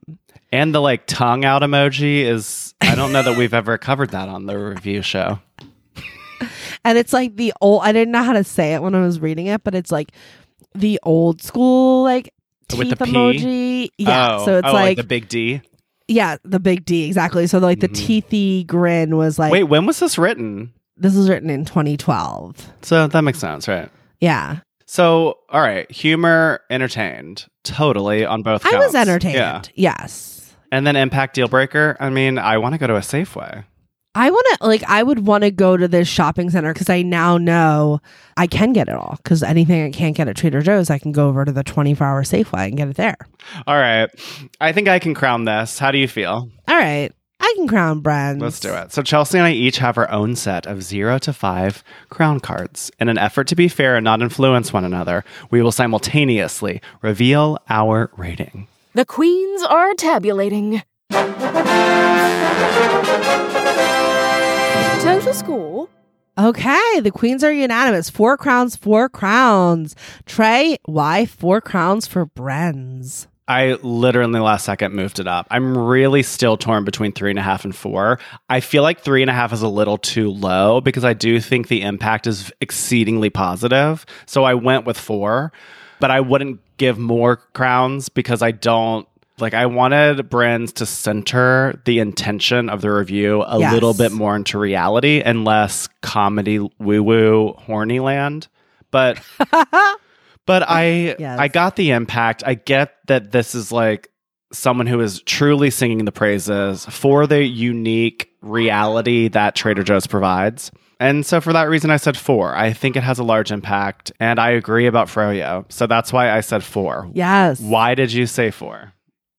And 0.52 0.76
the 0.76 0.82
like 0.82 1.06
tongue 1.08 1.44
out 1.46 1.62
emoji 1.62 2.22
is 2.24 2.74
I 2.82 2.96
don't 2.96 3.12
know 3.14 3.24
that 3.24 3.38
we've 3.38 3.54
ever 3.54 3.78
covered 3.78 4.10
that 4.12 4.30
on 4.30 4.46
the 4.46 4.58
review 4.58 5.02
show. 5.02 5.40
And 6.84 6.98
it's 6.98 7.14
like 7.14 7.36
the 7.36 7.54
old 7.62 7.84
I 7.84 7.92
didn't 7.92 8.12
know 8.12 8.24
how 8.24 8.34
to 8.34 8.44
say 8.44 8.74
it 8.74 8.82
when 8.82 8.96
I 8.96 9.02
was 9.02 9.20
reading 9.20 9.46
it, 9.46 9.64
but 9.64 9.76
it's 9.76 9.92
like 9.92 10.12
the 10.74 11.00
old 11.04 11.42
school 11.42 12.04
like 12.04 12.34
teeth 12.70 12.80
With 12.80 12.90
P? 13.00 13.06
emoji. 13.06 13.90
Yeah. 14.00 14.38
Oh, 14.38 14.46
so 14.46 14.58
it's 14.58 14.68
oh, 14.68 14.74
like, 14.74 14.98
the 14.98 15.04
big 15.04 15.28
D. 15.30 15.62
yeah, 16.08 16.38
the 16.44 16.60
big 16.60 16.84
D, 16.86 17.04
exactly. 17.06 17.46
So 17.46 17.60
like 17.60 17.80
the 17.82 17.90
Mhm. 17.90 18.24
teethy 18.24 18.66
grin 18.66 19.16
was 19.16 19.38
like 19.38 19.52
Wait, 19.52 19.64
when 19.66 19.86
was 19.86 20.00
this 20.00 20.18
written? 20.18 20.74
this 20.98 21.16
was 21.16 21.30
written 21.30 21.50
in 21.52 21.66
2012. 21.66 22.74
So 22.82 23.06
that 23.08 23.22
makes 23.22 23.38
sense, 23.40 23.68
right? 23.68 23.90
Yeah. 24.22 24.60
So, 24.86 25.40
all 25.50 25.62
right, 25.62 25.90
humor, 25.92 26.62
entertained, 26.70 27.46
totally 27.64 28.26
on 28.26 28.42
both. 28.44 28.62
Sides. 28.64 28.76
I 28.76 28.80
was 28.80 28.96
entertained. 28.96 29.36
Yeah, 29.36 29.62
Yes. 29.76 30.54
and 30.72 30.86
then 30.86 30.96
impact 30.96 31.36
deal 31.36 31.48
breaker. 31.48 31.96
I 32.00 32.10
mean, 32.10 32.38
I 32.38 32.58
want 32.58 32.74
to 32.74 32.78
go 32.78 32.88
to 32.88 32.96
a 32.96 33.00
Safeway. 33.00 33.64
I 34.14 34.30
want 34.30 34.46
to 34.60 34.68
like 34.68 34.84
I 34.90 35.02
would 35.02 35.26
want 35.26 35.46
to 35.46 35.52
go 35.52 35.78
to 35.78 35.88
this 35.88 36.06
shopping 36.06 36.50
center 36.50 36.74
cuz 36.74 36.90
I 36.90 37.02
now 37.02 37.38
know 37.38 38.02
I 38.36 38.46
can 38.46 38.74
get 38.74 38.90
it 38.90 38.94
all 38.96 39.18
cuz 39.24 39.42
anything 39.42 39.86
I 39.86 39.90
can't 39.92 40.14
get 40.18 40.28
at 40.28 40.36
Trader 40.36 40.60
Joe's 40.62 40.90
I 40.90 40.98
can 40.98 41.14
go 41.14 41.30
over 41.30 41.46
to 41.46 41.52
the 41.54 41.64
24-hour 41.64 42.24
Safeway 42.24 42.68
and 42.68 42.76
get 42.76 42.90
it 42.90 42.98
there. 42.98 43.16
All 43.66 43.78
right, 43.78 44.10
I 44.60 44.74
think 44.74 44.90
I 44.90 45.00
can 45.00 45.14
crown 45.14 45.46
this. 45.46 45.80
How 45.80 45.92
do 45.92 45.98
you 45.98 46.10
feel? 46.10 46.50
All 46.68 46.76
right. 46.76 47.14
I 47.42 47.54
can 47.56 47.68
crown 47.68 48.00
Bren's. 48.02 48.42
Let's 48.42 48.60
do 48.60 48.74
it. 48.74 48.94
So 48.94 49.02
Chelsea 49.02 49.38
and 49.38 49.48
I 49.48 49.52
each 49.52 49.80
have 49.80 49.98
our 49.98 50.10
own 50.10 50.36
set 50.36 50.68
of 50.68 50.84
zero 50.84 51.18
to 51.20 51.34
five 51.34 51.84
crown 52.10 52.40
cards. 52.40 52.92
In 53.00 53.10
an 53.10 53.18
effort 53.18 53.48
to 53.48 53.56
be 53.56 53.68
fair 53.68 53.96
and 53.96 54.04
not 54.04 54.22
influence 54.22 54.72
one 54.72 54.86
another, 54.86 55.26
we 55.50 55.62
will 55.62 55.72
simultaneously 55.72 56.82
reveal 57.02 57.58
our 57.70 58.12
rating. 58.16 58.68
The 58.94 59.06
queens 59.06 59.64
are 59.64 59.94
tabulating. 59.96 60.84
Total 65.02 65.34
score 65.34 65.90
Okay, 66.38 67.00
the 67.02 67.12
queens 67.12 67.44
are 67.44 67.52
unanimous. 67.52 68.10
Four 68.10 68.38
crowns, 68.38 68.76
four 68.78 69.10
crowns. 69.10 69.96
Trey, 70.26 70.78
why 70.86 71.26
four 71.26 71.60
crowns 71.60 72.08
for 72.08 72.26
Bren's? 72.26 73.28
I 73.48 73.74
literally 73.82 74.40
last 74.40 74.66
second 74.66 74.94
moved 74.94 75.20
it 75.20 75.28
up. 75.28 75.48
I'm 75.52 75.78
really 75.78 76.24
still 76.24 76.56
torn 76.58 76.86
between 76.86 77.12
three 77.12 77.30
and 77.32 77.40
a 77.40 77.42
half 77.42 77.66
and 77.66 77.76
four. 77.76 78.20
I 78.50 78.60
feel 78.62 78.82
like 78.84 79.02
three 79.02 79.22
and 79.22 79.30
a 79.30 79.34
half 79.34 79.52
is 79.52 79.62
a 79.62 79.68
little 79.68 79.98
too 79.98 80.30
low 80.30 80.80
because 80.80 81.04
I 81.04 81.14
do 81.14 81.40
think 81.42 81.68
the 81.68 81.82
impact 81.82 82.28
is 82.28 82.52
exceedingly 82.62 83.30
positive. 83.30 84.06
So 84.26 84.44
I 84.44 84.54
went 84.54 84.86
with 84.86 84.98
four, 84.98 85.52
but 86.00 86.12
I 86.12 86.22
wouldn't 86.22 86.62
give 86.78 86.98
more 86.98 87.38
crowns 87.38 88.08
because 88.10 88.42
I 88.42 88.52
don't 88.52 89.06
like 89.40 89.54
I 89.56 89.66
wanted 89.66 90.30
Bren's 90.30 90.72
to 90.74 90.86
center 90.86 91.82
the 91.86 91.98
intention 92.00 92.70
of 92.70 92.82
the 92.82 92.92
review 92.92 93.42
a 93.42 93.60
Yes. 93.60 93.74
little 93.74 93.94
bit 93.96 94.12
more 94.12 94.36
into 94.36 94.60
reality 94.60 95.22
and 95.24 95.44
less 95.46 95.90
comedy 96.02 96.60
woo 96.80 97.02
woo 97.04 97.54
horny 97.58 98.00
land. 98.00 98.48
But 98.92 99.20
but 100.52 100.64
I 100.68 101.16
Yes. 101.18 101.40
I 101.40 101.48
got 101.48 101.78
the 101.78 101.92
impact. 101.92 102.44
I 102.46 102.56
get 102.56 102.96
that 103.08 103.32
this 103.32 103.56
is 103.56 103.72
like 103.72 104.10
someone 104.52 104.86
who 104.86 105.00
is 105.00 105.22
truly 105.22 105.70
singing 105.70 106.04
the 106.04 106.12
praises 106.12 106.86
for 106.88 107.26
the 107.26 107.42
unique 107.42 108.30
reality 108.42 109.30
that 109.30 109.56
Trader 109.56 109.82
Joe's 109.84 110.08
provides. 110.08 110.70
And 111.00 111.26
so 111.26 111.40
for 111.40 111.54
that 111.54 111.70
reason 111.70 111.90
I 111.90 111.96
said 111.96 112.18
4. 112.18 112.54
I 112.54 112.74
think 112.74 112.98
it 112.98 113.04
has 113.04 113.18
a 113.18 113.24
large 113.24 113.50
impact 113.50 114.12
and 114.20 114.42
I 114.42 114.50
agree 114.50 114.88
about 114.88 115.08
Froyo. 115.08 115.72
So 115.72 115.88
that's 115.88 116.12
why 116.12 116.30
I 116.30 116.42
said 116.42 116.66
4. 116.66 117.12
Yes. 117.14 117.62
Why 117.62 117.96
did 117.96 118.12
you 118.12 118.26
say 118.26 118.52
4? 118.52 118.92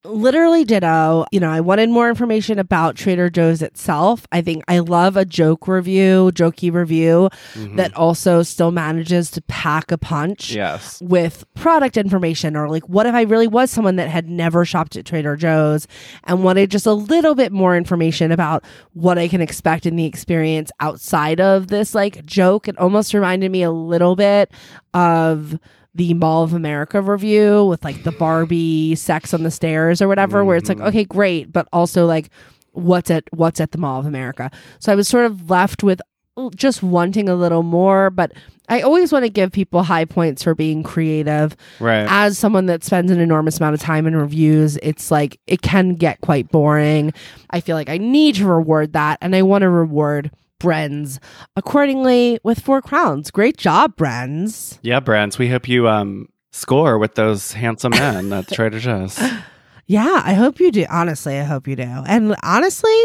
Literally 0.05 0.65
ditto. 0.65 1.25
You 1.31 1.41
know, 1.41 1.51
I 1.51 1.61
wanted 1.61 1.91
more 1.91 2.09
information 2.09 2.59
about 2.59 2.97
Trader 2.97 3.31
Joe's 3.31 3.63
itself. 3.63 4.27
I 4.33 4.43
think 4.43 4.65
I 4.69 4.81
love 4.81 5.17
a 5.17 5.25
joke 5.25 5.69
review, 5.69 6.31
jokey 6.35 6.73
review 6.73 7.31
mm-hmm. 7.55 7.77
that 7.77 7.95
also 7.97 8.43
still 8.43 8.71
manages 8.71 9.31
to 9.33 9.43
pack 9.43 9.93
a 9.93 9.99
punch. 9.99 10.53
Yes. 10.53 11.01
With 11.03 11.45
product 11.55 11.97
information, 11.97 12.57
or 12.57 12.69
like, 12.69 12.89
what 12.89 13.07
if 13.07 13.15
I 13.15 13.23
really 13.23 13.47
was 13.47 13.71
someone 13.71 13.97
that 13.97 14.09
had 14.09 14.29
never 14.29 14.65
shopped 14.65 14.97
at 14.97 15.07
Trader 15.07 15.37
Joe's 15.37 15.87
and 16.25 16.43
wanted 16.43 16.71
just 16.71 16.87
a 16.87 16.93
little 16.93 17.35
bit 17.35 17.53
more 17.53 17.77
information 17.77 18.33
about 18.33 18.65
what 18.95 19.19
I 19.19 19.29
can 19.29 19.41
expect 19.41 19.87
in 19.87 19.97
the 19.97 20.07
experience 20.07 20.71
outside 20.81 21.41
of 21.41 21.69
this 21.69 21.95
like 21.95 22.25
joke? 22.27 22.69
It 22.69 22.79
almost 22.79 23.15
reminded 23.15 23.51
me 23.51 23.63
a 23.63 23.71
little 23.71 24.17
bit 24.17 24.51
of 24.95 25.59
the 25.95 26.15
Mall 26.15 26.43
of 26.43 26.55
America 26.55 27.01
review 27.03 27.67
with 27.67 27.85
like 27.85 28.03
the 28.03 28.13
Barbie 28.13 28.95
sex 28.95 29.35
on 29.35 29.43
the 29.43 29.51
stairs 29.51 30.01
or 30.01 30.09
whatever, 30.09 30.45
where 30.45 30.57
it's 30.57 30.69
like, 30.69 30.79
mm-hmm. 30.79 30.89
okay, 30.89 31.05
great, 31.05 31.53
but 31.53 31.69
also 31.73 32.07
like 32.07 32.31
what's 32.73 33.11
at 33.11 33.25
what's 33.33 33.61
at 33.61 33.73
the 33.73 33.79
Mall 33.79 34.01
of 34.01 34.07
America. 34.07 34.51
So 34.79 34.93
I 34.93 34.95
was 34.95 35.09
sort 35.09 35.27
of 35.27 35.51
left 35.51 35.83
with 35.83 36.01
just 36.55 36.83
wanting 36.83 37.29
a 37.29 37.35
little 37.35 37.63
more, 37.63 38.09
but 38.09 38.33
I 38.69 38.81
always 38.81 39.13
want 39.13 39.25
to 39.25 39.29
give 39.29 39.53
people 39.53 39.83
high 39.83 40.07
points 40.07 40.43
for 40.43 40.55
being 40.55 40.83
creative. 40.83 41.55
Right. 41.79 42.07
As 42.09 42.39
someone 42.39 42.67
that 42.67 42.85
spends 42.85 43.11
an 43.11 43.21
enormous 43.21 43.59
amount 43.59 43.75
of 43.75 43.81
time 43.81 44.07
in 44.07 44.17
reviews, 44.17 44.79
it's 44.83 45.11
like 45.11 45.39
it 45.47 45.61
can 45.61 45.95
get 45.95 46.23
quite 46.23 46.49
boring. 46.51 47.13
I 47.51 47.61
feel 47.61 47.77
like 47.77 47.91
I 47.91 47.99
need 47.99 48.37
to 48.37 48.47
reward 48.47 48.95
that, 48.95 49.19
and 49.21 49.37
I 49.37 49.43
want 49.43 49.63
to 49.63 49.69
reward 49.69 50.31
Bren's 50.63 51.21
accordingly 51.57 52.39
with 52.45 52.61
four 52.61 52.81
crowns. 52.81 53.31
Great 53.31 53.57
job, 53.57 53.97
Bren's. 53.97 54.79
yeah, 54.83 55.01
Bren's, 55.01 55.39
we 55.39 55.49
hope 55.49 55.69
you 55.69 55.89
um 55.89 56.29
score 56.53 56.99
with 56.99 57.17
those 57.17 57.53
handsome 57.53 57.91
men 57.91 58.33
at 58.33 58.49
Trader 58.53 58.79
Joe's. 58.79 59.21
Yeah, 59.87 60.23
I 60.25 60.35
hope 60.35 60.61
you 60.61 60.71
do. 60.71 60.87
Honestly, 60.89 61.39
I 61.39 61.43
hope 61.45 61.67
you 61.67 61.77
do. 61.77 61.83
And 61.83 62.37
honestly, 62.43 62.97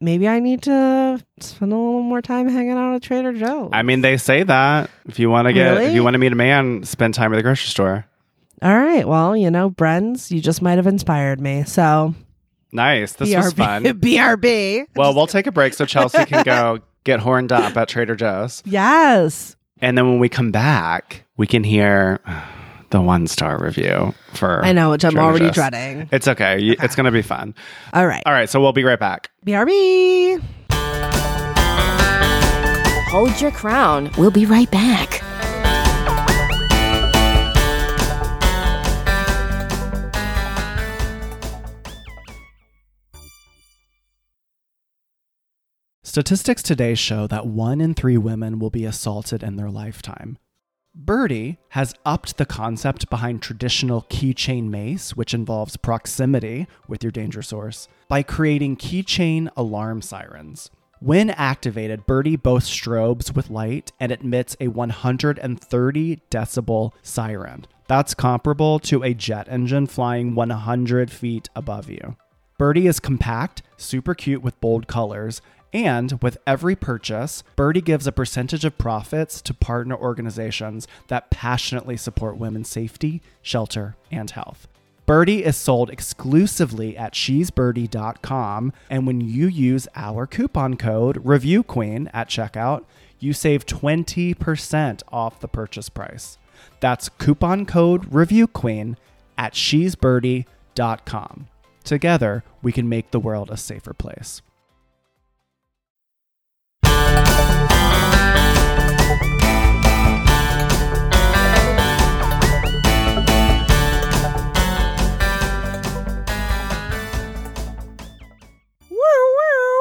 maybe 0.00 0.28
I 0.28 0.38
need 0.40 0.62
to 0.62 1.22
spend 1.40 1.72
a 1.72 1.76
little 1.76 2.02
more 2.02 2.22
time 2.22 2.48
hanging 2.48 2.72
out 2.72 2.94
at 2.94 3.02
Trader 3.02 3.32
Joe's. 3.32 3.70
I 3.72 3.82
mean, 3.82 4.00
they 4.02 4.16
say 4.16 4.44
that 4.44 4.90
if 5.06 5.18
you 5.18 5.28
want 5.28 5.48
to 5.48 5.52
get 5.52 5.82
if 5.82 5.94
you 5.94 6.04
want 6.04 6.14
to 6.14 6.18
meet 6.18 6.32
a 6.32 6.36
man, 6.36 6.84
spend 6.84 7.14
time 7.14 7.32
at 7.32 7.36
the 7.36 7.42
grocery 7.42 7.68
store. 7.68 8.06
All 8.62 8.76
right. 8.78 9.06
Well, 9.08 9.36
you 9.36 9.50
know, 9.50 9.70
Bren's, 9.70 10.30
you 10.30 10.40
just 10.40 10.62
might 10.62 10.76
have 10.76 10.86
inspired 10.86 11.40
me. 11.40 11.64
So 11.64 12.14
Nice. 12.72 13.12
This 13.14 13.34
was 13.34 13.52
fun. 13.52 13.82
BRB. 13.84 14.86
Well, 14.96 15.14
we'll 15.14 15.26
take 15.26 15.46
a 15.46 15.52
break 15.52 15.74
so 15.74 15.84
Chelsea 15.84 16.24
can 16.24 16.42
go 16.44 16.78
get 17.04 17.20
horned 17.20 17.52
up 17.52 17.76
at 17.76 17.88
Trader 17.88 18.16
Joe's. 18.16 18.62
Yes. 18.72 19.56
And 19.80 19.98
then 19.98 20.08
when 20.08 20.18
we 20.20 20.28
come 20.28 20.52
back, 20.52 21.24
we 21.36 21.46
can 21.48 21.64
hear 21.64 22.20
the 22.90 23.00
one 23.00 23.26
star 23.26 23.58
review 23.60 24.14
for 24.34 24.64
I 24.64 24.72
know, 24.72 24.90
which 24.90 25.04
I'm 25.04 25.12
Trader 25.12 25.24
already 25.26 25.44
Joe's. 25.46 25.54
dreading. 25.54 26.08
It's 26.12 26.28
okay. 26.28 26.60
You- 26.60 26.76
It's 26.80 26.94
going 26.94 27.06
to 27.06 27.10
be 27.10 27.22
fun. 27.22 27.54
All 27.92 28.06
right. 28.06 28.22
All 28.24 28.32
right. 28.32 28.48
So 28.48 28.60
we'll 28.60 28.72
be 28.72 28.84
right 28.84 29.00
back. 29.00 29.30
BRB. 29.44 30.40
Hold 33.10 33.40
your 33.40 33.50
crown. 33.50 34.10
We'll 34.16 34.30
be 34.30 34.46
right 34.46 34.70
back. 34.70 35.22
Statistics 46.12 46.62
today 46.62 46.94
show 46.94 47.26
that 47.26 47.46
one 47.46 47.80
in 47.80 47.94
three 47.94 48.18
women 48.18 48.58
will 48.58 48.68
be 48.68 48.84
assaulted 48.84 49.42
in 49.42 49.56
their 49.56 49.70
lifetime. 49.70 50.36
Birdie 50.94 51.56
has 51.70 51.94
upped 52.04 52.36
the 52.36 52.44
concept 52.44 53.08
behind 53.08 53.40
traditional 53.40 54.02
keychain 54.10 54.68
mace, 54.68 55.16
which 55.16 55.32
involves 55.32 55.78
proximity 55.78 56.66
with 56.86 57.02
your 57.02 57.12
danger 57.12 57.40
source, 57.40 57.88
by 58.08 58.22
creating 58.22 58.76
keychain 58.76 59.48
alarm 59.56 60.02
sirens. 60.02 60.70
When 61.00 61.30
activated, 61.30 62.04
Birdie 62.04 62.36
both 62.36 62.64
strobes 62.64 63.34
with 63.34 63.48
light 63.48 63.92
and 63.98 64.12
emits 64.12 64.54
a 64.60 64.68
130 64.68 66.20
decibel 66.30 66.92
siren. 67.00 67.64
That's 67.88 68.12
comparable 68.12 68.78
to 68.80 69.02
a 69.02 69.14
jet 69.14 69.48
engine 69.48 69.86
flying 69.86 70.34
100 70.34 71.10
feet 71.10 71.48
above 71.56 71.88
you. 71.88 72.16
Birdie 72.58 72.86
is 72.86 73.00
compact, 73.00 73.62
super 73.78 74.14
cute 74.14 74.42
with 74.42 74.60
bold 74.60 74.86
colors, 74.86 75.40
and 75.72 76.20
with 76.22 76.38
every 76.46 76.76
purchase, 76.76 77.42
Birdie 77.56 77.80
gives 77.80 78.06
a 78.06 78.12
percentage 78.12 78.64
of 78.64 78.78
profits 78.78 79.40
to 79.42 79.54
partner 79.54 79.96
organizations 79.96 80.86
that 81.08 81.30
passionately 81.30 81.96
support 81.96 82.36
women's 82.36 82.68
safety, 82.68 83.22
shelter, 83.40 83.96
and 84.10 84.30
health. 84.30 84.68
Birdie 85.06 85.44
is 85.44 85.56
sold 85.56 85.90
exclusively 85.90 86.96
at 86.96 87.14
shesbirdie.com, 87.14 88.72
and 88.88 89.06
when 89.06 89.20
you 89.20 89.46
use 89.48 89.88
our 89.96 90.26
coupon 90.26 90.76
code 90.76 91.22
ReviewQueen 91.24 92.08
at 92.12 92.28
checkout, 92.28 92.84
you 93.18 93.32
save 93.32 93.66
20% 93.66 95.02
off 95.10 95.40
the 95.40 95.48
purchase 95.48 95.88
price. 95.88 96.38
That's 96.80 97.08
coupon 97.08 97.66
code 97.66 98.10
ReviewQueen 98.10 98.96
at 99.36 99.54
shesbirdie.com. 99.54 101.46
Together, 101.84 102.44
we 102.62 102.70
can 102.72 102.88
make 102.88 103.10
the 103.10 103.20
world 103.20 103.50
a 103.50 103.56
safer 103.56 103.92
place. 103.92 104.40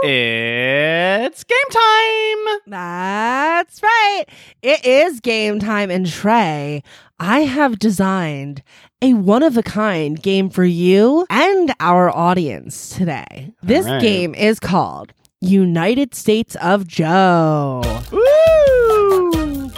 It's 0.04 1.43
game 1.43 1.58
time! 1.70 2.60
That's 2.66 3.84
right. 3.84 4.26
It 4.64 4.84
is 4.84 5.20
game 5.20 5.60
time. 5.60 5.91
And 5.91 6.08
Trey, 6.08 6.82
I 7.20 7.41
have 7.41 7.78
designed 7.78 8.64
a 9.04 9.14
one 9.14 9.43
of 9.43 9.58
a 9.58 9.64
kind 9.64 10.20
game 10.20 10.49
for 10.49 10.64
you 10.64 11.28
and 11.30 11.74
our 11.80 12.10
audience 12.10 12.89
today. 12.89 13.54
This 13.62 13.86
right. 13.86 14.02
game 14.02 14.34
is 14.34 14.60
called 14.60 15.14
United 15.39 16.16
States 16.16 16.56
of 16.56 16.88
Joe. 16.88 17.84
Woo! 18.12 19.72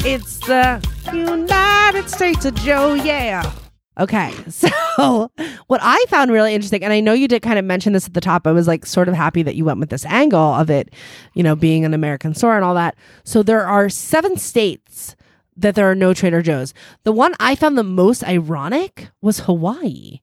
It's 0.00 0.38
the 0.40 0.84
United 1.12 2.10
States 2.10 2.44
of 2.44 2.56
Joe, 2.56 2.94
yeah. 2.94 3.52
Okay, 3.98 4.32
so 4.48 5.30
what 5.66 5.80
I 5.82 6.04
found 6.08 6.32
really 6.32 6.54
interesting, 6.54 6.82
and 6.82 6.92
I 6.92 7.00
know 7.00 7.12
you 7.12 7.28
did 7.28 7.42
kind 7.42 7.58
of 7.58 7.64
mention 7.64 7.92
this 7.92 8.06
at 8.06 8.14
the 8.14 8.20
top, 8.20 8.46
I 8.46 8.52
was 8.52 8.66
like 8.66 8.86
sort 8.86 9.08
of 9.08 9.14
happy 9.14 9.42
that 9.42 9.54
you 9.54 9.64
went 9.64 9.78
with 9.78 9.90
this 9.90 10.04
angle 10.06 10.40
of 10.54 10.70
it, 10.70 10.92
you 11.34 11.42
know, 11.42 11.54
being 11.54 11.84
an 11.84 11.94
American 11.94 12.34
store 12.34 12.56
and 12.56 12.64
all 12.64 12.74
that. 12.74 12.96
So 13.22 13.42
there 13.42 13.66
are 13.66 13.88
seven 13.88 14.36
states 14.36 15.14
that 15.56 15.74
there 15.76 15.88
are 15.88 15.94
no 15.94 16.12
Trader 16.12 16.42
Joe's. 16.42 16.74
The 17.04 17.12
one 17.12 17.34
I 17.38 17.54
found 17.54 17.78
the 17.78 17.84
most 17.84 18.24
ironic 18.24 19.10
was 19.20 19.40
Hawaii 19.40 20.20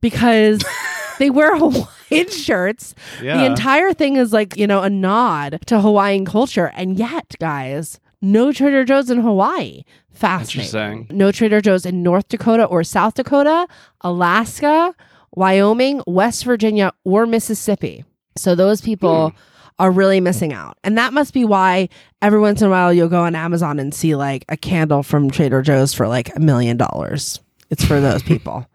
because 0.00 0.62
they 1.18 1.30
wear 1.30 1.56
Hawaiian 1.56 2.28
shirts. 2.30 2.94
Yeah. 3.22 3.38
The 3.38 3.46
entire 3.46 3.94
thing 3.94 4.16
is 4.16 4.32
like, 4.32 4.56
you 4.56 4.66
know, 4.66 4.82
a 4.82 4.90
nod 4.90 5.60
to 5.66 5.80
Hawaiian 5.80 6.26
culture. 6.26 6.70
And 6.74 6.98
yet, 6.98 7.34
guys, 7.40 7.98
no 8.24 8.52
Trader 8.52 8.84
Joe's 8.84 9.10
in 9.10 9.20
Hawaii. 9.20 9.84
Fascinating. 10.12 11.06
No 11.10 11.30
Trader 11.30 11.60
Joe's 11.60 11.84
in 11.84 12.02
North 12.02 12.28
Dakota 12.28 12.64
or 12.64 12.82
South 12.82 13.14
Dakota, 13.14 13.66
Alaska, 14.00 14.94
Wyoming, 15.32 16.02
West 16.06 16.44
Virginia, 16.44 16.92
or 17.04 17.26
Mississippi. 17.26 18.04
So 18.36 18.54
those 18.54 18.80
people 18.80 19.30
hmm. 19.30 19.36
are 19.78 19.90
really 19.90 20.20
missing 20.20 20.52
out. 20.52 20.78
And 20.82 20.96
that 20.98 21.12
must 21.12 21.34
be 21.34 21.44
why 21.44 21.88
every 22.22 22.40
once 22.40 22.62
in 22.62 22.68
a 22.68 22.70
while 22.70 22.92
you'll 22.92 23.08
go 23.08 23.22
on 23.22 23.34
Amazon 23.34 23.78
and 23.78 23.94
see 23.94 24.14
like 24.14 24.44
a 24.48 24.56
candle 24.56 25.02
from 25.02 25.30
Trader 25.30 25.62
Joe's 25.62 25.92
for 25.92 26.08
like 26.08 26.34
a 26.34 26.40
million 26.40 26.76
dollars. 26.76 27.40
It's 27.70 27.84
for 27.84 28.00
those 28.00 28.22
people. 28.24 28.66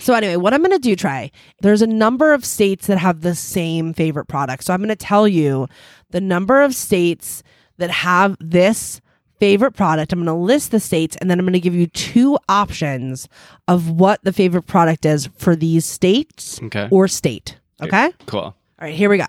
So 0.00 0.14
anyway, 0.14 0.36
what 0.36 0.54
I'm 0.54 0.62
going 0.62 0.72
to 0.72 0.78
do, 0.78 0.96
Trey, 0.96 1.30
there's 1.60 1.82
a 1.82 1.86
number 1.86 2.32
of 2.32 2.44
states 2.44 2.86
that 2.86 2.98
have 2.98 3.20
the 3.20 3.34
same 3.34 3.92
favorite 3.92 4.26
product. 4.26 4.64
So 4.64 4.72
I'm 4.72 4.80
going 4.80 4.88
to 4.88 4.96
tell 4.96 5.28
you 5.28 5.68
the 6.10 6.22
number 6.22 6.62
of 6.62 6.74
states 6.74 7.42
that 7.80 7.90
have 7.90 8.36
this 8.40 9.00
favorite 9.38 9.72
product. 9.72 10.12
I'm 10.12 10.18
going 10.18 10.26
to 10.26 10.34
list 10.34 10.70
the 10.70 10.80
states 10.80 11.16
and 11.20 11.30
then 11.30 11.38
I'm 11.38 11.44
going 11.46 11.54
to 11.54 11.60
give 11.60 11.74
you 11.74 11.86
two 11.88 12.38
options 12.48 13.28
of 13.68 13.90
what 13.90 14.22
the 14.22 14.32
favorite 14.32 14.66
product 14.66 15.04
is 15.04 15.28
for 15.36 15.56
these 15.56 15.84
states 15.86 16.60
Okay. 16.64 16.88
or 16.90 17.08
state. 17.08 17.58
Okay? 17.82 18.12
Cool. 18.26 18.40
All 18.40 18.54
right, 18.80 18.94
here 18.94 19.08
we 19.10 19.16
go. 19.18 19.26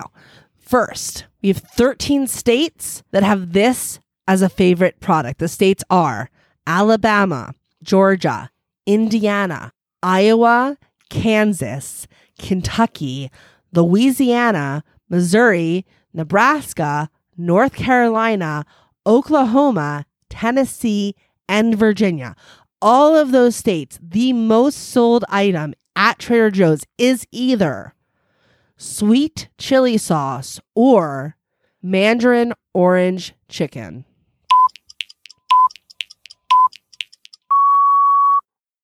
First, 0.58 1.26
we 1.42 1.48
have 1.48 1.58
13 1.58 2.26
states 2.26 3.02
that 3.10 3.22
have 3.22 3.52
this 3.52 4.00
as 4.28 4.42
a 4.42 4.48
favorite 4.48 5.00
product. 5.00 5.38
The 5.40 5.48
states 5.48 5.82
are 5.90 6.30
Alabama, 6.66 7.54
Georgia, 7.82 8.50
Indiana, 8.86 9.72
Iowa, 10.02 10.76
Kansas, 11.08 12.06
Kentucky, 12.38 13.30
Louisiana, 13.72 14.84
Missouri, 15.08 15.84
Nebraska, 16.14 17.08
North 17.36 17.74
Carolina, 17.74 18.64
Oklahoma, 19.06 20.06
Tennessee, 20.28 21.14
and 21.48 21.76
Virginia. 21.76 22.36
All 22.80 23.16
of 23.16 23.30
those 23.32 23.56
states, 23.56 23.98
the 24.02 24.32
most 24.32 24.76
sold 24.76 25.24
item 25.28 25.74
at 25.94 26.18
Trader 26.18 26.50
Joe's 26.50 26.84
is 26.98 27.26
either 27.30 27.94
sweet 28.76 29.48
chili 29.58 29.98
sauce 29.98 30.60
or 30.74 31.36
mandarin 31.82 32.52
orange 32.74 33.34
chicken. 33.48 34.04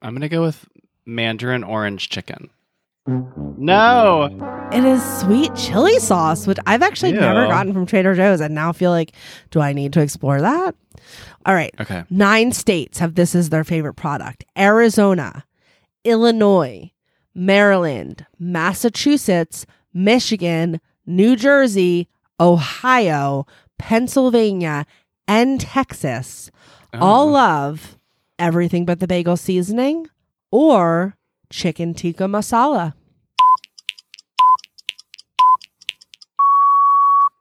I'm 0.01 0.15
gonna 0.15 0.29
go 0.29 0.43
with 0.43 0.69
Mandarin 1.05 1.65
orange 1.65 2.09
chicken. 2.09 2.51
No. 3.09 4.25
It 4.73 4.85
is 4.85 5.03
sweet 5.21 5.55
chili 5.55 5.99
sauce, 5.99 6.47
which 6.47 6.59
I've 6.67 6.83
actually 6.83 7.13
never 7.13 7.47
gotten 7.47 7.73
from 7.73 7.87
Trader 7.87 8.15
Joe's 8.15 8.41
and 8.41 8.55
now 8.55 8.73
feel 8.73 8.91
like, 8.91 9.13
do 9.51 9.61
I 9.61 9.73
need 9.73 9.93
to 9.95 10.01
explore 10.01 10.41
that? 10.41 10.75
All 11.47 11.55
right. 11.55 11.75
Okay. 11.81 12.05
Nine 12.11 12.53
states 12.53 12.99
have 12.99 13.15
this 13.15 13.35
as 13.35 13.49
their 13.49 13.65
favorite 13.65 13.95
product 13.95 14.45
Arizona, 14.59 15.45
Illinois, 16.05 16.91
Maryland, 17.35 18.27
Massachusetts, 18.39 19.65
Michigan, 19.95 20.81
New 21.07 21.35
Jersey, 21.37 22.09
Ohio, 22.39 23.47
Pennsylvania, 23.79 24.85
and 25.27 25.61
Texas 25.61 26.51
all 26.95 27.29
Oh. 27.29 27.33
love 27.33 27.99
everything 28.39 28.85
but 28.85 29.01
the 29.01 29.07
bagel 29.07 29.37
seasoning 29.37 30.07
or 30.51 31.15
chicken 31.51 31.95
tikka 31.95 32.25
masala. 32.25 32.95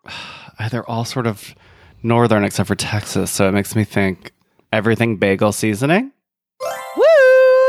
They're 0.71 0.89
all 0.89 1.05
sort 1.05 1.27
of 1.27 1.55
northern 2.03 2.43
except 2.43 2.67
for 2.67 2.75
Texas, 2.75 3.31
so 3.31 3.47
it 3.47 3.51
makes 3.51 3.75
me 3.75 3.83
think 3.83 4.31
everything 4.71 5.17
bagel 5.17 5.51
seasoning. 5.51 6.11
Woo! 6.95 7.03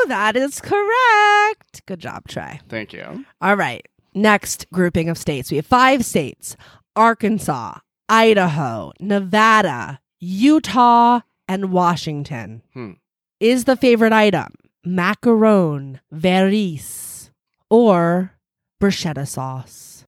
That 0.08 0.36
is 0.36 0.60
correct. 0.60 1.84
Good 1.86 2.00
job, 2.00 2.28
Trey. 2.28 2.60
Thank 2.68 2.92
you. 2.92 3.24
All 3.40 3.56
right. 3.56 3.86
Next 4.14 4.66
grouping 4.72 5.08
of 5.08 5.18
states. 5.18 5.50
We 5.50 5.56
have 5.58 5.66
five 5.66 6.04
states 6.04 6.56
Arkansas, 6.96 7.78
Idaho, 8.08 8.92
Nevada, 9.00 10.00
Utah, 10.18 11.20
and 11.46 11.70
Washington. 11.72 12.62
Hmm. 12.72 12.92
Is 13.40 13.64
the 13.64 13.76
favorite 13.76 14.12
item 14.12 14.54
macaron, 14.86 16.00
variés, 16.12 17.30
or 17.70 18.32
bruschetta 18.80 19.26
sauce? 19.26 20.04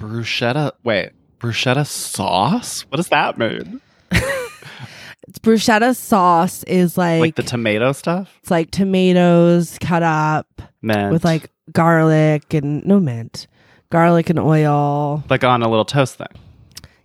Bruschetta. 0.00 0.72
Wait, 0.84 1.10
bruschetta 1.40 1.86
sauce? 1.86 2.82
What 2.88 2.96
does 2.96 3.08
that 3.08 3.36
mean? 3.38 3.80
It's 4.10 5.38
bruschetta 5.42 5.94
sauce 5.96 6.62
is 6.64 6.96
like, 6.96 7.20
Like 7.20 7.34
the 7.34 7.42
tomato 7.42 7.92
stuff? 7.92 8.32
it's 8.40 8.50
like 8.50 8.70
tomatoes 8.70 9.78
cut 9.80 10.02
up 10.02 10.46
Mint. 10.82 11.12
with 11.12 11.24
like 11.24 11.50
garlic 11.72 12.54
and 12.54 12.84
no 12.86 13.00
mint, 13.00 13.46
garlic 13.90 14.30
and 14.30 14.38
oil. 14.38 15.24
like 15.28 15.44
on 15.44 15.62
a 15.62 15.68
little 15.68 15.84
toast 15.84 16.16
thing. 16.16 16.28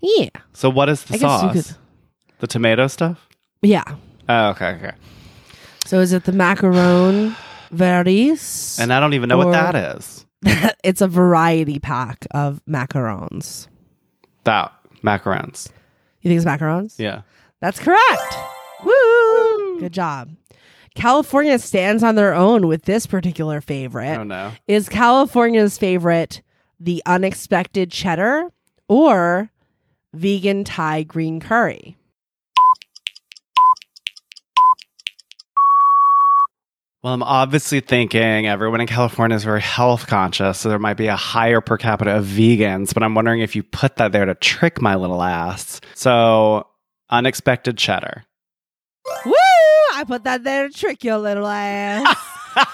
Yeah, 0.01 0.29
So 0.53 0.69
what 0.69 0.89
is 0.89 1.03
the 1.03 1.15
I 1.15 1.17
sauce? 1.17 1.77
The 2.43 2.47
tomato 2.47 2.87
stuff? 2.87 3.29
Yeah. 3.61 3.85
Oh, 4.27 4.49
okay, 4.49 4.71
okay. 4.71 4.91
So 5.85 6.01
is 6.01 6.11
it 6.11 6.25
the 6.25 6.33
macaron 6.33 7.37
variés? 7.73 8.77
And 8.77 8.91
I 8.91 8.99
don't 8.99 9.13
even 9.13 9.29
know 9.29 9.37
what 9.37 9.53
that 9.53 9.95
is. 9.95 10.25
it's 10.83 10.99
a 10.99 11.07
variety 11.07 11.79
pack 11.79 12.27
of 12.31 12.59
macarons. 12.67 13.69
That 14.43 14.73
macarons. 15.01 15.69
You 16.21 16.31
think 16.31 16.37
it's 16.39 16.45
macarons? 16.45 16.99
Yeah. 16.99 17.21
That's 17.61 17.79
correct. 17.79 18.35
Woo! 18.83 19.79
Good 19.79 19.93
job. 19.93 20.35
California 20.95 21.57
stands 21.59 22.03
on 22.03 22.15
their 22.15 22.33
own 22.33 22.67
with 22.67 22.83
this 22.83 23.07
particular 23.07 23.61
favorite. 23.61 24.17
Oh 24.17 24.23
no. 24.23 24.51
Is 24.67 24.89
California's 24.89 25.77
favorite 25.77 26.41
the 26.77 27.01
unexpected 27.05 27.89
cheddar 27.89 28.51
or 28.89 29.49
vegan 30.11 30.65
Thai 30.65 31.03
green 31.03 31.39
curry? 31.39 31.95
Well, 37.03 37.13
I'm 37.13 37.21
obviously 37.21 37.81
thinking 37.81 38.47
everyone 38.47 38.79
in 38.79 38.87
California 38.87 39.35
is 39.35 39.43
very 39.43 39.59
health 39.59 40.07
conscious, 40.07 40.57
so 40.57 40.69
there 40.69 40.79
might 40.79 40.93
be 40.93 41.07
a 41.07 41.17
higher 41.17 41.59
per 41.59 41.77
capita 41.77 42.15
of 42.15 42.23
vegans, 42.25 42.93
but 42.93 43.03
I'm 43.03 43.13
wondering 43.13 43.41
if 43.41 43.57
you 43.57 43.63
put 43.63 43.97
that 43.97 44.13
there 44.13 44.23
to 44.23 44.35
trick 44.35 44.81
my 44.81 44.95
little 44.95 45.21
ass. 45.21 45.81
So, 45.95 46.65
unexpected 47.09 47.77
cheddar. 47.77 48.23
Woo! 49.25 49.33
I 49.95 50.05
put 50.07 50.23
that 50.23 50.45
there 50.45 50.69
to 50.69 50.73
trick 50.73 51.03
your 51.03 51.17
little 51.17 51.45
ass. 51.45 52.15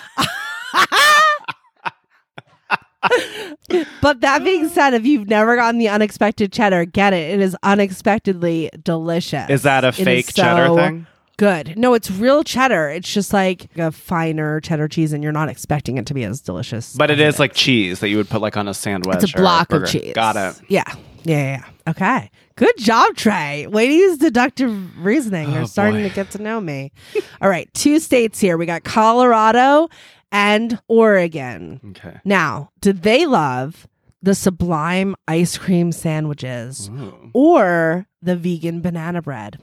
but 3.99 4.21
that 4.21 4.43
being 4.43 4.69
said, 4.69 4.93
if 4.93 5.07
you've 5.07 5.27
never 5.27 5.55
gotten 5.55 5.79
the 5.79 5.89
unexpected 5.89 6.53
cheddar, 6.53 6.85
get 6.85 7.13
it. 7.13 7.33
It 7.33 7.39
is 7.39 7.57
unexpectedly 7.63 8.69
delicious. 8.83 9.49
Is 9.49 9.63
that 9.63 9.83
a 9.83 9.87
It 9.87 9.93
fake 9.95 10.35
cheddar 10.35 10.67
so 10.67 10.75
thing? 10.75 11.07
Good. 11.39 11.77
No, 11.77 11.93
it's 11.93 12.11
real 12.11 12.43
cheddar. 12.43 12.89
It's 12.89 13.11
just 13.11 13.31
like 13.31 13.69
a 13.77 13.91
finer 13.93 14.59
cheddar 14.59 14.89
cheese, 14.89 15.13
and 15.13 15.23
you're 15.23 15.31
not 15.31 15.47
expecting 15.47 15.97
it 15.97 16.05
to 16.07 16.13
be 16.13 16.25
as 16.25 16.41
delicious. 16.41 16.93
But 16.95 17.09
it 17.09 17.21
is 17.21 17.39
like 17.39 17.53
cheese 17.53 18.01
that 18.01 18.09
you 18.09 18.17
would 18.17 18.29
put 18.29 18.41
like 18.41 18.57
on 18.57 18.67
a 18.67 18.73
sandwich. 18.73 19.23
it's 19.23 19.33
a 19.33 19.37
block 19.37 19.71
of 19.71 19.87
cheese. 19.87 20.13
Got 20.13 20.35
it. 20.35 20.61
Yeah. 20.67 20.83
Yeah, 21.23 21.37
yeah, 21.37 21.57
yeah. 21.85 21.91
Okay. 21.91 22.29
Good 22.57 22.77
job, 22.77 23.15
Trey. 23.15 23.67
Way 23.67 23.87
to 23.87 23.93
use 23.93 24.17
deductive 24.17 24.97
reasoning. 24.97 25.51
You're 25.51 25.61
Oh, 25.61 25.65
starting 25.65 26.01
boy. 26.03 26.09
to 26.09 26.15
get 26.15 26.31
to 26.31 26.41
know 26.41 26.59
me. 26.59 26.91
All 27.41 27.49
right. 27.49 27.73
Two 27.73 27.99
states 27.99 28.39
here. 28.39 28.57
We 28.57 28.65
got 28.65 28.83
Colorado 28.83 29.87
and 30.33 30.77
Oregon. 30.87 31.79
Okay. 31.91 32.19
Now, 32.25 32.71
do 32.81 32.91
they 32.93 33.25
love 33.25 33.87
the 34.21 34.35
sublime 34.35 35.15
ice 35.27 35.57
cream 35.57 35.91
sandwiches 35.93 36.89
Ooh. 36.89 37.31
or 37.33 38.07
the 38.21 38.35
vegan 38.35 38.81
banana 38.81 39.21
bread? 39.21 39.57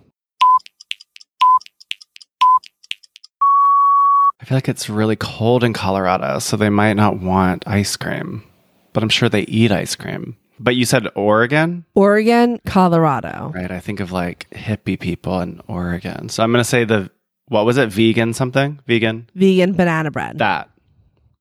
Feel 4.46 4.56
like 4.56 4.68
it's 4.68 4.88
really 4.88 5.16
cold 5.16 5.64
in 5.64 5.72
Colorado, 5.72 6.38
so 6.38 6.56
they 6.56 6.70
might 6.70 6.92
not 6.92 7.18
want 7.18 7.66
ice 7.66 7.96
cream, 7.96 8.44
but 8.92 9.02
I'm 9.02 9.08
sure 9.08 9.28
they 9.28 9.40
eat 9.42 9.72
ice 9.72 9.96
cream. 9.96 10.36
But 10.60 10.76
you 10.76 10.84
said 10.84 11.08
Oregon? 11.16 11.84
Oregon, 11.96 12.60
Colorado. 12.64 13.50
Right. 13.52 13.72
I 13.72 13.80
think 13.80 13.98
of 13.98 14.12
like 14.12 14.48
hippie 14.50 15.00
people 15.00 15.40
in 15.40 15.60
Oregon. 15.66 16.28
So 16.28 16.44
I'm 16.44 16.52
going 16.52 16.62
to 16.62 16.68
say 16.68 16.84
the, 16.84 17.10
what 17.48 17.66
was 17.66 17.76
it? 17.76 17.88
Vegan 17.88 18.34
something? 18.34 18.78
Vegan? 18.86 19.28
Vegan 19.34 19.72
banana 19.72 20.12
bread. 20.12 20.38
That. 20.38 20.70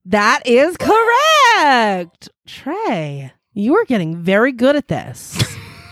That 0.06 0.42
is 0.48 0.76
correct. 0.76 2.30
Trey, 2.48 3.32
you 3.54 3.76
are 3.76 3.86
getting 3.86 4.18
very 4.18 4.52
good 4.52 4.76
at 4.76 4.88
this. 4.88 5.38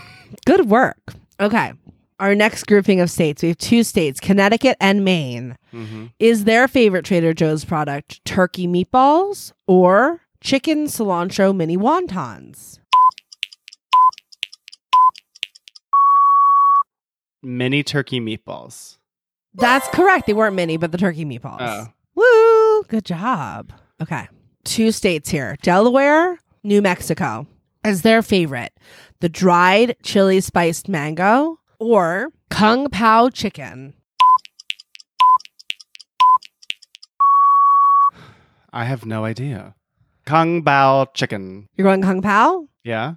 good 0.46 0.68
work. 0.68 1.14
Okay. 1.38 1.74
Our 2.20 2.36
next 2.36 2.66
grouping 2.68 3.00
of 3.00 3.10
states, 3.10 3.42
we 3.42 3.48
have 3.48 3.58
two 3.58 3.82
states, 3.82 4.20
Connecticut 4.20 4.76
and 4.80 5.04
Maine. 5.04 5.56
Mm-hmm. 5.72 6.06
Is 6.20 6.44
their 6.44 6.68
favorite 6.68 7.04
Trader 7.04 7.34
Joe's 7.34 7.64
product 7.64 8.24
turkey 8.24 8.68
meatballs 8.68 9.52
or 9.66 10.20
chicken 10.40 10.86
cilantro 10.86 11.54
mini 11.54 11.76
wontons? 11.76 12.78
Mini 17.42 17.82
turkey 17.82 18.20
meatballs. 18.20 18.98
That's 19.54 19.88
correct. 19.88 20.26
They 20.26 20.34
weren't 20.34 20.54
mini, 20.54 20.76
but 20.76 20.92
the 20.92 20.98
turkey 20.98 21.24
meatballs. 21.24 21.58
Oh. 21.60 21.86
Woo! 22.14 22.84
Good 22.84 23.04
job. 23.04 23.72
Okay. 24.00 24.28
Two 24.64 24.92
states 24.92 25.28
here 25.28 25.56
Delaware, 25.62 26.38
New 26.62 26.80
Mexico. 26.80 27.46
Is 27.84 28.02
their 28.02 28.22
favorite 28.22 28.72
the 29.20 29.28
dried 29.28 29.96
chili 30.02 30.40
spiced 30.40 30.88
mango 30.88 31.58
or 31.78 32.28
Kung 32.50 32.88
Pao 32.88 33.28
chicken. 33.30 33.94
I 38.72 38.84
have 38.84 39.06
no 39.06 39.24
idea. 39.24 39.74
Kung 40.26 40.62
Pao 40.62 41.06
chicken. 41.14 41.68
You're 41.76 41.86
going 41.86 42.02
Kung 42.02 42.22
Pao? 42.22 42.66
Yeah. 42.82 43.14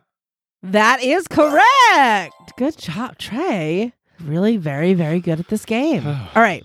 That 0.62 1.02
is 1.04 1.28
correct. 1.28 2.34
Good 2.58 2.78
job, 2.78 3.18
Trey. 3.18 3.94
Really 4.20 4.58
very, 4.58 4.94
very 4.94 5.20
good 5.20 5.40
at 5.40 5.48
this 5.48 5.66
game. 5.66 6.06
All 6.36 6.42
right. 6.42 6.64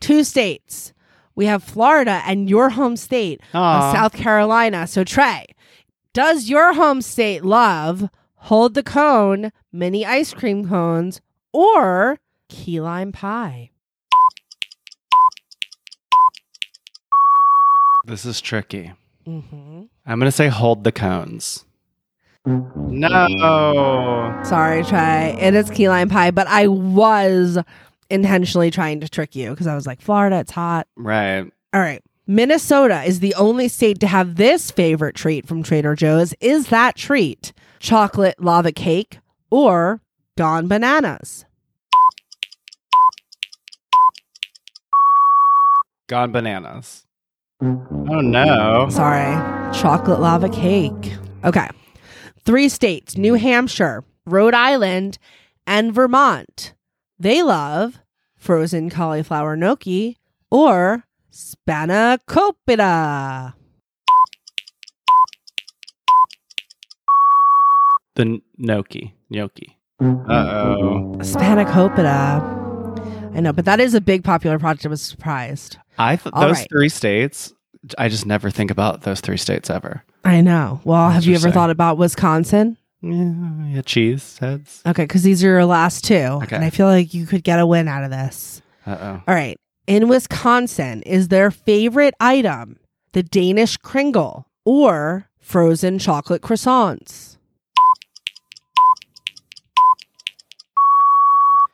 Two 0.00 0.24
states. 0.24 0.92
We 1.34 1.46
have 1.46 1.62
Florida 1.62 2.22
and 2.26 2.50
your 2.50 2.70
home 2.70 2.96
state 2.96 3.40
of 3.54 3.60
Aw. 3.60 3.92
South 3.92 4.12
Carolina. 4.12 4.86
So, 4.86 5.04
Trey, 5.04 5.46
does 6.12 6.48
your 6.48 6.74
home 6.74 7.00
state 7.02 7.44
love 7.44 8.08
hold 8.40 8.74
the 8.74 8.82
cone, 8.82 9.52
mini 9.72 10.04
ice 10.04 10.34
cream 10.34 10.68
cones, 10.68 11.20
or 11.52 12.18
key 12.48 12.80
lime 12.80 13.12
pie? 13.12 13.70
This 18.04 18.24
is 18.24 18.40
tricky. 18.40 18.92
Mm-hmm. 19.26 19.82
I'm 20.06 20.18
going 20.18 20.26
to 20.26 20.32
say 20.32 20.48
hold 20.48 20.84
the 20.84 20.92
cones. 20.92 21.64
No. 22.46 24.40
Sorry, 24.44 24.82
Trey. 24.84 25.36
It 25.38 25.54
is 25.54 25.70
key 25.70 25.88
lime 25.88 26.08
pie, 26.08 26.30
but 26.30 26.46
I 26.48 26.66
was 26.66 27.58
intentionally 28.08 28.70
trying 28.70 29.00
to 29.00 29.08
trick 29.08 29.36
you 29.36 29.50
because 29.50 29.66
I 29.66 29.74
was 29.74 29.86
like, 29.86 30.00
Florida, 30.00 30.40
it's 30.40 30.50
hot. 30.50 30.88
Right. 30.96 31.44
All 31.72 31.80
right. 31.80 32.02
Minnesota 32.26 33.02
is 33.02 33.20
the 33.20 33.34
only 33.34 33.68
state 33.68 34.00
to 34.00 34.06
have 34.06 34.36
this 34.36 34.70
favorite 34.70 35.14
treat 35.14 35.46
from 35.46 35.62
Trader 35.62 35.94
Joe's. 35.94 36.32
Is 36.40 36.68
that 36.68 36.96
treat 36.96 37.52
chocolate 37.80 38.40
lava 38.40 38.70
cake 38.70 39.18
or 39.50 40.00
gone 40.38 40.68
bananas? 40.68 41.44
Gone 46.06 46.30
bananas. 46.30 47.04
Oh 47.62 48.20
no. 48.20 48.86
Sorry, 48.90 49.34
chocolate 49.72 50.20
lava 50.20 50.48
cake. 50.48 51.14
Okay. 51.44 51.68
Three 52.44 52.68
states 52.68 53.16
New 53.16 53.34
Hampshire, 53.34 54.04
Rhode 54.24 54.54
Island, 54.54 55.18
and 55.66 55.92
Vermont. 55.92 56.74
They 57.18 57.42
love 57.42 57.98
frozen 58.36 58.88
cauliflower 58.88 59.56
gnocchi 59.56 60.16
or 60.50 61.04
spanakopita. 61.32 63.54
The 68.20 68.26
n- 68.26 68.42
gnocchi. 68.58 69.14
Gnocchi. 69.30 69.78
Uh 69.98 70.04
oh. 70.04 71.14
Spanakopita. 71.20 73.34
I 73.34 73.40
know, 73.40 73.54
but 73.54 73.64
that 73.64 73.80
is 73.80 73.94
a 73.94 74.00
big 74.00 74.24
popular 74.24 74.58
project. 74.58 74.84
I 74.84 74.90
was 74.90 75.00
surprised. 75.00 75.78
I 75.96 76.16
th- 76.16 76.34
those 76.34 76.58
right. 76.58 76.68
three 76.68 76.90
states. 76.90 77.54
I 77.96 78.10
just 78.10 78.26
never 78.26 78.50
think 78.50 78.70
about 78.70 79.02
those 79.02 79.22
three 79.22 79.38
states 79.38 79.70
ever. 79.70 80.04
I 80.22 80.42
know. 80.42 80.82
Well, 80.84 81.08
have 81.08 81.24
you 81.24 81.34
ever 81.34 81.50
thought 81.50 81.70
about 81.70 81.96
Wisconsin? 81.96 82.76
Yeah, 83.00 83.64
yeah 83.64 83.80
cheese 83.80 84.36
heads. 84.36 84.82
Okay, 84.86 85.04
because 85.04 85.22
these 85.22 85.42
are 85.42 85.46
your 85.46 85.64
last 85.64 86.04
two. 86.04 86.40
Okay. 86.42 86.56
And 86.56 86.64
I 86.64 86.68
feel 86.68 86.88
like 86.88 87.14
you 87.14 87.24
could 87.24 87.42
get 87.42 87.58
a 87.58 87.66
win 87.66 87.88
out 87.88 88.04
of 88.04 88.10
this. 88.10 88.60
Uh 88.86 88.98
oh. 89.00 89.22
All 89.26 89.34
right. 89.34 89.56
In 89.86 90.08
Wisconsin, 90.08 91.00
is 91.04 91.28
their 91.28 91.50
favorite 91.50 92.12
item 92.20 92.80
the 93.12 93.22
Danish 93.22 93.78
Kringle 93.78 94.46
or 94.66 95.30
frozen 95.38 95.98
chocolate 95.98 96.42
croissants? 96.42 97.38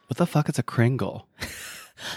What 0.08 0.16
the 0.18 0.26
fuck 0.26 0.48
is 0.48 0.58
a 0.58 0.62
Kringle? 0.62 1.26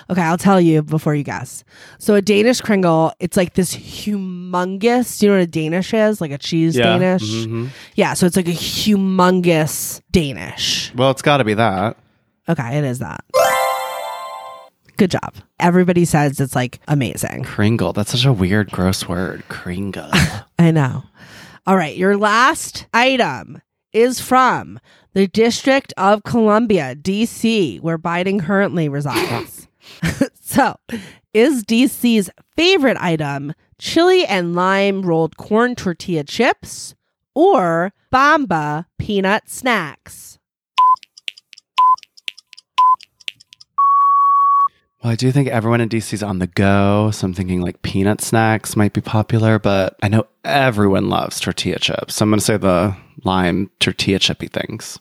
Okay, 0.09 0.21
I'll 0.21 0.37
tell 0.37 0.59
you 0.59 0.83
before 0.83 1.15
you 1.15 1.23
guess. 1.23 1.63
So 1.99 2.15
a 2.15 2.21
Danish 2.21 2.59
Kringle, 2.59 3.13
it's 3.21 3.37
like 3.37 3.53
this 3.53 3.73
humongous, 3.73 5.21
you 5.21 5.29
know 5.29 5.35
what 5.35 5.41
a 5.43 5.47
Danish 5.47 5.93
is? 5.93 6.19
Like 6.19 6.31
a 6.31 6.37
cheese 6.37 6.75
Danish? 6.75 7.23
Mhm. 7.23 7.69
Yeah, 7.95 8.13
so 8.13 8.25
it's 8.25 8.35
like 8.35 8.49
a 8.49 8.51
humongous 8.51 10.01
Danish. 10.11 10.93
Well, 10.95 11.11
it's 11.11 11.21
got 11.21 11.37
to 11.37 11.45
be 11.45 11.53
that. 11.53 11.95
Okay, 12.49 12.77
it 12.77 12.83
is 12.83 12.99
that. 12.99 13.23
Good 14.97 15.11
job. 15.11 15.35
Everybody 15.61 16.03
says 16.03 16.41
it's 16.41 16.55
like 16.55 16.79
amazing. 16.89 17.43
Kringle. 17.43 17.93
That's 17.93 18.11
such 18.11 18.25
a 18.25 18.33
weird, 18.33 18.69
gross 18.71 19.07
word. 19.07 19.43
Kringle. 19.47 20.09
I 20.59 20.71
know. 20.71 21.03
All 21.65 21.77
right, 21.77 21.95
your 21.95 22.17
last 22.17 22.85
item 22.93 23.61
is 23.93 24.19
from 24.19 24.77
the 25.13 25.27
District 25.27 25.93
of 25.97 26.23
Columbia, 26.23 26.95
DC, 26.95 27.81
where 27.81 27.97
Biden 27.97 28.41
currently 28.41 28.89
resides. 28.89 29.67
so, 30.41 30.75
is 31.33 31.63
DC's 31.63 32.29
favorite 32.55 32.97
item 32.97 33.53
chili 33.77 34.25
and 34.25 34.55
lime 34.55 35.01
rolled 35.01 35.37
corn 35.37 35.75
tortilla 35.75 36.23
chips 36.23 36.95
or 37.33 37.93
Bamba 38.11 38.85
peanut 38.97 39.49
snacks? 39.49 40.29
well, 45.01 45.13
I 45.13 45.15
do 45.15 45.31
think 45.31 45.47
everyone 45.47 45.79
in 45.79 45.87
DC 45.87 46.13
is 46.13 46.23
on 46.23 46.39
the 46.39 46.47
go. 46.47 47.09
So 47.11 47.25
I'm 47.25 47.33
thinking 47.33 47.61
like 47.61 47.81
peanut 47.81 48.19
snacks 48.21 48.75
might 48.75 48.91
be 48.91 49.01
popular, 49.01 49.57
but 49.57 49.95
I 50.03 50.09
know 50.09 50.27
everyone 50.43 51.07
loves 51.07 51.39
tortilla 51.39 51.79
chips. 51.79 52.15
So 52.15 52.23
I'm 52.23 52.29
going 52.29 52.39
to 52.39 52.45
say 52.45 52.57
the 52.57 52.95
lime 53.23 53.69
tortilla 53.79 54.19
chippy 54.19 54.47
things. 54.47 54.99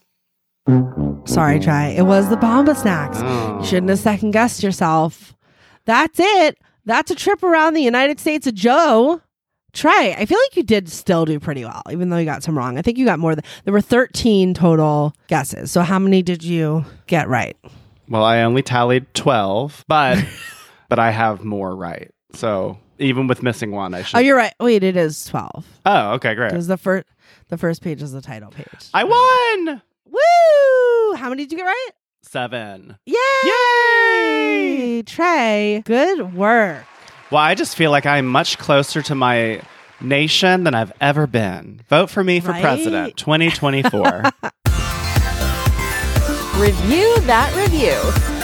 Sorry, 1.25 1.59
Trey. 1.61 1.97
It 1.97 2.03
was 2.03 2.29
the 2.29 2.37
Bamba 2.37 2.77
snacks. 2.77 3.19
Oh. 3.21 3.59
You 3.61 3.67
shouldn't 3.67 3.89
have 3.89 3.99
second 3.99 4.33
guessed 4.33 4.63
yourself. 4.63 5.35
That's 5.87 6.21
it. 6.21 6.59
That's 6.85 7.11
a 7.11 7.15
trip 7.15 7.43
around 7.43 7.75
the 7.75 7.83
United 7.83 8.21
States 8.21 8.47
of 8.47 8.55
Joe. 8.55 9.23
Trey, 9.73 10.15
I 10.17 10.27
feel 10.27 10.39
like 10.39 10.57
you 10.57 10.63
did 10.63 10.89
still 10.89 11.25
do 11.25 11.39
pretty 11.39 11.65
well, 11.65 11.83
even 11.91 12.09
though 12.09 12.17
you 12.17 12.25
got 12.25 12.43
some 12.43 12.57
wrong. 12.57 12.79
I 12.79 12.83
think 12.83 12.99
you 12.99 13.05
got 13.05 13.19
more 13.19 13.35
than 13.35 13.45
there 13.65 13.73
were 13.73 13.81
13 13.81 14.55
total 14.55 15.15
guesses. 15.29 15.71
So 15.71 15.83
how 15.83 15.99
many 15.99 16.23
did 16.23 16.43
you 16.43 16.85
get 17.07 17.29
right? 17.29 17.57
Well, 18.09 18.25
I 18.25 18.43
only 18.43 18.63
tallied 18.63 19.13
12, 19.15 19.85
but 19.87 20.23
but 20.89 20.99
I 20.99 21.11
have 21.11 21.45
more 21.45 21.77
right. 21.77 22.11
So 22.33 22.79
even 22.99 23.27
with 23.27 23.43
missing 23.43 23.71
one, 23.71 23.95
I 23.95 24.01
oh, 24.01 24.03
should. 24.03 24.17
Oh, 24.17 24.21
you're 24.21 24.37
right. 24.37 24.55
Wait, 24.61 24.83
it 24.83 24.97
is 24.97 25.25
12. 25.27 25.67
oh, 25.87 26.11
okay, 26.13 26.35
great. 26.35 26.51
Because 26.51 26.67
the 26.67 26.77
first 26.77 27.07
the 27.49 27.59
first 27.59 27.83
page 27.83 28.03
is 28.03 28.13
the 28.13 28.21
title 28.23 28.51
page. 28.51 28.89
I 28.95 29.05
won 29.05 29.83
Woo! 30.07 31.15
How 31.17 31.29
many 31.29 31.45
did 31.45 31.53
you 31.53 31.59
get 31.59 31.65
right? 31.65 31.91
seven. 32.23 32.97
Yay! 33.07 33.15
Yay! 33.45 35.03
Trey, 35.03 35.83
good 35.87 36.35
work. 36.35 36.85
Well, 37.31 37.41
I 37.43 37.55
just 37.55 37.77
feel 37.77 37.91
like 37.91 38.07
I'm 38.07 38.27
much 38.27 38.59
closer 38.59 39.03
to 39.03 39.15
my 39.15 39.61
nation 40.01 40.65
than 40.65 40.75
I've 40.75 40.93
ever 41.01 41.27
been. 41.27 41.83
Vote 41.89 42.09
for 42.11 42.23
me 42.25 42.41
for 42.41 42.51
Right? 42.53 42.63
president 42.63 43.17
2024. 43.17 44.01
Review 46.59 47.21
that 47.23 47.53
review. 47.57 48.38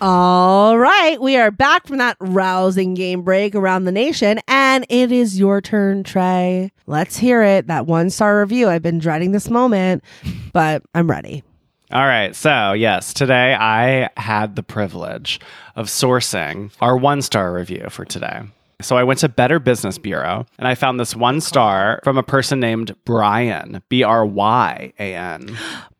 All 0.00 0.78
right, 0.78 1.20
we 1.20 1.36
are 1.36 1.50
back 1.50 1.88
from 1.88 1.98
that 1.98 2.16
rousing 2.20 2.94
game 2.94 3.22
break 3.22 3.56
around 3.56 3.84
the 3.84 3.90
nation, 3.90 4.38
and 4.46 4.86
it 4.88 5.10
is 5.10 5.40
your 5.40 5.60
turn, 5.60 6.04
Trey. 6.04 6.70
Let's 6.86 7.16
hear 7.16 7.42
it. 7.42 7.66
That 7.66 7.86
one 7.86 8.10
star 8.10 8.38
review. 8.38 8.68
I've 8.68 8.82
been 8.82 9.00
dreading 9.00 9.32
this 9.32 9.50
moment, 9.50 10.04
but 10.52 10.84
I'm 10.94 11.10
ready. 11.10 11.42
All 11.90 12.06
right. 12.06 12.36
So, 12.36 12.74
yes, 12.74 13.12
today 13.12 13.54
I 13.54 14.08
had 14.16 14.54
the 14.54 14.62
privilege 14.62 15.40
of 15.74 15.88
sourcing 15.88 16.70
our 16.80 16.96
one 16.96 17.20
star 17.20 17.52
review 17.52 17.88
for 17.90 18.04
today. 18.04 18.42
So, 18.80 18.96
I 18.96 19.02
went 19.02 19.18
to 19.20 19.28
Better 19.28 19.58
Business 19.58 19.98
Bureau 19.98 20.46
and 20.58 20.68
I 20.68 20.76
found 20.76 21.00
this 21.00 21.16
one 21.16 21.40
star 21.40 22.00
from 22.04 22.18
a 22.18 22.22
person 22.22 22.60
named 22.60 22.94
Brian, 23.04 23.82
B 23.88 24.04
R 24.04 24.24
Y 24.24 24.92
A 25.00 25.14
N. 25.14 25.58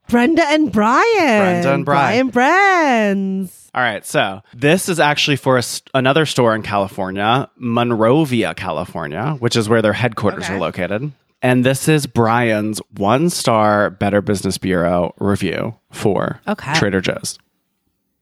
Brenda 0.09 0.42
and 0.46 0.70
Brian. 0.72 1.16
Brenda 1.18 1.74
and 1.74 1.84
Brian. 1.84 2.28
Brian 2.28 2.28
Brands. 2.28 3.67
All 3.78 3.84
right. 3.84 4.04
So, 4.04 4.42
this 4.52 4.88
is 4.88 4.98
actually 4.98 5.36
for 5.36 5.56
a 5.56 5.62
another 5.94 6.26
store 6.26 6.52
in 6.56 6.62
California, 6.62 7.48
Monrovia, 7.56 8.52
California, 8.54 9.36
which 9.38 9.54
is 9.54 9.68
where 9.68 9.80
their 9.82 9.92
headquarters 9.92 10.46
Okay. 10.46 10.54
are 10.54 10.58
located. 10.58 11.12
And 11.42 11.64
this 11.64 11.86
is 11.86 12.04
Brian's 12.08 12.80
one 12.96 13.30
star 13.30 13.88
Better 13.90 14.20
Business 14.20 14.58
Bureau 14.58 15.14
review 15.20 15.76
for 15.92 16.40
Okay. 16.48 16.74
Trader 16.74 17.00
Joe's. 17.00 17.38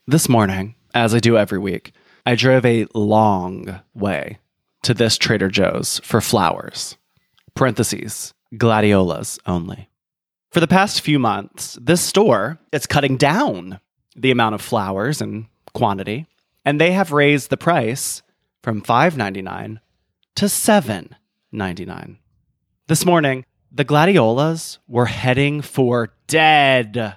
This 0.07 0.29
morning, 0.29 0.75
as 0.93 1.15
I 1.15 1.21
do 1.21 1.39
every 1.39 1.59
week, 1.59 1.93
I 2.27 2.35
drove 2.35 2.67
a 2.67 2.87
long 2.93 3.81
way 3.95 4.37
to 4.83 4.93
this 4.93 5.17
Trader 5.17 5.49
Joe's 5.49 6.03
for 6.05 6.21
flowers. 6.21 6.99
Parentheses, 7.55 8.35
gladiolas 8.59 9.39
only. 9.47 9.89
For 10.51 10.61
the 10.61 10.69
past 10.69 11.01
few 11.01 11.19
months, 11.19 11.79
this 11.81 12.03
store 12.03 12.59
is 12.73 12.87
cutting 12.87 13.17
down 13.17 13.81
the 14.17 14.31
amount 14.31 14.55
of 14.55 14.61
flowers 14.61 15.21
and 15.21 15.47
quantity, 15.75 16.27
and 16.65 16.81
they 16.81 16.93
have 16.93 17.13
raised 17.13 17.51
the 17.51 17.57
price 17.57 18.23
from 18.63 18.83
$5.99 18.83 19.79
to 20.37 20.45
$7.99. 20.47 22.17
This 22.89 23.05
morning, 23.05 23.45
the 23.71 23.85
gladiolas 23.85 24.79
were 24.89 25.07
heading 25.07 25.61
for 25.61 26.15
dead. 26.27 27.17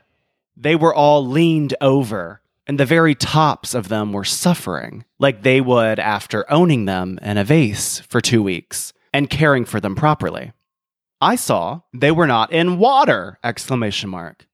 They 0.58 0.76
were 0.76 0.94
all 0.94 1.26
leaned 1.26 1.74
over, 1.80 2.42
and 2.68 2.80
the 2.80 2.86
very 2.86 3.16
tops 3.16 3.74
of 3.74 3.88
them 3.88 4.12
were 4.12 4.26
suffering, 4.26 5.06
like 5.20 5.44
they 5.44 5.62
would 5.62 6.00
after 6.00 6.52
owning 6.52 6.86
them 6.86 7.18
in 7.22 7.38
a 7.38 7.44
vase 7.44 8.00
for 8.00 8.20
two 8.20 8.44
weeks 8.44 8.94
and 9.14 9.30
caring 9.30 9.66
for 9.66 9.80
them 9.80 9.96
properly. 9.96 10.52
I 11.22 11.36
saw 11.36 11.82
they 11.94 12.12
were 12.12 12.28
not 12.28 12.52
in 12.52 12.78
water! 12.78 13.40
Exclamation 13.44 14.10
mark. 14.10 14.46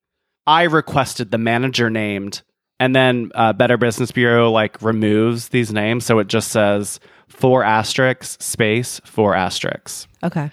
I 0.48 0.64
requested 0.64 1.32
the 1.32 1.38
manager 1.38 1.90
named, 1.90 2.42
and 2.80 2.96
then 2.96 3.32
uh, 3.36 3.54
Better 3.54 3.78
Business 3.78 4.12
Bureau 4.12 4.52
like 4.52 4.82
removes 4.82 5.50
these 5.50 5.72
names, 5.72 6.06
so 6.06 6.20
it 6.20 6.28
just 6.28 6.50
says 6.50 7.00
four 7.28 7.64
asterisks 7.64 8.38
space 8.46 9.02
four 9.04 9.36
asterisks. 9.36 10.08
Okay. 10.24 10.52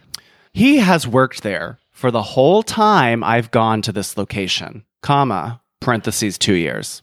He 0.52 0.78
has 0.78 1.06
worked 1.06 1.42
there 1.42 1.78
for 1.90 2.10
the 2.10 2.22
whole 2.22 2.62
time 2.62 3.22
I've 3.22 3.50
gone 3.50 3.82
to 3.82 3.92
this 3.92 4.16
location, 4.16 4.84
comma, 5.02 5.60
parentheses, 5.80 6.38
two 6.38 6.54
years. 6.54 7.02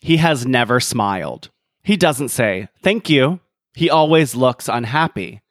He 0.00 0.18
has 0.18 0.46
never 0.46 0.80
smiled. 0.80 1.50
He 1.82 1.96
doesn't 1.96 2.28
say, 2.28 2.68
thank 2.82 3.10
you. 3.10 3.40
He 3.74 3.90
always 3.90 4.34
looks 4.34 4.68
unhappy 4.68 5.42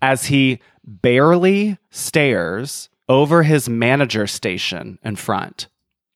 as 0.00 0.26
he 0.26 0.60
barely 0.84 1.78
stares 1.90 2.88
over 3.08 3.42
his 3.42 3.68
manager 3.68 4.26
station 4.26 4.98
in 5.02 5.16
front. 5.16 5.68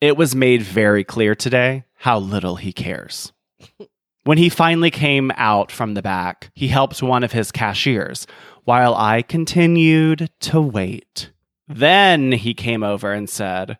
It 0.02 0.16
was 0.16 0.34
made 0.34 0.62
very 0.62 1.04
clear 1.04 1.36
today 1.36 1.84
how 1.94 2.18
little 2.18 2.56
he 2.56 2.72
cares. 2.72 3.32
When 4.24 4.38
he 4.38 4.50
finally 4.50 4.92
came 4.92 5.32
out 5.34 5.72
from 5.72 5.94
the 5.94 6.02
back, 6.02 6.52
he 6.54 6.68
helped 6.68 7.02
one 7.02 7.24
of 7.24 7.32
his 7.32 7.50
cashiers 7.50 8.24
while 8.62 8.94
I 8.94 9.22
continued 9.22 10.30
to 10.42 10.60
wait. 10.60 11.32
Then 11.66 12.30
he 12.30 12.54
came 12.54 12.84
over 12.84 13.12
and 13.12 13.28
said, 13.28 13.78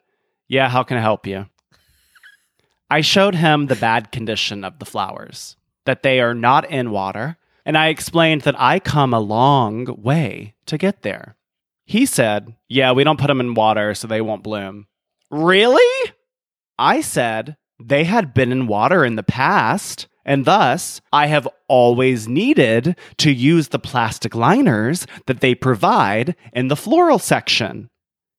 Yeah, 0.48 0.68
how 0.68 0.82
can 0.82 0.96
I 0.96 1.00
help 1.00 1.28
you? 1.28 1.46
I 2.90 3.02
showed 3.02 3.36
him 3.36 3.66
the 3.66 3.76
bad 3.76 4.10
condition 4.10 4.64
of 4.64 4.80
the 4.80 4.84
flowers, 4.84 5.56
that 5.84 6.02
they 6.02 6.20
are 6.20 6.34
not 6.34 6.68
in 6.68 6.90
water, 6.90 7.36
and 7.64 7.78
I 7.78 7.86
explained 7.86 8.42
that 8.42 8.60
I 8.60 8.80
come 8.80 9.14
a 9.14 9.20
long 9.20 10.02
way 10.02 10.54
to 10.66 10.76
get 10.76 11.02
there. 11.02 11.36
He 11.84 12.04
said, 12.04 12.56
Yeah, 12.68 12.90
we 12.90 13.04
don't 13.04 13.20
put 13.20 13.28
them 13.28 13.40
in 13.40 13.54
water 13.54 13.94
so 13.94 14.08
they 14.08 14.20
won't 14.20 14.42
bloom. 14.42 14.88
Really? 15.32 16.12
I 16.78 17.00
said, 17.00 17.56
They 17.82 18.04
had 18.04 18.34
been 18.34 18.52
in 18.52 18.66
water 18.66 19.04
in 19.04 19.16
the 19.16 19.22
past, 19.22 20.06
and 20.26 20.44
thus 20.44 21.00
I 21.12 21.26
have 21.26 21.48
always 21.68 22.28
needed 22.28 22.96
to 23.16 23.32
use 23.32 23.68
the 23.68 23.78
plastic 23.78 24.34
liners 24.34 25.06
that 25.26 25.40
they 25.40 25.54
provide 25.54 26.36
in 26.52 26.68
the 26.68 26.76
floral 26.76 27.18
section. 27.18 27.88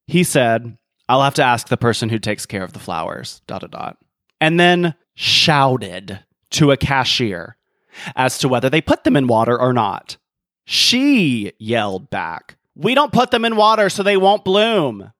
He 0.06 0.24
said, 0.24 0.78
I'll 1.10 1.24
have 1.24 1.34
to 1.36 1.44
ask 1.44 1.68
the 1.68 1.78
person 1.78 2.10
who 2.10 2.20
takes 2.20 2.46
care 2.46 2.64
of 2.64 2.74
the 2.74 2.80
flowers, 2.80 3.41
dot, 3.48 3.62
dot, 3.62 3.72
dot. 3.72 3.98
And 4.39 4.60
then 4.60 4.94
shouted 5.16 6.20
to 6.52 6.72
a 6.72 6.78
cashier 6.78 7.58
as 8.16 8.38
to 8.39 8.48
whether 8.48 8.70
they 8.70 8.82
put 8.82 9.04
them 9.04 9.18
in 9.18 9.28
water 9.28 9.60
or 9.60 9.74
not. 9.74 10.18
She 10.66 11.54
yelled 11.58 12.10
back, 12.12 12.56
We 12.76 12.94
don't 12.94 13.12
put 13.12 13.32
them 13.32 13.46
in 13.46 13.56
water 13.56 13.89
so 13.89 14.04
they 14.04 14.18
won't 14.18 14.46
bloom. 14.46 15.12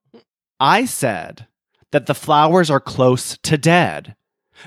I 0.60 0.86
said 0.86 1.48
that 1.94 2.08
the 2.08 2.16
flowers 2.16 2.72
are 2.72 2.80
close 2.80 3.38
to 3.44 3.56
dead 3.56 4.16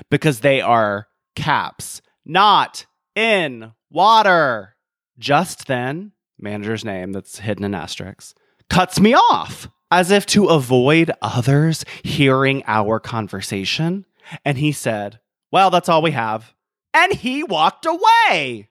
because 0.09 0.39
they 0.39 0.61
are 0.61 1.07
caps, 1.35 2.01
not 2.25 2.85
in 3.15 3.73
water. 3.91 4.75
Just 5.19 5.67
then, 5.67 6.13
manager's 6.39 6.85
name 6.85 7.11
that's 7.11 7.39
hidden 7.39 7.65
in 7.65 7.75
asterisks, 7.75 8.33
cuts 8.69 8.99
me 8.99 9.13
off 9.13 9.69
as 9.91 10.09
if 10.09 10.25
to 10.27 10.45
avoid 10.45 11.11
others 11.21 11.83
hearing 12.01 12.63
our 12.65 12.97
conversation. 12.97 14.05
And 14.45 14.57
he 14.57 14.71
said, 14.71 15.19
Well, 15.51 15.69
that's 15.69 15.89
all 15.89 16.01
we 16.01 16.11
have. 16.11 16.53
And 16.93 17.13
he 17.13 17.43
walked 17.43 17.85
away. 17.85 18.69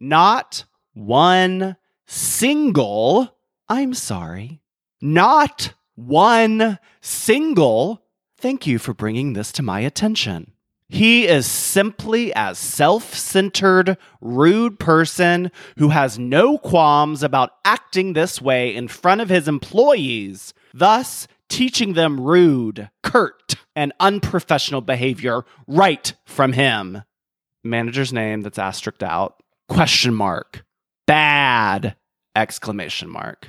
Not 0.00 0.64
one 0.94 1.76
single, 2.08 3.36
I'm 3.68 3.94
sorry, 3.94 4.62
not 5.00 5.74
one 5.98 6.78
single, 7.00 8.04
thank 8.38 8.66
you 8.66 8.78
for 8.78 8.94
bringing 8.94 9.32
this 9.32 9.50
to 9.52 9.62
my 9.62 9.80
attention. 9.80 10.52
He 10.88 11.26
is 11.26 11.44
simply 11.44 12.32
a 12.34 12.54
self 12.54 13.14
centered, 13.14 13.98
rude 14.20 14.78
person 14.78 15.50
who 15.76 15.90
has 15.90 16.18
no 16.18 16.56
qualms 16.56 17.22
about 17.22 17.50
acting 17.64 18.12
this 18.12 18.40
way 18.40 18.74
in 18.74 18.88
front 18.88 19.20
of 19.20 19.28
his 19.28 19.48
employees, 19.48 20.54
thus 20.72 21.26
teaching 21.48 21.92
them 21.92 22.20
rude, 22.20 22.90
curt, 23.02 23.56
and 23.74 23.92
unprofessional 24.00 24.80
behavior 24.80 25.44
right 25.66 26.14
from 26.24 26.52
him. 26.52 27.02
Manager's 27.64 28.12
name 28.12 28.42
that's 28.42 28.58
asterisked 28.58 29.02
out. 29.02 29.42
Question 29.68 30.14
mark. 30.14 30.64
Bad! 31.06 31.96
Exclamation 32.34 33.10
mark. 33.10 33.48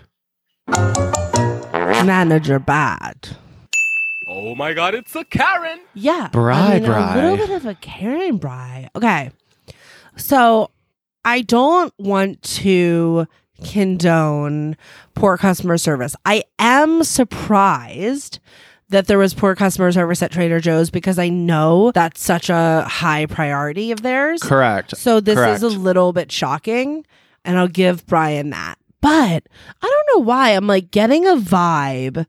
Manager 1.89 2.59
bad. 2.59 3.29
Oh 4.27 4.53
my 4.55 4.73
god, 4.73 4.93
it's 4.93 5.15
a 5.15 5.23
Karen! 5.25 5.79
Yeah. 5.93 6.29
Bri, 6.31 6.53
I 6.53 6.79
mean, 6.79 6.85
Bri. 6.85 6.95
A 6.95 7.15
little 7.15 7.47
bit 7.47 7.49
of 7.49 7.65
a 7.65 7.75
Karen 7.75 8.37
Bri. 8.37 8.87
Okay. 8.95 9.31
So 10.17 10.69
I 11.25 11.41
don't 11.41 11.93
want 11.97 12.41
to 12.43 13.27
condone 13.63 14.77
poor 15.15 15.37
customer 15.37 15.77
service. 15.77 16.15
I 16.25 16.43
am 16.59 17.03
surprised 17.03 18.39
that 18.89 19.07
there 19.07 19.17
was 19.17 19.33
poor 19.33 19.55
customer 19.55 19.91
service 19.91 20.21
at 20.23 20.31
Trader 20.31 20.59
Joe's 20.59 20.89
because 20.89 21.19
I 21.19 21.29
know 21.29 21.91
that's 21.91 22.23
such 22.23 22.49
a 22.49 22.85
high 22.87 23.25
priority 23.27 23.91
of 23.91 24.01
theirs. 24.01 24.41
Correct. 24.41 24.97
So 24.97 25.19
this 25.19 25.35
Correct. 25.35 25.55
is 25.57 25.63
a 25.63 25.69
little 25.69 26.11
bit 26.13 26.31
shocking, 26.31 27.05
and 27.45 27.57
I'll 27.57 27.67
give 27.67 28.05
Brian 28.07 28.49
that. 28.49 28.77
But 29.01 29.43
I 29.81 29.81
don't 29.81 30.07
know 30.13 30.25
why 30.25 30.51
I'm 30.51 30.67
like 30.67 30.91
getting 30.91 31.25
a 31.27 31.35
vibe 31.35 32.25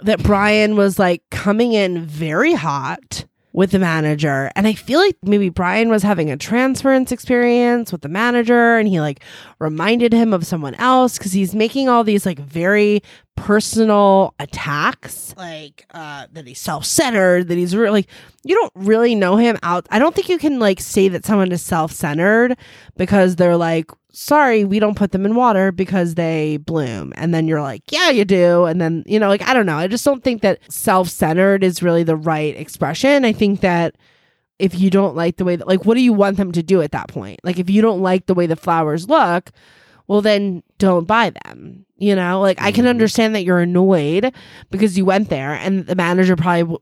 that 0.00 0.22
Brian 0.22 0.76
was 0.76 0.98
like 0.98 1.22
coming 1.30 1.72
in 1.72 2.04
very 2.04 2.52
hot 2.54 3.24
with 3.52 3.70
the 3.70 3.78
manager. 3.78 4.50
And 4.56 4.66
I 4.66 4.72
feel 4.72 4.98
like 4.98 5.16
maybe 5.22 5.48
Brian 5.50 5.90
was 5.90 6.02
having 6.02 6.30
a 6.30 6.36
transference 6.36 7.12
experience 7.12 7.92
with 7.92 8.00
the 8.00 8.08
manager 8.08 8.76
and 8.76 8.88
he 8.88 9.00
like 9.00 9.22
reminded 9.58 10.12
him 10.12 10.32
of 10.32 10.46
someone 10.46 10.74
else 10.76 11.18
because 11.18 11.32
he's 11.32 11.54
making 11.54 11.88
all 11.88 12.02
these 12.02 12.24
like 12.24 12.38
very 12.38 13.02
personal 13.36 14.34
attacks, 14.38 15.34
like 15.36 15.84
uh, 15.92 16.26
that 16.32 16.46
he's 16.46 16.58
self 16.58 16.84
centered, 16.86 17.48
that 17.48 17.58
he's 17.58 17.76
really, 17.76 18.06
you 18.42 18.54
don't 18.54 18.72
really 18.74 19.14
know 19.14 19.36
him 19.36 19.58
out. 19.62 19.86
I 19.90 19.98
don't 19.98 20.14
think 20.14 20.28
you 20.28 20.38
can 20.38 20.58
like 20.58 20.80
say 20.80 21.08
that 21.08 21.26
someone 21.26 21.52
is 21.52 21.62
self 21.62 21.92
centered 21.92 22.56
because 22.96 23.36
they're 23.36 23.56
like, 23.56 23.90
sorry, 24.12 24.64
we 24.64 24.78
don't 24.78 24.96
put 24.96 25.12
them 25.12 25.24
in 25.26 25.34
water 25.34 25.72
because 25.72 26.14
they 26.14 26.58
bloom. 26.58 27.12
And 27.16 27.34
then 27.34 27.48
you're 27.48 27.62
like, 27.62 27.82
yeah, 27.90 28.10
you 28.10 28.24
do. 28.24 28.64
And 28.66 28.80
then, 28.80 29.02
you 29.06 29.18
know, 29.18 29.28
like, 29.28 29.42
I 29.42 29.54
don't 29.54 29.66
know. 29.66 29.76
I 29.78 29.86
just 29.88 30.04
don't 30.04 30.22
think 30.22 30.42
that 30.42 30.60
self 30.72 31.08
centered 31.08 31.64
is 31.64 31.82
really 31.82 32.02
the 32.02 32.16
right 32.16 32.56
expression. 32.56 33.24
I 33.24 33.32
think 33.32 33.60
that 33.60 33.96
if 34.58 34.78
you 34.78 34.90
don't 34.90 35.16
like 35.16 35.36
the 35.38 35.44
way 35.44 35.56
that, 35.56 35.66
like, 35.66 35.84
what 35.84 35.94
do 35.94 36.00
you 36.02 36.12
want 36.12 36.36
them 36.36 36.52
to 36.52 36.62
do 36.62 36.82
at 36.82 36.92
that 36.92 37.08
point? 37.08 37.40
Like, 37.42 37.58
if 37.58 37.68
you 37.68 37.82
don't 37.82 38.00
like 38.00 38.26
the 38.26 38.34
way 38.34 38.46
the 38.46 38.54
flowers 38.54 39.08
look, 39.08 39.50
well, 40.06 40.20
then 40.20 40.62
don't 40.78 41.06
buy 41.06 41.30
them. 41.44 41.86
You 41.96 42.14
know, 42.14 42.40
like, 42.40 42.60
I 42.60 42.70
can 42.72 42.84
Mhm. 42.84 42.90
understand 42.90 43.34
that 43.34 43.44
you're 43.44 43.60
annoyed 43.60 44.32
because 44.70 44.98
you 44.98 45.04
went 45.04 45.30
there 45.30 45.54
and 45.54 45.86
the 45.86 45.94
manager 45.94 46.36
probably, 46.36 46.62
w- 46.62 46.78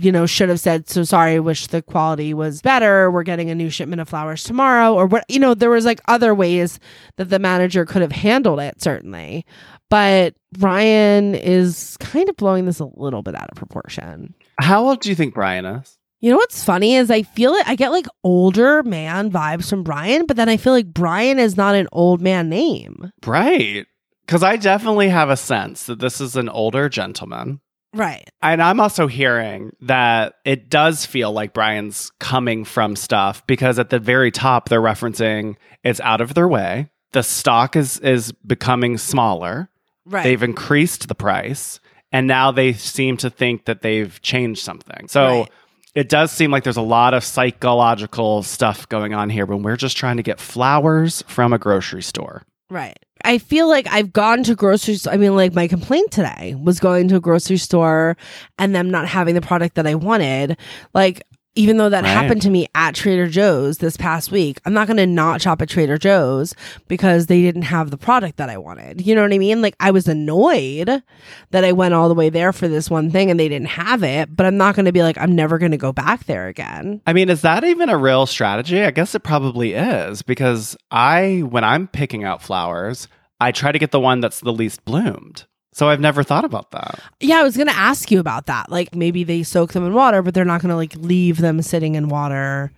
you 0.00 0.10
know, 0.10 0.26
should 0.26 0.48
have 0.48 0.60
said, 0.60 0.88
so 0.88 1.04
sorry, 1.04 1.38
wish 1.38 1.68
the 1.68 1.82
quality 1.82 2.34
was 2.34 2.60
better. 2.60 3.10
We're 3.10 3.22
getting 3.22 3.50
a 3.50 3.54
new 3.54 3.70
shipment 3.70 4.00
of 4.00 4.08
flowers 4.08 4.42
tomorrow. 4.42 4.94
Or 4.94 5.06
what, 5.06 5.24
you 5.28 5.38
know, 5.38 5.54
there 5.54 5.70
was 5.70 5.84
like 5.84 6.00
other 6.08 6.34
ways 6.34 6.80
that 7.16 7.30
the 7.30 7.38
manager 7.38 7.84
could 7.86 8.02
have 8.02 8.12
handled 8.12 8.60
it, 8.60 8.82
certainly. 8.82 9.46
But 9.88 10.34
Brian 10.52 11.34
is 11.34 11.96
kind 12.00 12.28
of 12.28 12.36
blowing 12.36 12.64
this 12.64 12.80
a 12.80 12.90
little 12.94 13.22
bit 13.22 13.34
out 13.34 13.50
of 13.50 13.56
proportion. 13.56 14.34
How 14.60 14.88
old 14.88 15.00
do 15.00 15.08
you 15.08 15.14
think 15.14 15.34
Brian 15.34 15.64
is? 15.64 15.96
You 16.20 16.30
know 16.30 16.36
what's 16.36 16.62
funny 16.62 16.96
is 16.96 17.10
I 17.10 17.22
feel 17.22 17.54
it. 17.54 17.66
I 17.66 17.76
get 17.76 17.92
like 17.92 18.06
older 18.22 18.82
man 18.82 19.30
vibes 19.30 19.70
from 19.70 19.82
Brian, 19.82 20.26
but 20.26 20.36
then 20.36 20.50
I 20.50 20.58
feel 20.58 20.74
like 20.74 20.92
Brian 20.92 21.38
is 21.38 21.56
not 21.56 21.74
an 21.74 21.88
old 21.92 22.20
man 22.20 22.48
name. 22.50 23.10
Right. 23.24 23.86
Because 24.26 24.42
I 24.42 24.56
definitely 24.56 25.08
have 25.08 25.30
a 25.30 25.36
sense 25.36 25.86
that 25.86 25.98
this 25.98 26.20
is 26.20 26.36
an 26.36 26.48
older 26.48 26.88
gentleman. 26.88 27.60
Right. 27.92 28.28
And 28.40 28.62
I'm 28.62 28.78
also 28.80 29.06
hearing 29.08 29.74
that 29.80 30.34
it 30.44 30.70
does 30.70 31.04
feel 31.06 31.32
like 31.32 31.52
Brian's 31.52 32.12
coming 32.20 32.64
from 32.64 32.94
stuff 32.96 33.44
because 33.46 33.78
at 33.78 33.90
the 33.90 33.98
very 33.98 34.30
top 34.30 34.68
they're 34.68 34.80
referencing 34.80 35.56
it's 35.82 36.00
out 36.00 36.20
of 36.20 36.34
their 36.34 36.46
way. 36.48 36.88
The 37.12 37.22
stock 37.22 37.74
is 37.74 37.98
is 37.98 38.30
becoming 38.46 38.96
smaller. 38.98 39.68
Right. 40.06 40.22
They've 40.22 40.42
increased 40.42 41.08
the 41.08 41.14
price 41.14 41.80
and 42.12 42.26
now 42.26 42.52
they 42.52 42.72
seem 42.74 43.16
to 43.18 43.30
think 43.30 43.64
that 43.64 43.82
they've 43.82 44.20
changed 44.22 44.62
something. 44.62 45.08
So 45.08 45.40
Right. 45.40 45.50
it 45.96 46.08
does 46.08 46.30
seem 46.30 46.50
like 46.52 46.62
there's 46.64 46.76
a 46.76 46.82
lot 46.82 47.12
of 47.14 47.24
psychological 47.24 48.42
stuff 48.44 48.88
going 48.88 49.14
on 49.14 49.30
here 49.30 49.46
when 49.46 49.62
we're 49.62 49.76
just 49.76 49.96
trying 49.96 50.16
to 50.16 50.22
get 50.22 50.38
flowers 50.40 51.22
from 51.26 51.52
a 51.52 51.58
grocery 51.58 52.02
store. 52.02 52.42
right. 52.70 52.98
I 53.24 53.38
feel 53.38 53.68
like 53.68 53.86
I've 53.90 54.12
gone 54.12 54.42
to 54.44 54.54
grocery 54.54 54.96
store. 54.96 55.12
I 55.12 55.16
mean, 55.16 55.36
like 55.36 55.54
my 55.54 55.68
complaint 55.68 56.10
today 56.10 56.54
was 56.60 56.80
going 56.80 57.08
to 57.08 57.16
a 57.16 57.20
grocery 57.20 57.56
store 57.56 58.16
and 58.58 58.74
them 58.74 58.90
not 58.90 59.08
having 59.08 59.34
the 59.34 59.40
product 59.40 59.74
that 59.76 59.86
I 59.86 59.94
wanted. 59.94 60.56
Like, 60.94 61.22
even 61.60 61.76
though 61.76 61.88
that 61.90 62.04
Right. 62.04 62.10
happened 62.10 62.42
to 62.42 62.50
me 62.50 62.66
at 62.74 62.94
Trader 62.94 63.28
Joe's 63.28 63.78
this 63.78 63.96
past 63.96 64.32
week, 64.32 64.60
I'm 64.64 64.72
not 64.72 64.86
going 64.86 64.96
to 64.96 65.06
not 65.06 65.42
shop 65.42 65.60
at 65.60 65.68
Trader 65.68 65.98
Joe's 65.98 66.54
because 66.88 67.26
they 67.26 67.42
didn't 67.42 67.62
have 67.62 67.90
the 67.90 67.98
product 67.98 68.38
that 68.38 68.48
I 68.48 68.56
wanted. 68.56 69.06
You 69.06 69.14
know 69.14 69.22
what 69.22 69.32
I 69.32 69.38
mean? 69.38 69.60
Like, 69.60 69.76
I 69.78 69.90
was 69.90 70.08
annoyed 70.08 71.02
that 71.50 71.64
I 71.64 71.72
went 71.72 71.94
all 71.94 72.08
the 72.08 72.14
way 72.14 72.30
there 72.30 72.52
for 72.52 72.66
this 72.68 72.88
one 72.88 73.10
thing 73.10 73.30
and 73.30 73.38
they 73.38 73.48
didn't 73.48 73.68
have 73.68 74.02
it, 74.02 74.34
but 74.34 74.46
I'm 74.46 74.56
not 74.56 74.74
going 74.74 74.86
to 74.86 74.92
be 74.92 75.02
like, 75.02 75.18
I'm 75.18 75.34
never 75.34 75.58
going 75.58 75.72
to 75.72 75.76
go 75.76 75.92
back 75.92 76.24
there 76.24 76.48
again. 76.48 77.02
I 77.06 77.12
mean, 77.12 77.28
is 77.28 77.42
that 77.42 77.62
even 77.64 77.88
a 77.90 77.96
real 77.98 78.26
strategy? 78.26 78.82
I 78.82 78.90
guess 78.90 79.14
it 79.14 79.20
probably 79.22 79.74
is 79.74 80.22
because 80.22 80.76
I, 80.90 81.40
when 81.48 81.64
I'm 81.64 81.86
picking 81.88 82.24
out 82.24 82.42
flowers, 82.42 83.06
I 83.40 83.52
try 83.52 83.72
to 83.72 83.78
get 83.78 83.90
the 83.90 84.00
one 84.00 84.20
that's 84.20 84.40
the 84.40 84.52
least 84.52 84.84
bloomed. 84.84 85.44
So 85.72 85.88
I've 85.88 86.00
never 86.00 86.22
thought 86.22 86.44
about 86.44 86.72
that. 86.72 86.98
Yeah, 87.20 87.38
I 87.40 87.42
was 87.44 87.56
going 87.56 87.68
to 87.68 87.76
ask 87.76 88.10
you 88.10 88.18
about 88.18 88.46
that. 88.46 88.70
Like, 88.70 88.94
maybe 88.94 89.22
they 89.24 89.42
soak 89.42 89.72
them 89.72 89.86
in 89.86 89.94
water, 89.94 90.20
but 90.20 90.34
they're 90.34 90.44
not 90.44 90.60
going 90.60 90.70
to 90.70 90.76
like 90.76 90.94
leave 90.96 91.38
them 91.38 91.62
sitting 91.62 91.94
in 91.94 92.08
water. 92.08 92.72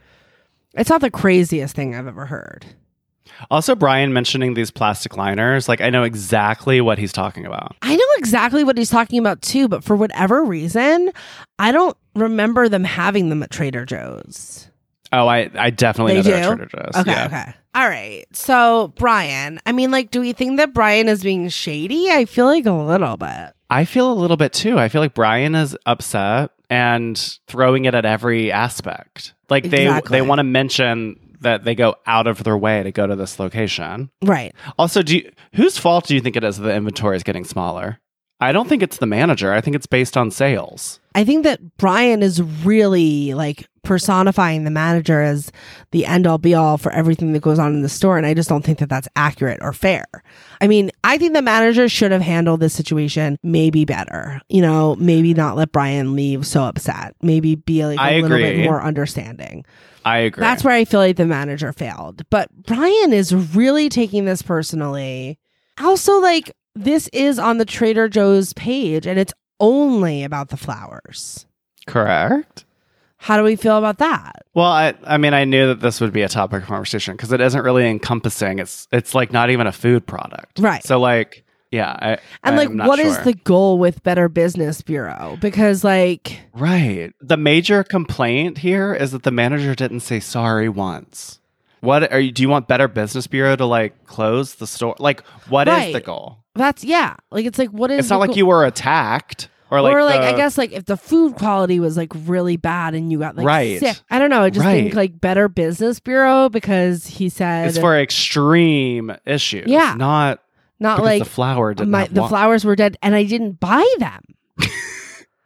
It's 0.74 0.90
not 0.90 1.00
the 1.00 1.10
craziest 1.10 1.74
thing 1.74 1.94
I've 1.94 2.06
ever 2.06 2.26
heard. 2.26 2.66
Also, 3.50 3.74
Brian 3.74 4.12
mentioning 4.12 4.54
these 4.54 4.70
plastic 4.70 5.16
liners, 5.16 5.68
like 5.68 5.80
I 5.80 5.90
know 5.90 6.02
exactly 6.02 6.80
what 6.80 6.98
he's 6.98 7.12
talking 7.12 7.46
about. 7.46 7.74
I 7.82 7.96
know 7.96 8.04
exactly 8.18 8.62
what 8.62 8.76
he's 8.76 8.90
talking 8.90 9.18
about 9.18 9.42
too, 9.42 9.68
but 9.68 9.82
for 9.82 9.96
whatever 9.96 10.44
reason, 10.44 11.10
I 11.58 11.72
don't 11.72 11.96
remember 12.14 12.68
them 12.68 12.84
having 12.84 13.30
them 13.30 13.42
at 13.42 13.50
Trader 13.50 13.84
Joe's. 13.84 14.68
Oh, 15.12 15.26
I, 15.26 15.50
I 15.54 15.70
definitely 15.70 16.14
They 16.14 16.18
know 16.18 16.22
they're 16.22 16.42
do? 16.42 16.50
at 16.50 16.56
Trader 16.56 16.84
Joe's. 16.84 17.00
Okay, 17.02 17.10
yeah. 17.10 17.26
okay. 17.26 17.54
All 17.74 17.88
right. 17.88 18.24
So, 18.32 18.92
Brian, 18.96 19.60
I 19.64 19.72
mean, 19.72 19.90
like, 19.90 20.10
do 20.10 20.20
we 20.20 20.32
think 20.32 20.58
that 20.58 20.74
Brian 20.74 21.08
is 21.08 21.22
being 21.22 21.48
shady? 21.48 22.10
I 22.10 22.26
feel 22.26 22.46
like 22.46 22.66
a 22.66 22.72
little 22.72 23.16
bit. 23.16 23.52
I 23.70 23.86
feel 23.86 24.12
a 24.12 24.14
little 24.14 24.36
bit 24.36 24.52
too. 24.52 24.78
I 24.78 24.88
feel 24.88 25.00
like 25.00 25.14
Brian 25.14 25.54
is 25.54 25.76
upset 25.86 26.50
and 26.68 27.38
throwing 27.46 27.86
it 27.86 27.94
at 27.94 28.04
every 28.04 28.52
aspect. 28.52 29.32
Like 29.48 29.64
they 29.70 29.84
Exactly. 29.86 30.18
they 30.18 30.22
want 30.22 30.38
to 30.40 30.44
mention 30.44 31.16
that 31.40 31.64
they 31.64 31.74
go 31.74 31.96
out 32.06 32.26
of 32.26 32.44
their 32.44 32.56
way 32.56 32.82
to 32.82 32.92
go 32.92 33.06
to 33.06 33.16
this 33.16 33.38
location. 33.40 34.10
Right. 34.22 34.54
Also, 34.78 35.02
do 35.02 35.16
you, 35.16 35.32
whose 35.54 35.78
fault 35.78 36.06
do 36.06 36.14
you 36.14 36.20
think 36.20 36.36
it 36.36 36.44
is 36.44 36.58
that 36.58 36.64
the 36.64 36.74
inventory 36.74 37.16
is 37.16 37.22
getting 37.22 37.44
smaller? 37.44 37.98
I 38.40 38.52
don't 38.52 38.68
think 38.68 38.82
it's 38.82 38.98
the 38.98 39.06
manager. 39.06 39.52
I 39.52 39.60
think 39.60 39.76
it's 39.76 39.86
based 39.86 40.16
on 40.16 40.30
sales. 40.30 41.00
I 41.14 41.24
think 41.24 41.44
that 41.44 41.76
Brian 41.78 42.22
is 42.22 42.42
really 42.42 43.34
like 43.34 43.66
personifying 43.82 44.64
the 44.64 44.70
manager 44.70 45.20
as 45.22 45.50
the 45.90 46.06
end 46.06 46.26
all 46.26 46.38
be 46.38 46.54
all 46.54 46.78
for 46.78 46.92
everything 46.92 47.32
that 47.32 47.42
goes 47.42 47.58
on 47.58 47.74
in 47.74 47.82
the 47.82 47.88
store. 47.88 48.16
And 48.16 48.26
I 48.26 48.34
just 48.34 48.48
don't 48.48 48.64
think 48.64 48.78
that 48.78 48.88
that's 48.88 49.08
accurate 49.16 49.58
or 49.60 49.72
fair. 49.72 50.04
I 50.60 50.66
mean, 50.68 50.90
I 51.04 51.18
think 51.18 51.34
the 51.34 51.42
manager 51.42 51.88
should 51.88 52.12
have 52.12 52.22
handled 52.22 52.60
this 52.60 52.74
situation 52.74 53.36
maybe 53.42 53.84
better. 53.84 54.40
You 54.48 54.62
know, 54.62 54.94
maybe 54.96 55.34
not 55.34 55.56
let 55.56 55.72
Brian 55.72 56.14
leave 56.14 56.46
so 56.46 56.62
upset. 56.62 57.14
Maybe 57.22 57.56
be 57.56 57.84
like 57.84 57.98
a 57.98 58.02
I 58.02 58.12
little 58.20 58.36
agree. 58.36 58.42
bit 58.58 58.64
more 58.64 58.82
understanding. 58.82 59.64
I 60.04 60.18
agree. 60.18 60.40
That's 60.40 60.64
where 60.64 60.74
I 60.74 60.84
feel 60.84 61.00
like 61.00 61.16
the 61.16 61.26
manager 61.26 61.72
failed. 61.72 62.22
But 62.30 62.48
Brian 62.66 63.12
is 63.12 63.34
really 63.54 63.88
taking 63.88 64.24
this 64.24 64.42
personally. 64.42 65.38
Also, 65.80 66.18
like, 66.20 66.52
this 66.74 67.08
is 67.12 67.38
on 67.38 67.58
the 67.58 67.64
Trader 67.64 68.08
Joe's 68.08 68.52
page 68.54 69.06
and 69.06 69.18
it's 69.18 69.32
only 69.60 70.24
about 70.24 70.48
the 70.48 70.56
flowers. 70.56 71.46
correct. 71.86 72.64
How 73.22 73.36
do 73.36 73.44
we 73.44 73.54
feel 73.56 73.78
about 73.78 73.98
that? 73.98 74.44
Well, 74.52 74.66
I 74.66 74.94
I 75.04 75.16
mean, 75.16 75.32
I 75.32 75.44
knew 75.44 75.68
that 75.68 75.80
this 75.80 76.00
would 76.00 76.12
be 76.12 76.22
a 76.22 76.28
topic 76.28 76.62
of 76.62 76.68
conversation 76.68 77.14
because 77.16 77.30
it 77.32 77.40
isn't 77.40 77.62
really 77.62 77.88
encompassing. 77.88 78.58
It's 78.58 78.88
it's 78.92 79.14
like 79.14 79.32
not 79.32 79.50
even 79.50 79.66
a 79.66 79.72
food 79.72 80.06
product, 80.06 80.58
Right. 80.58 80.82
So 80.84 80.98
like, 80.98 81.44
yeah, 81.70 81.96
I, 82.02 82.18
And 82.42 82.56
like, 82.56 82.68
I'm 82.68 82.76
not 82.76 82.88
what 82.88 82.98
is 82.98 83.14
sure. 83.14 83.24
the 83.24 83.32
goal 83.34 83.78
with 83.78 84.02
Better 84.02 84.28
Business 84.28 84.82
Bureau? 84.82 85.38
Because 85.40 85.84
like, 85.84 86.40
right? 86.52 87.12
The 87.20 87.36
major 87.36 87.84
complaint 87.84 88.58
here 88.58 88.92
is 88.92 89.12
that 89.12 89.22
the 89.22 89.30
manager 89.30 89.74
didn't 89.74 90.00
say 90.00 90.18
sorry 90.20 90.68
once. 90.68 91.38
What 91.80 92.12
are 92.12 92.20
you? 92.20 92.30
Do 92.32 92.42
you 92.42 92.48
want 92.48 92.68
Better 92.68 92.88
Business 92.88 93.26
Bureau 93.28 93.54
to 93.56 93.64
like 93.66 94.04
close 94.06 94.56
the 94.56 94.66
store? 94.66 94.96
Like, 94.98 95.24
what 95.48 95.68
is 95.68 95.72
Right. 95.74 95.92
the 95.92 96.00
goal? 96.00 96.38
that's 96.54 96.84
yeah, 96.84 97.16
like 97.30 97.46
it's 97.46 97.56
like 97.58 97.70
what 97.70 97.90
is 97.90 98.00
It's 98.00 98.10
not 98.10 98.20
like 98.20 98.36
you 98.36 98.44
were 98.46 98.66
attacked 98.66 99.48
or 99.72 99.80
like, 99.80 99.94
or 99.94 100.04
like 100.04 100.20
I 100.20 100.36
guess 100.36 100.58
like 100.58 100.72
if 100.72 100.84
the 100.84 100.96
food 100.96 101.34
quality 101.36 101.80
was 101.80 101.96
like 101.96 102.12
really 102.26 102.56
bad 102.56 102.94
and 102.94 103.10
you 103.10 103.18
got 103.18 103.36
like 103.36 103.46
Right. 103.46 103.80
sick. 103.80 103.96
I 104.10 104.18
don't 104.18 104.30
know. 104.30 104.42
I 104.42 104.50
just 104.50 104.64
think 104.64 104.94
like 104.94 105.20
Better 105.20 105.48
Business 105.48 105.98
Bureau 105.98 106.48
because 106.48 107.06
he 107.06 107.28
said 107.28 107.68
it's 107.68 107.78
for 107.78 107.98
extreme 107.98 109.16
issues. 109.24 109.66
Yeah. 109.66 109.94
not 109.96 110.40
not 110.78 111.02
like 111.02 111.22
the 111.22 111.28
flower 111.28 111.74
my, 111.86 112.06
the 112.08 112.26
flowers 112.28 112.64
were 112.64 112.76
dead 112.76 112.98
and 113.02 113.14
I 113.14 113.24
didn't 113.24 113.60
buy 113.60 113.86
them. 113.98 114.20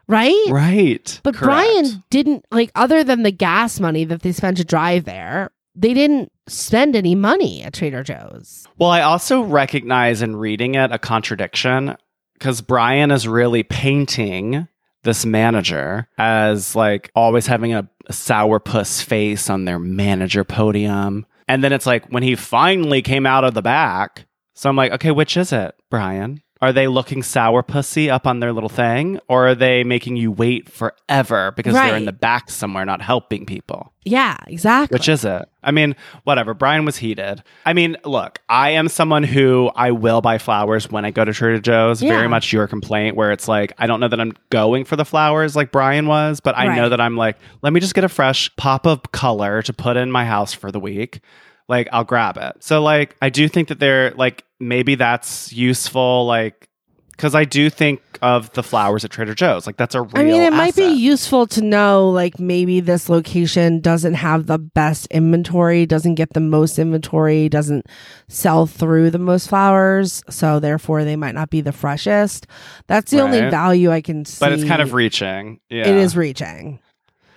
right? 0.09 0.47
Right, 0.51 1.21
But 1.23 1.35
correct. 1.35 1.45
Brian 1.45 2.03
didn't 2.11 2.45
like 2.51 2.71
other 2.75 3.05
than 3.05 3.23
the 3.23 3.31
gas 3.31 3.81
money 3.81 4.05
that 4.05 4.23
they 4.23 4.33
spent 4.33 4.57
to 4.57 4.65
drive 4.65 5.05
there, 5.05 5.51
they 5.75 5.95
didn't 5.95 6.33
spend 6.49 6.97
any 6.97 7.15
money 7.15 7.63
at 7.63 7.75
Trader 7.75 8.03
Joe's. 8.03 8.67
Well, 8.79 8.91
I 8.91 9.03
also 9.03 9.43
recognize 9.43 10.23
in 10.23 10.37
reading 10.37 10.75
it 10.75 10.93
a 10.93 10.99
contradiction 10.99 11.97
because 12.39 12.61
Brian 12.61 13.11
is 13.11 13.27
really 13.27 13.63
painting 13.63 14.69
this 15.03 15.25
manager 15.25 16.09
as 16.19 16.75
like 16.75 17.11
always 17.15 17.47
having 17.47 17.75
a, 17.75 17.89
sourpuss 18.09 19.03
face 19.03 19.51
on 19.51 19.65
their 19.65 19.81
manager 19.81 20.45
podium. 20.45 21.27
And 21.49 21.65
then 21.65 21.73
it's 21.73 21.87
like 21.87 22.07
when 22.07 22.23
he 22.23 22.37
finally 22.37 23.03
came 23.03 23.27
out 23.27 23.43
of 23.43 23.55
the 23.55 23.63
back. 23.63 24.27
So 24.55 24.69
I'm 24.69 24.77
like, 24.77 24.93
okay, 24.93 25.11
which 25.11 25.37
is 25.37 25.53
it, 25.53 25.75
Brian? 25.91 26.41
Are 26.63 26.73
they 26.73 26.89
looking 26.89 27.23
sour 27.23 27.63
pussy 27.63 28.09
up 28.09 28.27
on 28.27 28.41
their 28.41 28.53
little 28.53 28.71
thing? 28.71 29.21
Or 29.29 29.49
are 29.49 29.55
they 29.55 29.85
making 29.85 30.17
you 30.17 30.33
wait 30.33 30.71
forever 30.71 31.53
because 31.53 31.75
they're 31.75 31.97
in 31.97 32.07
the 32.07 32.13
back 32.13 32.51
somewhere 32.51 32.87
not 32.87 33.03
helping 33.03 33.45
people? 33.45 33.93
Yeah, 34.05 34.37
exactly. 34.47 34.95
Which 34.95 35.09
is 35.09 35.25
it? 35.25 35.43
I 35.63 35.71
mean, 35.71 35.97
whatever. 36.25 36.55
Brian 36.55 36.85
was 36.85 36.97
heated. 36.97 37.43
I 37.67 37.73
mean, 37.73 37.97
look, 38.05 38.41
I 38.49 38.71
am 38.71 38.89
someone 38.89 39.23
who 39.23 39.71
I 39.75 39.91
will 39.91 40.21
buy 40.23 40.39
flowers 40.39 40.91
when 40.91 41.05
I 41.05 41.11
go 41.11 41.25
to 41.25 41.33
Trader 41.33 41.61
Joe's. 41.61 42.03
Yeah. 42.03 42.15
Very 42.15 42.29
much 42.29 42.53
your 42.53 42.67
complaint, 42.69 43.17
where 43.17 43.33
it's 43.33 43.49
like, 43.49 43.73
I 43.77 43.87
don't 43.87 44.01
know 44.01 44.09
that 44.09 44.21
I'm 44.21 44.33
going 44.49 44.85
for 44.85 44.97
the 44.97 45.05
flowers 45.05 45.57
like 45.57 45.73
Brian 45.73 46.07
was, 46.07 46.41
but 46.41 46.57
I 46.57 46.75
know 46.75 46.89
that 46.89 47.01
I'm 47.01 47.17
like, 47.17 47.37
let 47.63 47.73
me 47.73 47.81
just 47.81 47.95
get 47.95 48.05
a 48.05 48.09
fresh 48.09 48.55
pop 48.57 48.87
of 48.87 49.13
color 49.13 49.61
to 49.63 49.73
put 49.73 49.97
in 49.97 50.11
my 50.11 50.25
house 50.25 50.55
for 50.55 50.73
the 50.73 50.81
week. 50.81 51.21
Like, 51.69 51.89
I'll 51.93 52.05
grab 52.05 52.37
it. 52.37 52.63
So, 52.63 52.83
like, 52.83 53.17
I 53.21 53.29
do 53.31 53.49
think 53.49 53.69
that 53.69 53.81
they're 53.81 54.13
like, 54.13 54.45
maybe 54.61 54.95
that's 54.95 55.53
useful. 55.53 56.27
Like, 56.27 56.69
because 57.11 57.35
I 57.35 57.45
do 57.45 57.71
think 57.71 58.03
of 58.21 58.53
the 58.53 58.63
flowers 58.63 59.05
at 59.05 59.11
Trader 59.11 59.35
Joe's. 59.35 59.67
Like, 59.67 59.77
that's 59.77 59.95
a 59.95 60.03
real 60.03 60.19
I 60.19 60.23
mean, 60.25 60.43
it 60.43 60.53
might 60.53 60.77
be 60.77 60.85
useful 60.85 61.47
to 61.49 61.63
know 61.63 62.11
like 62.11 62.39
maybe 62.39 62.81
this 62.81 63.09
location 63.09 63.81
doesn't 63.81 64.15
have 64.15 64.47
the 64.47 64.59
best 64.59 65.07
inventory, 65.07 65.87
doesn't 65.87 66.17
get 66.17 66.35
the 66.35 66.41
most 66.41 66.79
inventory, 66.79 67.49
doesn't 67.49 67.87
sell 68.29 68.67
through 68.67 69.11
the 69.11 69.19
most 69.19 69.49
flowers, 69.49 70.23
so 70.29 70.61
therefore 70.61 71.05
they 71.05 71.17
might 71.17 71.35
not 71.35 71.49
be 71.49 71.63
the 71.63 71.73
freshest. 71.73 72.47
That's 72.87 73.11
the 73.11 73.21
only 73.21 73.41
value 73.41 73.91
I 73.91 74.03
can 74.03 74.25
see. 74.25 74.39
But 74.39 74.53
it's 74.53 74.65
kind 74.65 74.83
of 74.83 74.93
reaching. 74.93 75.61
Yeah. 75.71 75.89
It 75.89 75.97
is 75.97 76.17
reaching. 76.17 76.81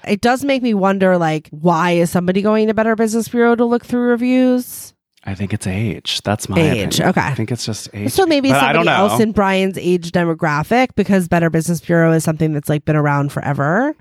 It 0.08 0.22
does 0.22 0.43
make 0.43 0.62
me 0.62 0.74
wonder 0.74 1.18
like 1.18 1.50
why 1.52 1.91
is 1.91 2.10
somebody 2.10 2.41
going 2.41 2.68
to 2.68 2.74
Better 2.74 2.95
Business 2.95 3.28
Bureau 3.28 3.56
to 3.56 3.66
look 3.66 3.86
through 3.86 4.10
reviews? 4.10 4.93
I 5.26 5.36
think 5.36 5.54
it's 5.54 5.68
age. 5.68 6.22
That's 6.24 6.47
my 6.47 6.58
Age, 6.60 6.95
opinion. 7.00 7.10
okay. 7.10 7.22
I 7.22 7.36
think 7.36 7.52
it's 7.52 7.66
just 7.66 7.89
age. 7.93 8.12
So 8.12 8.26
maybe 8.26 8.50
But 8.52 8.62
somebody 8.62 8.88
else 8.88 9.20
in 9.20 9.34
Brian's 9.34 9.78
age 9.78 10.12
demographic 10.12 10.89
because 10.95 11.28
Better 11.28 11.50
Business 11.50 11.82
Bureau 11.82 12.14
is 12.14 12.24
something 12.24 12.54
that's 12.54 12.70
like 12.70 12.86
been 12.86 12.95
around 12.95 13.32
forever. 13.34 13.95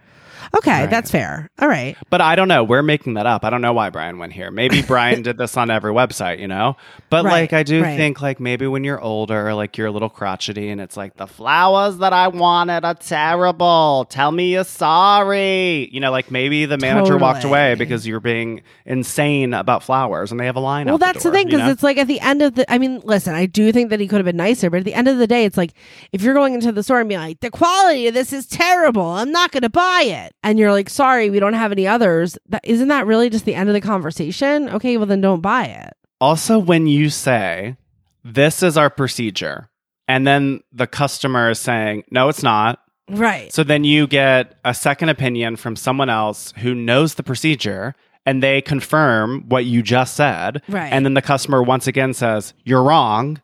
Okay, 0.57 0.81
Right. 0.83 0.91
that's 0.91 1.11
fair. 1.11 1.51
All 1.61 1.69
right. 1.69 1.97
But 2.11 2.21
I 2.21 2.35
don't 2.37 2.49
know. 2.49 2.65
We're 2.65 2.83
making 2.83 3.15
that 3.15 3.27
up. 3.27 3.45
I 3.45 3.51
don't 3.51 3.61
know 3.61 3.73
why 3.73 3.91
Brian 3.91 4.19
went 4.19 4.33
here. 4.33 4.51
Maybe 4.51 4.83
Brian 4.83 5.23
did 5.23 5.37
this 5.39 5.57
on 5.57 5.71
every 5.71 5.93
website, 5.93 6.39
you 6.39 6.49
know? 6.49 6.77
But 7.11 7.25
Right, 7.25 7.33
like 7.43 7.53
I 7.53 7.63
do 7.63 7.83
right. 7.83 7.97
think 7.97 8.21
like 8.23 8.41
maybe 8.41 8.67
when 8.67 8.85
you're 8.85 9.01
older, 9.01 9.55
like 9.55 9.77
you're 9.79 9.87
a 9.87 9.91
little 9.91 10.09
crotchety 10.11 10.69
and 10.71 10.81
it's 10.81 10.97
like 10.97 11.17
the 11.17 11.27
flowers 11.27 11.99
that 11.99 12.13
I 12.13 12.29
wanted 12.29 12.85
are 12.85 12.95
terrible. 12.95 14.07
Tell 14.11 14.31
me 14.33 14.53
you're 14.53 14.65
sorry. 14.65 15.89
You 15.93 16.01
know, 16.01 16.11
like 16.11 16.31
maybe 16.31 16.67
the 16.67 16.79
manager 16.79 17.17
walked 17.17 17.45
away 17.45 17.75
because 17.75 18.07
you're 18.07 18.21
being 18.21 18.63
insane 18.87 19.55
about 19.55 19.83
flowers 19.83 20.31
and 20.31 20.41
they 20.41 20.47
have 20.47 20.57
a 20.57 20.61
line 20.61 20.87
Well, 20.87 20.99
the 20.99 21.05
that's 21.07 21.23
the 21.23 21.31
door, 21.31 21.33
thing 21.35 21.47
you 21.49 21.57
because 21.57 21.67
know? 21.67 21.73
it's 21.73 21.83
like 21.83 21.99
at 21.99 22.07
the 22.07 22.21
end 22.21 22.43
of 22.43 22.55
the. 22.55 22.71
I 22.73 22.79
mean, 22.79 23.01
listen, 23.05 23.35
I 23.35 23.47
do 23.47 23.73
think 23.73 23.91
that 23.91 24.01
he 24.01 24.07
could 24.09 24.17
have 24.19 24.25
been 24.27 24.37
nicer, 24.37 24.71
but 24.71 24.79
at 24.79 24.85
the 24.85 24.95
end 24.95 25.09
of 25.09 25.19
the 25.19 25.27
day, 25.27 25.45
it's 25.45 25.57
like 25.57 25.73
if 26.13 26.23
you're 26.23 26.35
going 26.35 26.55
into 26.55 26.73
the 26.73 26.83
store 26.83 27.01
and 27.01 27.09
being 27.09 27.21
like, 27.21 27.41
the 27.41 27.51
quality 27.51 28.07
of 28.07 28.15
this 28.15 28.33
is 28.33 28.47
terrible, 28.47 29.07
I'm 29.07 29.31
not 29.33 29.51
going 29.53 29.63
to 29.63 29.71
buy 29.71 30.03
it, 30.07 30.28
and 30.43 30.59
you're 30.59 30.73
like, 30.73 30.89
sorry, 30.91 31.31
we 31.31 31.41
don't 31.41 31.55
have 31.55 31.73
any 31.73 31.87
others. 31.87 32.39
That 32.49 32.65
isn't 32.65 32.89
that 32.89 33.07
really 33.07 33.31
just 33.31 33.45
the 33.45 33.55
end 33.55 33.69
of 33.69 33.73
the 33.75 33.81
conversation? 33.81 34.69
Okay, 34.71 34.97
well 34.97 35.07
then 35.07 35.21
don't 35.21 35.41
buy 35.41 35.65
it. 35.65 35.93
Also, 36.21 36.59
when 36.59 36.87
you 36.87 37.11
say, 37.11 37.77
this 38.25 38.63
is 38.63 38.77
our 38.77 38.91
procedure, 38.91 39.71
and 40.09 40.27
then 40.27 40.61
the 40.73 40.87
customer 40.87 41.51
is 41.51 41.59
saying, 41.59 42.05
no, 42.11 42.29
it's 42.29 42.43
not. 42.43 42.81
Right. 43.11 43.53
So 43.53 43.63
then 43.65 43.85
you 43.85 44.07
get 44.07 44.59
a 44.65 44.75
second 44.75 45.09
opinion 45.11 45.57
from 45.57 45.77
someone 45.77 46.11
else 46.11 46.53
who 46.59 46.75
knows 46.75 47.15
the 47.15 47.23
procedure 47.23 47.95
and 48.27 48.43
they 48.43 48.61
confirm 48.61 49.49
what 49.49 49.65
you 49.65 49.83
just 49.83 50.15
said, 50.15 50.61
Right. 50.69 50.93
and 50.93 51.07
then 51.07 51.15
the 51.15 51.23
customer 51.23 51.63
once 51.63 51.87
again 51.87 52.13
says, 52.13 52.53
You're 52.65 52.83
wrong, 52.83 53.41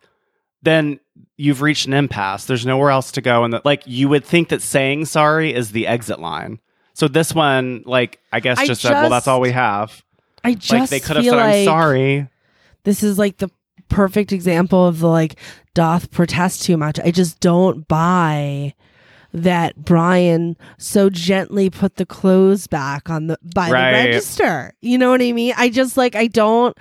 then 0.63 1.01
you've 1.37 1.63
reached 1.63 1.87
an 1.87 1.95
impasse. 1.95 2.45
There's 2.45 2.67
nowhere 2.67 2.91
else 2.91 3.11
to 3.13 3.21
go. 3.21 3.45
And 3.45 3.53
that, 3.55 3.65
like, 3.65 3.83
you 3.87 4.09
would 4.11 4.25
think 4.25 4.49
that 4.51 4.61
saying 4.63 5.07
sorry 5.07 5.55
is 5.55 5.73
the 5.73 5.87
exit 5.87 6.19
line. 6.21 6.61
So 6.95 7.09
this 7.09 7.35
one, 7.35 7.83
like, 7.85 8.21
I 8.33 8.41
guess 8.41 8.59
I 8.59 8.67
just, 8.67 8.81
said, 8.81 8.93
Well, 8.93 9.11
that's 9.11 9.29
all 9.29 9.41
we 9.41 9.51
have. 9.51 10.03
I 10.43 10.55
just 10.55 10.71
Like, 10.73 10.91
they 10.91 11.01
could 11.01 11.17
have 11.17 11.25
said, 11.25 11.35
I'm 11.39 11.65
sorry. 11.65 12.29
This 12.85 13.03
is 13.03 13.19
like 13.19 13.39
the 13.39 13.51
perfect 13.89 14.33
example 14.33 14.87
of 14.87 15.01
the 15.01 15.09
like 15.09 15.37
doth 15.75 16.11
protest 16.11 16.63
too 16.63 16.77
much. 16.77 16.99
I 17.01 17.11
just 17.11 17.41
don't 17.41 17.87
buy 17.89 18.75
that 19.33 19.77
Brian 19.85 20.57
so 20.79 21.11
gently 21.11 21.69
put 21.69 21.97
the 21.97 22.07
clothes 22.07 22.67
back 22.69 23.11
on 23.11 23.27
the 23.27 23.39
by 23.55 23.71
Right. 23.71 23.91
the 23.93 23.99
register. 24.09 24.73
You 24.81 24.97
know 24.99 25.11
what 25.11 25.21
I 25.23 25.33
mean? 25.33 25.55
I 25.57 25.71
just 25.71 25.97
like 25.97 26.15
I 26.15 26.29
don't 26.29 26.77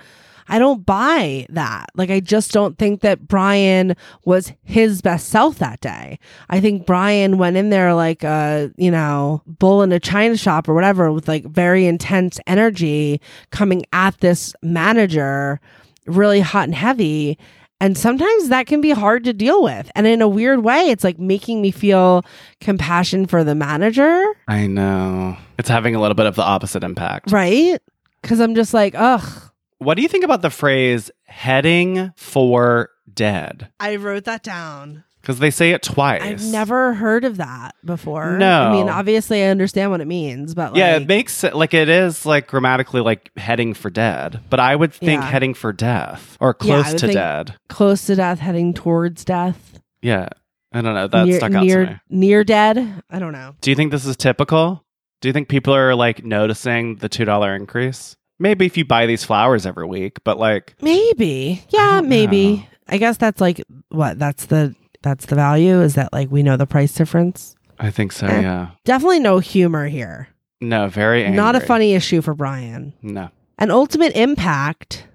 I 0.48 0.58
don't 0.58 0.84
buy 0.84 1.46
that. 1.50 1.86
Like 1.94 2.10
I 2.10 2.20
just 2.20 2.52
don't 2.52 2.78
think 2.78 3.00
that 3.00 3.26
Brian 3.26 3.96
was 4.24 4.52
his 4.62 5.02
best 5.02 5.28
self 5.28 5.58
that 5.58 5.80
day. 5.80 6.18
I 6.50 6.60
think 6.60 6.86
Brian 6.86 7.38
went 7.38 7.56
in 7.56 7.70
there 7.70 7.94
like 7.94 8.22
a, 8.24 8.70
you 8.76 8.90
know, 8.90 9.42
bull 9.46 9.82
in 9.82 9.92
a 9.92 10.00
china 10.00 10.36
shop 10.36 10.68
or 10.68 10.74
whatever 10.74 11.10
with 11.12 11.28
like 11.28 11.44
very 11.44 11.86
intense 11.86 12.38
energy 12.46 13.20
coming 13.50 13.84
at 13.92 14.18
this 14.20 14.54
manager 14.62 15.60
really 16.06 16.40
hot 16.40 16.64
and 16.64 16.74
heavy. 16.74 17.38
And 17.80 17.98
sometimes 17.98 18.48
that 18.48 18.66
can 18.66 18.80
be 18.80 18.90
hard 18.90 19.24
to 19.24 19.32
deal 19.32 19.62
with. 19.62 19.90
And 19.94 20.06
in 20.06 20.22
a 20.22 20.28
weird 20.28 20.62
way, 20.64 20.90
it's 20.90 21.04
like 21.04 21.18
making 21.18 21.60
me 21.60 21.70
feel 21.70 22.24
compassion 22.60 23.26
for 23.26 23.44
the 23.44 23.54
manager, 23.54 24.24
I 24.48 24.66
know. 24.66 25.36
It's 25.58 25.68
having 25.68 25.94
a 25.94 26.00
little 26.00 26.14
bit 26.14 26.26
of 26.26 26.34
the 26.36 26.42
opposite 26.42 26.84
impact. 26.84 27.30
right? 27.32 27.78
Because 28.22 28.40
I'm 28.40 28.54
just 28.54 28.72
like, 28.74 28.94
ugh. 28.96 29.50
What 29.78 29.94
do 29.96 30.02
you 30.02 30.08
think 30.08 30.24
about 30.24 30.42
the 30.42 30.50
phrase 30.50 31.10
heading 31.26 32.12
for 32.16 32.90
dead? 33.12 33.68
I 33.80 33.96
wrote 33.96 34.24
that 34.24 34.42
down. 34.42 35.04
Because 35.20 35.38
they 35.38 35.50
say 35.50 35.70
it 35.70 35.82
twice. 35.82 36.20
I've 36.22 36.44
never 36.44 36.92
heard 36.92 37.24
of 37.24 37.38
that 37.38 37.74
before. 37.82 38.36
No. 38.36 38.64
I 38.64 38.72
mean, 38.72 38.90
obviously, 38.90 39.42
I 39.42 39.46
understand 39.46 39.90
what 39.90 40.02
it 40.02 40.06
means, 40.06 40.54
but 40.54 40.72
like, 40.72 40.78
yeah, 40.78 40.96
it 40.96 41.08
makes 41.08 41.42
it 41.44 41.54
like 41.56 41.72
it 41.72 41.88
is 41.88 42.26
like 42.26 42.46
grammatically 42.46 43.00
like 43.00 43.30
heading 43.38 43.72
for 43.72 43.88
dead, 43.88 44.40
but 44.50 44.60
I 44.60 44.76
would 44.76 44.92
think 44.92 45.22
Yeah. 45.22 45.30
heading 45.30 45.54
for 45.54 45.72
death 45.72 46.36
or 46.40 46.54
Yeah, 46.60 46.74
I 46.74 46.82
close 46.82 46.92
would 46.92 46.98
to 46.98 47.06
think- 47.06 47.14
dead. 47.16 47.54
close 47.70 48.04
to 48.06 48.16
death, 48.16 48.38
heading 48.40 48.74
towards 48.74 49.24
death. 49.24 49.80
Yeah, 50.02 50.28
I 50.74 50.82
don't 50.82 50.94
know. 50.94 51.08
That 51.08 51.26
near, 51.26 51.38
stuck 51.38 51.54
out 51.54 51.64
near, 51.64 51.86
to 51.86 51.92
me. 51.92 51.98
near 52.10 52.44
dead. 52.44 53.02
I 53.08 53.18
don't 53.18 53.32
know. 53.32 53.54
Do 53.62 53.70
you 53.70 53.76
think 53.76 53.92
this 53.92 54.04
is 54.04 54.18
typical? 54.18 54.84
Do 55.22 55.28
you 55.28 55.32
think 55.32 55.48
people 55.48 55.74
are 55.74 55.94
like 55.94 56.22
noticing 56.22 56.96
the 56.96 57.08
two 57.08 57.24
dollar 57.24 57.54
increase? 57.56 58.14
Maybe 58.44 58.66
if 58.66 58.76
you 58.76 58.84
buy 58.84 59.06
these 59.06 59.24
flowers 59.24 59.64
every 59.64 59.86
week, 59.86 60.22
but 60.22 60.38
like 60.38 60.74
Maybe. 60.82 61.64
Yeah, 61.70 62.02
don't 62.02 62.10
maybe. 62.10 62.56
know. 62.56 62.62
I 62.88 62.98
guess 62.98 63.16
that's 63.16 63.40
like 63.40 63.64
what 63.88 64.18
that's 64.18 64.44
the 64.44 64.74
that's 65.00 65.24
the 65.24 65.34
value 65.34 65.80
is 65.80 65.94
that 65.94 66.12
like 66.12 66.30
we 66.30 66.42
know 66.42 66.58
the 66.58 66.66
price 66.66 66.92
difference. 66.92 67.56
I 67.78 67.90
think 67.90 68.12
so. 68.12 68.26
Eh. 68.26 68.42
Yeah. 68.42 68.68
Definitely 68.84 69.20
no 69.20 69.38
humor 69.38 69.88
here. 69.88 70.28
No, 70.60 70.88
very 70.88 71.24
angry. 71.24 71.38
Not 71.38 71.56
a 71.56 71.60
funny 71.60 71.94
issue 71.94 72.20
for 72.20 72.34
Brian. 72.34 72.92
No. 73.00 73.30
An 73.58 73.70
ultimate 73.70 74.14
impact. 74.14 75.06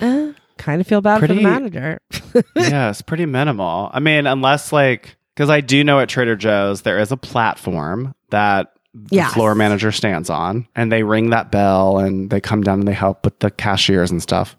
Eh, 0.00 0.32
kind 0.56 0.80
of 0.80 0.86
feel 0.88 1.00
bad 1.00 1.20
for 1.20 1.28
the 1.28 1.34
manager. 1.34 2.00
yeah, 2.56 2.90
it's 2.90 3.02
pretty 3.02 3.24
minimal. 3.24 3.88
I 3.92 4.00
mean, 4.00 4.26
unless 4.26 4.72
like 4.72 5.16
because 5.36 5.48
I 5.48 5.60
do 5.60 5.84
know 5.84 6.00
at 6.00 6.08
Trader 6.08 6.34
Joe's 6.34 6.82
there 6.82 6.98
is 6.98 7.12
a 7.12 7.16
platform 7.16 8.16
that 8.30 8.72
the 9.08 9.16
Yes. 9.16 9.32
floor 9.34 9.54
manager 9.54 9.92
stands 9.92 10.28
on, 10.30 10.66
and 10.76 10.90
they 10.92 11.02
ring 11.02 11.30
that 11.30 11.50
bell 11.50 11.98
and 11.98 12.30
they 12.30 12.40
come 12.40 12.62
down 12.62 12.80
and 12.80 12.88
they 12.88 12.92
help 12.92 13.24
with 13.24 13.38
the 13.40 13.50
cashiers 13.50 14.10
and 14.10 14.22
stuff. 14.22 14.56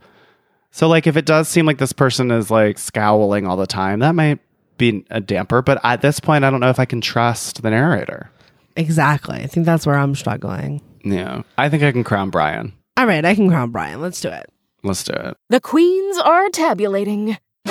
So 0.72 0.88
like, 0.88 1.08
if 1.08 1.18
it 1.18 1.26
does 1.26 1.48
seem 1.48 1.66
like 1.66 1.78
this 1.80 1.94
person 1.94 2.32
is 2.32 2.50
like 2.52 2.78
scowling 2.78 3.48
all 3.48 3.58
the 3.58 3.68
time, 3.68 4.00
that 4.00 4.14
might 4.16 4.40
be 4.78 5.06
a 5.10 5.20
damper. 5.20 5.62
But 5.62 5.80
at 5.84 6.02
this 6.02 6.20
point, 6.20 6.46
I 6.46 6.50
don't 6.52 6.60
know 6.60 6.70
if 6.70 6.80
I 6.80 6.86
can 6.86 7.02
trust 7.02 7.62
the 7.62 7.70
narrator. 7.72 8.30
exactly. 8.76 9.38
I 9.42 9.48
think 9.48 9.66
that's 9.66 9.86
where 9.86 9.98
I'm 9.98 10.16
struggling. 10.16 10.82
Yeah, 11.04 11.42
I 11.58 11.70
think 11.70 11.84
I 11.84 11.92
can 11.92 12.04
crown 12.04 12.30
Brian. 12.30 12.74
All 12.98 13.06
right, 13.08 13.24
I 13.26 13.34
can 13.36 13.50
crown 13.50 13.72
Brian. 13.72 14.00
Let's 14.02 14.22
do 14.22 14.30
it. 14.30 14.46
Let's 14.84 15.04
do 15.04 15.14
it. 15.14 15.38
The 15.50 15.60
queens 15.60 16.18
are 16.20 16.50
tabulating. 16.50 17.38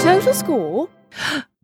Total 0.00 0.34
score 0.34 0.88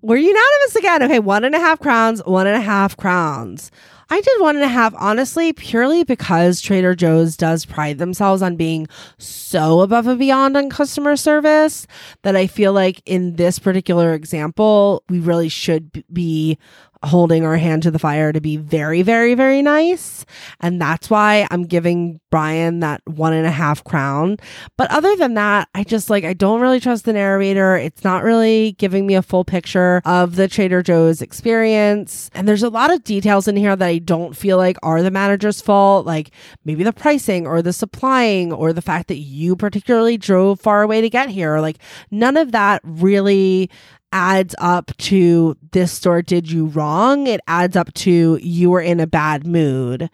We're 0.03 0.17
unanimous 0.17 0.77
again. 0.77 1.03
Okay, 1.03 1.19
one 1.19 1.45
and 1.45 1.55
a 1.55 1.59
half 1.59 1.79
crowns, 1.79 2.25
one 2.25 2.47
and 2.47 2.57
a 2.57 2.61
half 2.61 2.97
crowns. 2.97 3.71
I 4.13 4.21
did 4.21 4.41
one 4.41 4.57
and 4.57 4.65
a 4.65 4.69
half, 4.69 4.93
honestly, 4.97 5.53
purely 5.53 6.03
because 6.03 6.61
Trader 6.61 6.97
Joe's 6.97 7.37
does 7.37 7.65
pride 7.65 7.99
themselves 7.99 8.43
on 8.43 8.57
being 8.57 8.89
so 9.19 9.83
above 9.83 10.09
and 10.09 10.19
beyond 10.19 10.57
on 10.57 10.69
customer 10.69 11.15
service 11.15 11.87
that 12.23 12.35
I 12.35 12.49
feel 12.49 12.73
like 12.73 13.03
in 13.07 13.37
this 13.37 13.61
particular 13.61 14.13
example, 14.15 15.05
we 15.09 15.21
really 15.21 15.49
should 15.49 16.03
be 16.13 16.59
holding 17.03 17.45
our 17.45 17.57
hand 17.57 17.83
to 17.83 17.91
the 17.91 17.99
fire 17.99 18.33
to 18.33 18.41
be 18.41 18.57
very, 18.57 19.03
very, 19.03 19.35
very 19.35 19.63
nice. 19.63 20.27
And 20.61 20.81
that's 20.81 21.09
why 21.09 21.47
I'm 21.51 21.65
giving 21.65 22.21
Brian 22.31 22.81
that 22.81 23.01
one 23.07 23.33
and 23.33 23.47
a 23.47 23.51
half 23.51 23.83
crown. 23.85 24.37
But 24.77 24.91
other 24.91 25.17
than 25.17 25.35
that, 25.35 25.69
I 25.75 25.85
just 25.85 26.11
like, 26.11 26.25
I 26.25 26.35
don't 26.35 26.61
really 26.61 26.81
trust 26.81 27.07
the 27.07 27.13
narrator. 27.13 27.77
It's 27.77 28.05
not 28.05 28.23
really 28.23 28.73
giving 28.73 29.07
me 29.07 29.15
a 29.15 29.23
full 29.23 29.45
picture 29.45 30.03
of 30.05 30.37
the 30.37 30.47
Trader 30.47 30.83
Joe's 30.83 31.23
experience. 31.23 32.31
And 32.35 32.47
there's 32.47 32.63
a 32.63 32.69
lot 32.69 32.93
of 32.93 33.03
details 33.03 33.49
in 33.49 33.57
here 33.57 33.75
that 33.75 33.87
I 33.87 33.99
don't 33.99 34.37
feel 34.37 34.59
like 34.59 34.77
are 34.83 35.03
the 35.03 35.11
manager's 35.11 35.61
fault. 35.61 36.07
Like 36.07 36.33
maybe 36.65 36.85
the 36.85 36.93
pricing 36.93 37.47
or 37.47 37.63
the 37.63 37.73
supplying 37.73 38.53
or 38.53 38.73
the 38.73 38.83
fact 38.83 39.09
that 39.09 39.19
you 39.19 39.57
particularly 39.57 40.19
drove 40.19 40.61
far 40.61 40.83
away 40.83 41.01
to 41.01 41.09
get 41.09 41.31
here. 41.31 41.61
Like 41.61 41.79
none 42.11 42.37
of 42.37 42.53
that 42.53 42.83
really 42.85 43.71
adds 44.13 44.55
up 44.59 44.97
to 44.99 45.57
this 45.73 45.93
store 45.93 46.23
did 46.23 46.51
you 46.51 46.67
wrong. 46.67 47.27
It 47.27 47.41
adds 47.47 47.77
up 47.77 47.93
to 47.95 48.39
you 48.43 48.71
were 48.71 48.81
in 48.81 49.01
a 49.01 49.07
bad 49.07 49.47
mood 49.47 50.11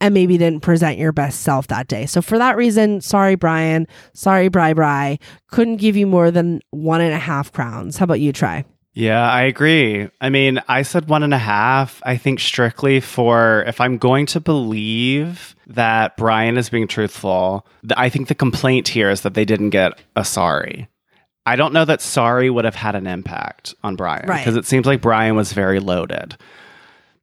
and 0.00 0.14
maybe 0.14 0.38
didn't 0.38 0.60
present 0.60 0.98
your 0.98 1.12
best 1.12 1.40
self 1.42 1.66
that 1.68 1.88
day. 1.88 2.06
So 2.06 2.22
for 2.22 2.38
that 2.38 2.56
reason, 2.56 3.00
sorry, 3.00 3.34
Brian. 3.34 3.86
Sorry, 4.14 4.48
Bri 4.48 4.72
Bri. 4.72 5.18
Couldn't 5.48 5.76
give 5.76 5.96
you 5.96 6.06
more 6.06 6.30
than 6.30 6.62
one 6.70 7.00
and 7.00 7.12
a 7.12 7.18
half 7.18 7.52
crowns. 7.52 7.98
How 7.98 8.04
about 8.04 8.20
you, 8.20 8.32
Trey? 8.32 8.64
Yeah, 8.92 9.30
I 9.30 9.42
agree. 9.42 10.08
I 10.20 10.30
mean, 10.30 10.60
I 10.68 10.82
said 10.82 11.08
one 11.08 11.22
and 11.22 11.32
a 11.32 11.38
half. 11.38 12.02
I 12.04 12.16
think 12.16 12.40
strictly 12.40 13.00
for 13.00 13.62
if 13.66 13.80
I'm 13.80 13.98
going 13.98 14.26
to 14.26 14.40
believe 14.40 15.54
that 15.68 16.16
Brian 16.16 16.58
is 16.58 16.70
being 16.70 16.88
truthful, 16.88 17.66
I 17.96 18.08
think 18.08 18.28
the 18.28 18.34
complaint 18.34 18.88
here 18.88 19.08
is 19.08 19.20
that 19.20 19.34
they 19.34 19.44
didn't 19.44 19.70
get 19.70 20.00
a 20.16 20.24
sorry. 20.24 20.88
I 21.50 21.56
don't 21.56 21.72
know 21.72 21.84
that 21.84 22.00
sorry 22.00 22.48
would 22.48 22.64
have 22.64 22.74
had 22.76 22.94
an 22.94 23.06
impact 23.06 23.74
on 23.82 23.96
Brian 23.96 24.26
Right. 24.28 24.38
because 24.38 24.56
it 24.56 24.66
seems 24.66 24.86
like 24.86 25.00
Brian 25.00 25.34
was 25.36 25.52
very 25.52 25.80
loaded. 25.80 26.36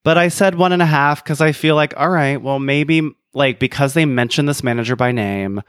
But 0.04 0.18
I 0.18 0.28
said 0.28 0.56
one 0.56 0.72
and 0.74 0.82
a 0.82 0.86
half 0.86 1.24
because 1.24 1.42
I 1.42 1.52
feel 1.52 1.76
like, 1.76 1.94
all 1.98 2.10
right, 2.10 2.42
well, 2.42 2.60
maybe 2.60 3.10
like 3.34 3.60
because 3.60 3.94
they 3.94 4.06
mentioned 4.06 4.48
this 4.50 4.64
manager 4.64 4.96
by 4.96 5.12
name, 5.12 5.62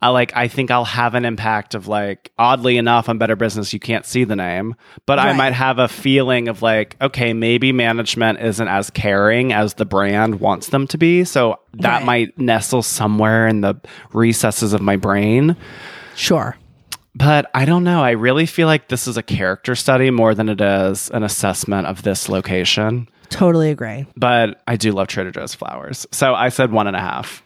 I 0.00 0.08
like 0.08 0.34
I 0.36 0.48
think 0.48 0.70
I'll 0.70 0.84
have 0.84 1.14
an 1.14 1.24
impact 1.24 1.74
of 1.74 1.86
like 1.88 2.32
oddly 2.38 2.76
enough 2.76 3.08
on 3.08 3.18
Better 3.18 3.36
Business 3.36 3.72
you 3.72 3.78
can't 3.78 4.04
see 4.04 4.24
the 4.24 4.34
name, 4.34 4.74
but 5.06 5.18
I 5.20 5.32
might 5.32 5.52
have 5.52 5.78
a 5.78 5.86
feeling 5.88 6.48
of 6.48 6.60
like 6.60 6.96
okay 7.00 7.32
maybe 7.32 7.70
management 7.72 8.40
isn't 8.40 8.66
as 8.66 8.90
caring 8.90 9.52
as 9.52 9.74
the 9.74 9.84
brand 9.84 10.40
wants 10.40 10.70
them 10.70 10.86
to 10.88 10.98
be, 10.98 11.22
so 11.24 11.60
that 11.74 11.98
Right. 11.98 12.04
might 12.04 12.38
nestle 12.38 12.82
somewhere 12.82 13.46
in 13.46 13.60
the 13.60 13.76
recesses 14.12 14.72
of 14.72 14.80
my 14.80 14.96
brain. 14.96 15.54
Sure. 16.16 16.56
But 17.14 17.50
I 17.54 17.64
don't 17.64 17.84
know. 17.84 18.02
I 18.02 18.12
really 18.12 18.46
feel 18.46 18.66
like 18.66 18.88
this 18.88 19.06
is 19.06 19.16
a 19.16 19.22
character 19.22 19.74
study 19.74 20.10
more 20.10 20.34
than 20.34 20.48
it 20.48 20.60
is 20.60 21.10
an 21.10 21.22
assessment 21.22 21.86
of 21.86 22.02
this 22.02 22.28
location. 22.28 23.08
Totally 23.28 23.70
agree. 23.70 24.06
But 24.16 24.62
I 24.66 24.76
do 24.76 24.92
love 24.92 25.08
Trader 25.08 25.30
Joe's 25.30 25.54
flowers, 25.54 26.06
so 26.10 26.34
I 26.34 26.48
said 26.48 26.72
one 26.72 26.86
and 26.86 26.96
a 26.96 27.00
half. 27.00 27.42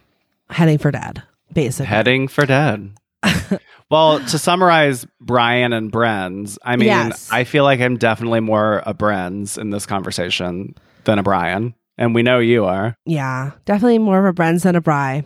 Heading 0.51 0.79
for 0.79 0.91
dad, 0.91 1.23
basically. 1.53 1.87
Heading 1.87 2.29
for 2.29 2.47
dead. 2.47 2.93
well, 3.91 4.21
to 4.21 4.39
summarize 4.39 5.07
Brian 5.21 5.73
and 5.73 5.91
Bren's, 5.91 6.59
I 6.65 6.77
mean, 6.77 6.87
Yes. 6.87 7.29
I 7.33 7.45
feel 7.45 7.65
like 7.65 7.81
I'm 7.81 7.97
definitely 7.97 8.41
more 8.41 8.83
a 8.87 8.95
Bren's 8.95 9.59
in 9.59 9.71
this 9.71 9.87
conversation 9.87 10.75
than 11.05 11.19
a 11.19 11.23
Brian. 11.25 11.75
And 11.99 12.15
we 12.15 12.23
know 12.23 12.39
you 12.39 12.67
are. 12.67 12.97
yeah, 13.07 13.53
definitely 13.65 13.99
more 13.99 14.19
of 14.27 14.27
a 14.27 14.33
Brens 14.41 14.63
than 14.63 14.77
a 14.77 14.81
Bri. 14.81 15.25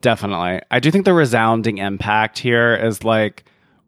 Definitely. 0.00 0.60
I 0.70 0.80
do 0.80 0.90
think 0.90 1.04
the 1.04 1.12
resounding 1.14 1.78
impact 1.78 2.38
here 2.38 2.74
is 2.74 3.04
like 3.04 3.44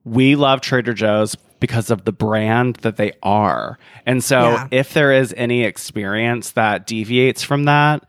we 0.08 0.36
love 0.36 0.60
Trader 0.60 0.94
Joe's 0.94 1.36
because 1.60 1.90
of 1.90 2.04
the 2.04 2.12
brand 2.12 2.76
that 2.82 2.96
they 2.96 3.12
are. 3.22 3.78
And 4.06 4.22
so 4.22 4.52
Yeah. 4.52 4.66
if 4.70 4.92
there 4.94 5.12
is 5.12 5.34
any 5.36 5.64
experience 5.64 6.52
that 6.52 6.86
deviates 6.86 7.42
from 7.42 7.64
that, 7.64 8.04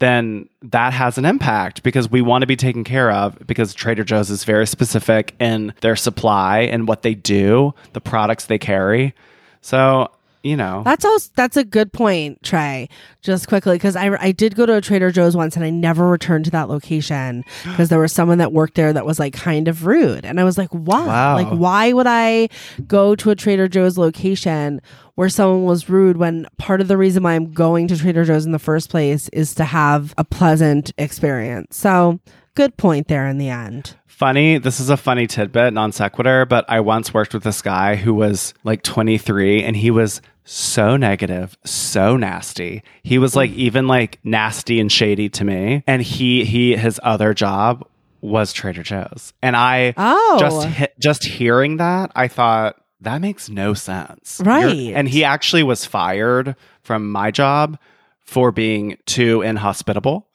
then 0.00 0.48
that 0.62 0.92
has 0.92 1.18
an 1.18 1.24
impact 1.24 1.82
because 1.82 2.10
we 2.10 2.22
want 2.22 2.42
to 2.42 2.46
be 2.46 2.56
taken 2.56 2.84
care 2.84 3.10
of 3.10 3.36
because 3.46 3.74
Trader 3.74 4.04
Joe's 4.04 4.30
is 4.30 4.44
very 4.44 4.66
specific 4.66 5.34
in 5.40 5.74
their 5.82 5.96
supply 5.96 6.60
and 6.60 6.88
what 6.88 7.02
they 7.02 7.14
do, 7.14 7.74
the 7.92 8.00
products 8.00 8.46
they 8.46 8.58
carry. 8.58 9.14
So 9.60 10.10
you 10.42 10.56
know, 10.56 10.82
That's 10.84 11.04
also 11.04 11.30
that's 11.36 11.56
a 11.56 11.64
good 11.64 11.92
point, 11.92 12.42
Trey. 12.42 12.88
Just 13.20 13.48
quickly, 13.48 13.74
because 13.74 13.96
I 13.96 14.10
I 14.22 14.32
did 14.32 14.54
go 14.56 14.64
to 14.64 14.76
a 14.76 14.80
Trader 14.80 15.10
Joe's 15.10 15.36
once 15.36 15.56
and 15.56 15.64
I 15.64 15.70
never 15.70 16.08
returned 16.08 16.46
to 16.46 16.50
that 16.52 16.68
location 16.68 17.44
because 17.64 17.90
there 17.90 17.98
was 17.98 18.12
someone 18.12 18.38
that 18.38 18.52
worked 18.52 18.74
there 18.74 18.92
that 18.92 19.04
was 19.04 19.18
like 19.18 19.34
kind 19.34 19.68
of 19.68 19.86
rude, 19.86 20.24
and 20.24 20.40
I 20.40 20.44
was 20.44 20.56
like, 20.56 20.70
why? 20.70 21.06
Wow. 21.06 21.34
Like, 21.34 21.48
why 21.48 21.92
would 21.92 22.06
I 22.06 22.48
go 22.86 23.14
to 23.16 23.30
a 23.30 23.36
Trader 23.36 23.68
Joe's 23.68 23.98
location 23.98 24.80
where 25.16 25.28
someone 25.28 25.64
was 25.64 25.90
rude 25.90 26.16
when 26.16 26.46
part 26.56 26.80
of 26.80 26.88
the 26.88 26.96
reason 26.96 27.22
why 27.22 27.34
I'm 27.34 27.52
going 27.52 27.88
to 27.88 27.98
Trader 27.98 28.24
Joe's 28.24 28.46
in 28.46 28.52
the 28.52 28.58
first 28.58 28.88
place 28.88 29.28
is 29.30 29.54
to 29.56 29.64
have 29.64 30.14
a 30.16 30.24
pleasant 30.24 30.92
experience? 30.96 31.76
So, 31.76 32.20
good 32.54 32.76
point 32.78 33.08
there 33.08 33.26
in 33.26 33.36
the 33.36 33.50
end. 33.50 33.96
Funny, 34.06 34.58
this 34.58 34.80
is 34.80 34.90
a 34.90 34.98
funny 34.98 35.26
tidbit, 35.26 35.72
non 35.72 35.92
sequitur, 35.92 36.44
but 36.44 36.64
I 36.68 36.80
once 36.80 37.14
worked 37.14 37.32
with 37.32 37.42
this 37.42 37.62
guy 37.62 37.96
who 37.96 38.12
was 38.12 38.52
like 38.64 38.82
23 38.82 39.62
and 39.62 39.74
he 39.74 39.90
was 39.90 40.20
so 40.44 40.96
negative, 40.96 41.56
so 41.64 42.16
nasty. 42.16 42.82
He 43.02 43.18
was 43.18 43.36
like 43.36 43.50
even 43.52 43.86
like 43.86 44.18
nasty 44.24 44.80
and 44.80 44.90
shady 44.90 45.28
to 45.30 45.44
me. 45.44 45.82
And 45.86 46.02
he 46.02 46.44
he 46.44 46.76
his 46.76 46.98
other 47.02 47.34
job 47.34 47.86
was 48.20 48.52
Trader 48.52 48.82
Joe's. 48.82 49.32
And 49.42 49.56
I 49.56 49.94
Oh. 49.96 50.36
just 50.40 50.66
he- 50.66 50.86
just 50.98 51.24
hearing 51.24 51.76
that, 51.78 52.10
I 52.14 52.28
thought 52.28 52.76
that 53.00 53.20
makes 53.20 53.48
no 53.48 53.72
sense. 53.74 54.40
Right. 54.44 54.74
You're- 54.74 54.94
and 54.94 55.08
he 55.08 55.24
actually 55.24 55.62
was 55.62 55.84
fired 55.86 56.54
from 56.82 57.10
my 57.10 57.30
job 57.30 57.78
for 58.20 58.52
being 58.52 58.96
too 59.06 59.42
inhospitable. 59.42 60.26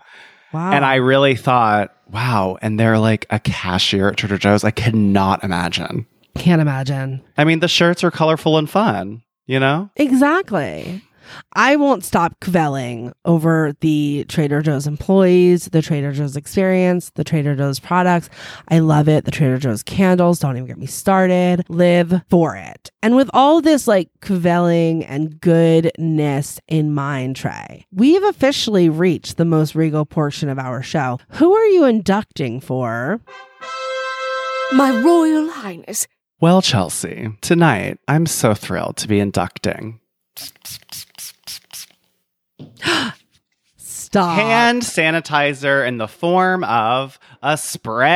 Wow. 0.53 0.71
And 0.71 0.83
I 0.85 0.95
really 0.95 1.35
thought, 1.35 1.93
wow. 2.09 2.57
And 2.61 2.79
they're 2.79 2.97
like 2.97 3.25
a 3.29 3.39
cashier 3.39 4.07
at 4.09 4.17
Trader 4.17 4.37
Joe's. 4.37 4.63
I 4.63 4.71
cannot 4.71 5.43
imagine. 5.43 6.05
can't 6.37 6.61
imagine. 6.61 7.21
I 7.37 7.43
mean, 7.45 7.59
the 7.59 7.67
shirts 7.69 8.03
are 8.03 8.11
colorful 8.11 8.57
and 8.57 8.69
fun, 8.69 9.21
you 9.47 9.59
know? 9.59 9.89
Exactly. 9.95 11.01
I 11.53 11.75
won't 11.75 12.03
stop 12.03 12.39
kvelling 12.39 13.11
over 13.25 13.73
the 13.81 14.25
Trader 14.27 14.61
Joe's 14.61 14.87
employees, 14.87 15.65
the 15.65 15.81
Trader 15.81 16.11
Joe's 16.11 16.35
experience, 16.35 17.11
the 17.15 17.23
Trader 17.23 17.55
Joe's 17.55 17.79
products. 17.79 18.29
I 18.69 18.79
love 18.79 19.09
it. 19.09 19.25
The 19.25 19.31
Trader 19.31 19.57
Joe's 19.57 19.83
candles. 19.83 20.39
Don't 20.39 20.55
even 20.55 20.67
get 20.67 20.77
me 20.77 20.85
started. 20.85 21.65
Live 21.69 22.21
for 22.29 22.55
it. 22.55 22.91
And 23.01 23.15
with 23.15 23.29
all 23.33 23.61
this 23.61 23.87
like 23.87 24.09
kvelling 24.21 25.05
and 25.07 25.39
goodness 25.39 26.59
in 26.67 26.93
mind, 26.93 27.35
Trey, 27.35 27.85
we've 27.91 28.23
officially 28.23 28.89
reached 28.89 29.37
the 29.37 29.45
most 29.45 29.75
regal 29.75 30.05
portion 30.05 30.49
of 30.49 30.59
our 30.59 30.81
show. 30.83 31.19
Who 31.29 31.53
are 31.53 31.65
you 31.65 31.85
inducting 31.85 32.59
for? 32.61 33.19
My 34.73 35.01
Royal 35.03 35.49
Highness. 35.49 36.07
Well, 36.41 36.61
Chelsea, 36.61 37.29
tonight 37.41 37.97
I'm 38.07 38.25
so 38.25 38.53
thrilled 38.53 38.97
to 38.97 39.07
be 39.07 39.19
inducting 39.19 39.99
Stop. 43.77 44.37
hand 44.37 44.81
sanitizer 44.81 45.87
in 45.87 45.97
the 45.97 46.07
form 46.07 46.63
of 46.65 47.17
a 47.41 47.57
spray. 47.57 48.09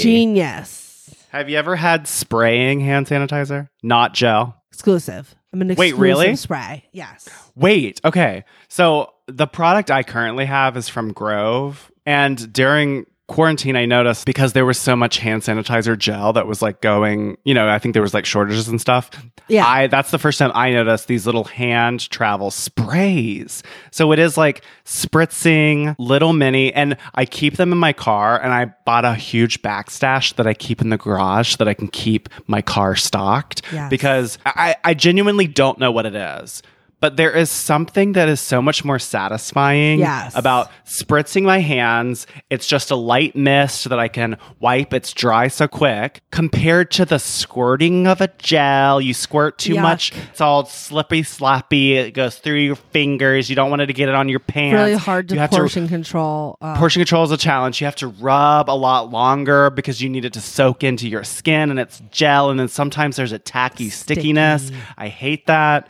Genius. 0.00 1.14
Have 1.30 1.48
you 1.50 1.56
ever 1.58 1.74
had 1.76 2.06
spraying 2.06 2.80
hand 2.80 3.06
sanitizer? 3.06 3.68
Not 3.82 4.14
gel. 4.14 4.62
Exclusive. 4.72 5.34
I'm 5.52 5.60
an 5.62 5.68
Wait, 5.68 5.88
exclusive 5.90 5.98
really? 6.00 6.36
spray. 6.36 6.84
Yes. 6.92 7.28
Wait, 7.56 8.00
okay. 8.04 8.44
So 8.68 9.12
the 9.26 9.46
product 9.48 9.90
I 9.90 10.02
currently 10.04 10.44
have 10.46 10.76
is 10.76 10.88
from 10.88 11.12
Grove. 11.12 11.90
And 12.06 12.52
during 12.52 13.06
quarantine, 13.26 13.74
I 13.76 13.86
noticed 13.86 14.26
because 14.26 14.52
there 14.52 14.66
was 14.66 14.78
so 14.78 14.94
much 14.94 15.18
hand 15.18 15.42
sanitizer 15.42 15.96
gel 15.98 16.32
that 16.34 16.46
was 16.46 16.60
like 16.62 16.80
going, 16.82 17.36
you 17.44 17.54
know, 17.54 17.68
I 17.68 17.78
think 17.78 17.94
there 17.94 18.02
was 18.02 18.12
like 18.14 18.26
shortages 18.26 18.68
and 18.68 18.80
stuff. 18.80 19.10
Yeah. 19.48 19.66
I 19.66 19.86
that's 19.86 20.10
the 20.10 20.18
first 20.18 20.38
time 20.38 20.50
I 20.54 20.70
noticed 20.72 21.08
these 21.08 21.24
little 21.26 21.44
hand 21.44 22.08
travel 22.10 22.50
sprays. 22.50 23.62
So 23.90 24.12
it 24.12 24.18
is 24.18 24.36
like 24.36 24.62
spritzing 24.84 25.94
little 25.98 26.32
mini 26.32 26.72
and 26.72 26.96
I 27.14 27.24
keep 27.24 27.56
them 27.56 27.72
in 27.72 27.78
my 27.78 27.92
car 27.92 28.40
and 28.40 28.52
I 28.52 28.66
bought 28.84 29.04
a 29.04 29.14
huge 29.14 29.62
backstash 29.62 30.34
that 30.36 30.46
I 30.46 30.54
keep 30.54 30.80
in 30.80 30.88
the 30.90 30.96
garage 30.98 31.52
so 31.52 31.56
that 31.58 31.68
I 31.68 31.74
can 31.74 31.88
keep 31.88 32.28
my 32.46 32.62
car 32.62 32.94
stocked 32.96 33.62
Yes. 33.72 33.90
because 33.90 34.38
I, 34.44 34.76
I 34.84 34.94
genuinely 34.94 35.46
don't 35.46 35.78
know 35.78 35.90
what 35.92 36.06
it 36.06 36.14
is. 36.14 36.62
But 37.04 37.18
there 37.18 37.32
is 37.32 37.50
something 37.50 38.12
that 38.12 38.30
is 38.30 38.40
so 38.40 38.62
much 38.62 38.82
more 38.82 38.98
satisfying 38.98 39.98
Yes. 39.98 40.34
about 40.34 40.70
spritzing 40.86 41.42
my 41.42 41.58
hands. 41.58 42.26
It's 42.48 42.66
just 42.66 42.90
a 42.90 42.96
light 42.96 43.36
mist 43.36 43.90
that 43.90 43.98
I 43.98 44.08
can 44.08 44.38
wipe. 44.58 44.94
It's 44.94 45.12
dry 45.12 45.48
so 45.48 45.68
quick 45.68 46.22
compared 46.30 46.90
to 46.92 47.04
the 47.04 47.18
squirting 47.18 48.06
of 48.06 48.22
a 48.22 48.28
gel. 48.38 49.02
You 49.02 49.12
squirt 49.12 49.58
too 49.58 49.74
Yuck. 49.74 49.82
much, 49.82 50.12
it's 50.30 50.40
all 50.40 50.64
slippy, 50.64 51.22
sloppy. 51.24 51.92
It 51.98 52.12
goes 52.14 52.36
through 52.38 52.60
your 52.60 52.76
fingers. 52.76 53.50
You 53.50 53.56
don't 53.56 53.68
want 53.68 53.82
it 53.82 53.86
to 53.88 53.92
get 53.92 54.08
it 54.08 54.14
on 54.14 54.30
your 54.30 54.40
pants. 54.40 54.72
It's 54.72 54.86
really 54.88 54.94
hard 54.94 55.28
to 55.28 55.34
You 55.34 55.46
portion 55.48 55.88
control. 55.88 56.56
Uh, 56.62 56.78
Portion 56.78 57.00
control 57.00 57.24
is 57.24 57.30
a 57.32 57.36
challenge. 57.36 57.82
You 57.82 57.84
have 57.84 57.96
to 57.96 58.08
rub 58.08 58.70
a 58.70 58.72
lot 58.72 59.10
longer 59.10 59.68
because 59.68 60.00
you 60.00 60.08
need 60.08 60.24
it 60.24 60.32
to 60.32 60.40
soak 60.40 60.82
into 60.82 61.06
your 61.06 61.22
skin 61.22 61.68
and 61.70 61.78
it's 61.78 62.00
gel. 62.10 62.48
And 62.48 62.58
then 62.58 62.68
sometimes 62.68 63.16
there's 63.16 63.32
a 63.32 63.38
tacky 63.38 63.90
Sticky. 63.90 64.20
stickiness. 64.22 64.72
I 64.96 65.08
hate 65.08 65.44
that. 65.48 65.88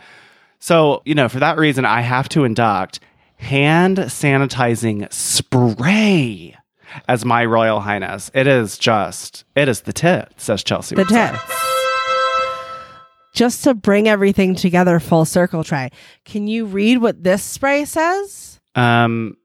So, 0.64 1.02
you 1.04 1.14
know, 1.14 1.28
for 1.28 1.40
that 1.40 1.58
reason, 1.58 1.84
I 1.84 2.00
have 2.00 2.26
to 2.30 2.44
induct 2.44 2.98
hand 3.36 3.98
sanitizing 3.98 5.12
spray 5.12 6.56
as 7.06 7.22
my 7.22 7.44
Royal 7.44 7.80
Highness. 7.80 8.30
It 8.32 8.46
is 8.46 8.78
just, 8.78 9.44
it 9.54 9.68
is 9.68 9.82
the 9.82 9.92
tit, 9.92 10.32
says 10.38 10.64
Chelsea. 10.64 10.94
the 10.94 11.04
tits. 11.04 11.38
Just 13.34 13.62
to 13.64 13.74
bring 13.74 14.08
everything 14.08 14.54
together 14.54 14.98
full 15.00 15.26
circle, 15.26 15.64
Trey. 15.64 15.90
Can 16.24 16.46
you 16.46 16.64
read 16.64 16.96
what 16.96 17.22
this 17.22 17.42
spray 17.42 17.84
says? 17.84 18.58
Um, 18.74 19.36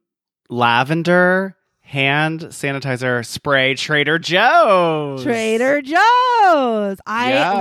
lavender 0.50 1.58
hand 1.82 2.44
sanitizer 2.44 3.26
spray 3.26 3.76
Trader 3.76 4.20
Joe's. 4.20 5.24
Trader 5.24 5.82
Joe's. 5.82 6.98
I 7.06 7.30
Yes. 7.30 7.54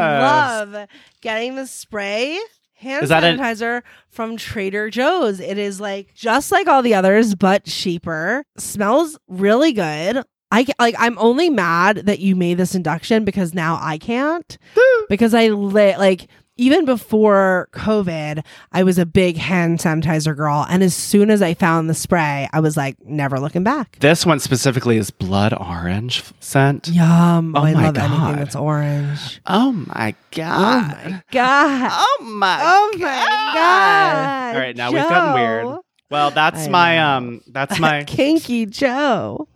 love 0.73 0.87
getting 1.23 1.57
the 1.57 1.67
spray 1.67 2.39
hand 2.79 3.03
Is 3.03 3.09
that 3.11 3.24
an- 3.24 3.39
sanitizer 3.39 3.83
from 4.09 4.37
Trader 4.37 4.89
Joe's. 4.91 5.41
It 5.41 5.59
is 5.59 5.81
like 5.81 6.14
just 6.14 6.51
like 6.51 6.66
all 6.66 6.83
the 6.83 6.95
others, 6.95 7.35
but 7.35 7.64
cheaper. 7.64 8.45
Smells 8.57 9.18
really 9.29 9.72
good. 9.72 10.22
I 10.51 10.66
like. 10.79 10.95
I'm 10.99 11.18
only 11.18 11.51
mad 11.51 12.07
that 12.07 12.20
you 12.20 12.35
made 12.35 12.57
this 12.57 12.74
induction 12.74 13.24
because 13.24 13.53
now 13.53 13.79
I 13.83 13.99
can't. 13.99 14.57
because 15.11 15.35
I 15.35 15.49
li- 15.49 15.97
like 15.97 16.29
even 16.59 16.85
before 16.85 17.69
COVID, 17.73 18.45
I 18.73 18.83
was 18.83 18.99
a 18.99 19.07
big 19.07 19.37
hand 19.37 19.79
sanitizer 19.79 20.37
girl, 20.37 20.67
and 20.69 20.83
as 20.83 20.95
soon 20.95 21.31
as 21.31 21.41
I 21.41 21.55
found 21.55 21.89
the 21.89 21.95
spray, 21.95 22.49
I 22.53 22.61
was 22.61 22.77
like, 22.77 22.97
never 23.07 23.41
looking 23.41 23.63
back. 23.65 23.97
This 24.01 24.27
one 24.27 24.41
specifically 24.41 24.97
is 24.99 25.11
blood 25.11 25.55
orange 25.55 26.23
scent. 26.41 26.89
Yum! 26.89 27.55
Oh 27.57 27.61
I 27.63 27.73
my 27.73 27.85
love 27.87 27.97
anything 27.97 28.19
God. 28.19 28.39
that's 28.39 28.57
orange. 28.57 29.41
Oh 29.47 29.73
my 29.73 30.15
God. 30.33 30.95
Oh 30.97 31.11
my 31.11 31.23
god! 31.31 31.91
Oh 31.93 32.19
my 32.25 32.59
Oh 32.63 32.91
my 32.99 33.53
god! 33.55 34.55
All 34.55 34.61
right, 34.61 34.77
now 34.77 34.91
we've 34.93 35.03
gotten 35.03 35.35
weird. 35.41 35.79
Well, 36.11 36.31
that's 36.31 36.67
I 36.67 36.71
my 36.71 36.97
know. 36.97 37.07
um 37.07 37.41
that's 37.49 37.79
my 37.79 38.05
Kinky 38.07 38.67
Joe. 38.67 39.47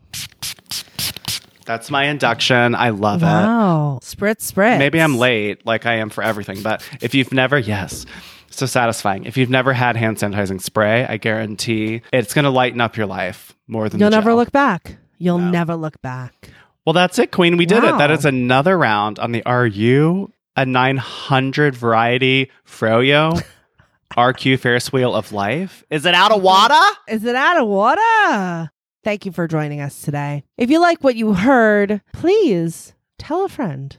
That's 1.73 1.91
my 1.91 2.05
induction. 2.05 2.75
I 2.75 2.91
love 2.91 3.23
it. 3.23 3.27
Wow! 3.27 3.99
Spritz, 4.03 4.53
spritz. 4.53 4.79
Maybe 4.79 5.01
I'm 5.01 5.17
late 5.17 5.65
like 5.67 5.87
I 5.87 5.95
am 5.97 6.11
for 6.11 6.23
everything, 6.23 6.63
but 6.63 6.87
if 7.01 7.15
you've 7.15 7.33
never 7.33 7.59
yes. 7.59 8.07
So 8.51 8.67
satisfying. 8.67 9.25
If 9.25 9.39
you've 9.39 9.49
never 9.49 9.73
had 9.73 9.97
hand 9.97 10.19
sanitizing 10.19 10.61
spray, 10.61 11.07
I 11.07 11.17
guarantee 11.17 12.03
it's 12.13 12.35
going 12.35 12.45
to 12.45 12.51
lighten 12.51 12.83
up 12.83 12.99
your 12.99 13.07
life 13.07 13.55
more 13.67 13.89
than 13.89 13.99
You'll 13.99 14.11
never 14.11 14.35
look 14.35 14.53
back. 14.53 14.97
You'll 15.17 15.39
No. 15.39 15.51
never 15.51 15.75
look 15.75 16.01
back. 16.03 16.51
Well, 16.85 16.93
that's 16.93 17.19
it, 17.19 17.31
Queen. 17.33 17.57
We 17.57 17.65
did 17.65 17.83
it. 17.83 17.97
That 17.97 18.11
is 18.11 18.27
another 18.27 18.77
round 18.77 19.19
on 19.19 19.33
the 19.33 19.43
Are 19.47 19.67
You 19.67 20.33
a 20.55 20.67
900 20.67 21.75
variety 21.75 22.51
Froyo 22.67 23.43
RQ 24.17 24.59
Ferris 24.59 24.93
Wheel 24.93 25.15
of 25.15 25.33
Life? 25.33 25.85
Is 25.89 26.05
it 26.05 26.13
out 26.15 26.33
of 26.33 26.43
water? 26.43 26.75
Is 27.09 27.25
it 27.25 27.35
out 27.35 27.59
of 27.59 27.67
water? 27.69 28.71
Thank 29.05 29.27
you 29.27 29.33
for 29.33 29.49
joining 29.49 29.81
us 29.81 30.01
today. 30.01 30.45
If 30.57 30.71
you 30.71 30.81
like 30.81 31.03
what 31.03 31.17
you 31.17 31.35
heard, 31.35 32.03
please 32.13 32.95
tell 33.19 33.45
a 33.45 33.49
friend. 33.49 33.97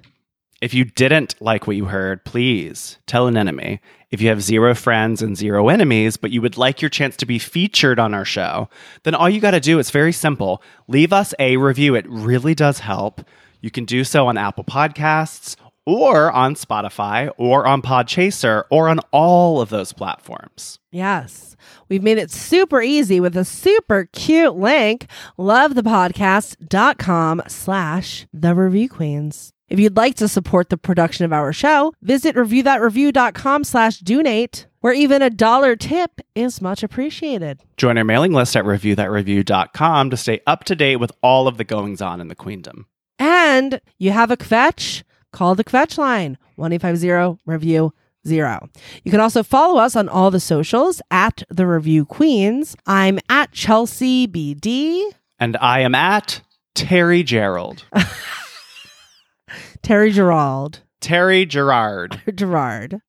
If 0.61 0.73
you 0.73 0.85
didn't 0.85 1.35
like 1.41 1.67
what 1.67 1.75
you 1.75 1.85
heard, 1.85 2.23
please 2.23 2.97
tell 3.05 3.27
an 3.27 3.35
enemy. 3.35 3.81
If 4.11 4.21
you 4.21 4.29
have 4.29 4.41
zero 4.41 4.73
friends 4.73 5.21
and 5.21 5.35
zero 5.35 5.67
enemies, 5.67 6.15
but 6.15 6.31
you 6.31 6.41
would 6.41 6.57
like 6.57 6.81
your 6.81 6.87
chance 6.87 7.17
to 7.17 7.25
be 7.25 7.37
featured 7.37 7.99
on 7.99 8.13
our 8.13 8.23
show, 8.23 8.69
then 9.03 9.13
all 9.13 9.29
you 9.29 9.41
got 9.41 9.51
to 9.51 9.59
do 9.59 9.77
is 9.77 9.91
very 9.91 10.13
simple. 10.13 10.63
Leave 10.87 11.11
us 11.11 11.33
a 11.37 11.57
review. 11.57 11.95
It 11.95 12.05
really 12.07 12.55
does 12.55 12.79
help. 12.79 13.25
You 13.59 13.71
can 13.71 13.83
do 13.83 14.05
so 14.05 14.27
on 14.27 14.37
Apple 14.37 14.63
Podcasts 14.63 15.57
or 15.85 16.31
on 16.31 16.55
Spotify 16.55 17.29
or 17.37 17.67
on 17.67 17.81
Podchaser 17.81 18.63
or 18.69 18.87
on 18.87 18.99
all 19.11 19.59
of 19.59 19.69
those 19.69 19.91
platforms. 19.91 20.79
Yes. 20.91 21.52
We've 21.93 22.01
made 22.01 22.17
it 22.17 22.31
super 22.31 22.81
easy 22.81 23.19
with 23.19 23.37
a 23.37 23.45
super 23.45 24.09
cute 24.11 24.55
link, 24.55 25.05
lovethepodcast.com 25.37 27.43
slash 27.47 28.25
the 28.33 28.55
review 28.55 28.89
queens. 28.89 29.53
If 29.69 29.79
you'd 29.79 29.95
like 29.95 30.15
to 30.15 30.27
support 30.27 30.69
the 30.69 30.77
production 30.77 31.23
of 31.23 31.31
our 31.31 31.53
show, 31.53 31.93
visit 32.01 32.35
reviewthatreview.com 32.35 33.63
slash 33.63 33.99
donate, 33.99 34.65
where 34.79 34.93
even 34.93 35.21
a 35.21 35.29
dollar 35.29 35.75
tip 35.75 36.19
is 36.33 36.63
much 36.63 36.81
appreciated. 36.81 37.61
Join 37.77 37.99
our 37.99 38.03
mailing 38.03 38.33
list 38.33 38.57
at 38.57 38.65
reviewthatreview.com 38.65 40.09
to 40.09 40.17
stay 40.17 40.41
up 40.47 40.63
to 40.63 40.75
date 40.75 40.95
with 40.95 41.11
all 41.21 41.47
of 41.47 41.57
the 41.57 41.63
goings 41.63 42.01
on 42.01 42.19
in 42.19 42.27
the 42.27 42.33
queendom. 42.33 42.87
And 43.19 43.79
you 43.99 44.09
have 44.09 44.31
a 44.31 44.37
kvetch, 44.37 45.03
call 45.31 45.53
the 45.53 45.63
kvetch 45.63 45.99
line, 45.99 46.39
1850 46.55 47.39
review 47.45 47.93
zero. 48.27 48.69
You 49.03 49.11
can 49.11 49.19
also 49.19 49.43
follow 49.43 49.79
us 49.79 49.95
on 49.95 50.09
all 50.09 50.31
the 50.31 50.39
socials 50.39 51.01
at 51.11 51.43
the 51.49 51.67
review 51.67 52.05
queens. 52.05 52.75
I'm 52.85 53.19
at 53.29 53.51
Chelsea 53.51 54.27
BD. 54.27 55.03
And 55.39 55.57
I 55.57 55.81
am 55.81 55.95
at 55.95 56.41
Terry 56.75 57.23
Gerald. 57.23 57.85
Terry 59.81 60.11
Gerald. 60.11 60.81
Terry 61.01 61.45
Gerard. 61.45 62.21
Gerard. 62.35 63.01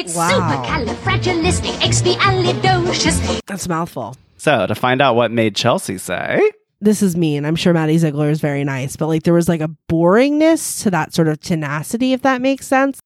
It's 0.00 0.16
Wow. 0.16 0.64
supercalifragilisticexpialidocious. 0.64 3.40
That's 3.46 3.66
a 3.66 3.68
mouthful. 3.68 4.16
So, 4.38 4.66
to 4.66 4.74
find 4.74 5.02
out 5.02 5.16
what 5.16 5.30
made 5.30 5.54
Chelsea 5.56 5.98
say, 5.98 6.40
This 6.80 7.02
is 7.02 7.16
mean. 7.16 7.44
I'm 7.44 7.56
sure 7.56 7.74
Maddie 7.74 7.98
Ziegler 7.98 8.30
is 8.30 8.40
very 8.40 8.64
nice, 8.64 8.96
but 8.96 9.08
like 9.08 9.24
there 9.24 9.34
was 9.34 9.48
like 9.48 9.60
a 9.60 9.70
boringness 9.90 10.82
to 10.84 10.90
that 10.92 11.12
sort 11.12 11.28
of 11.28 11.40
tenacity, 11.40 12.12
if 12.12 12.22
that 12.22 12.40
makes 12.40 12.66
sense. 12.66 13.00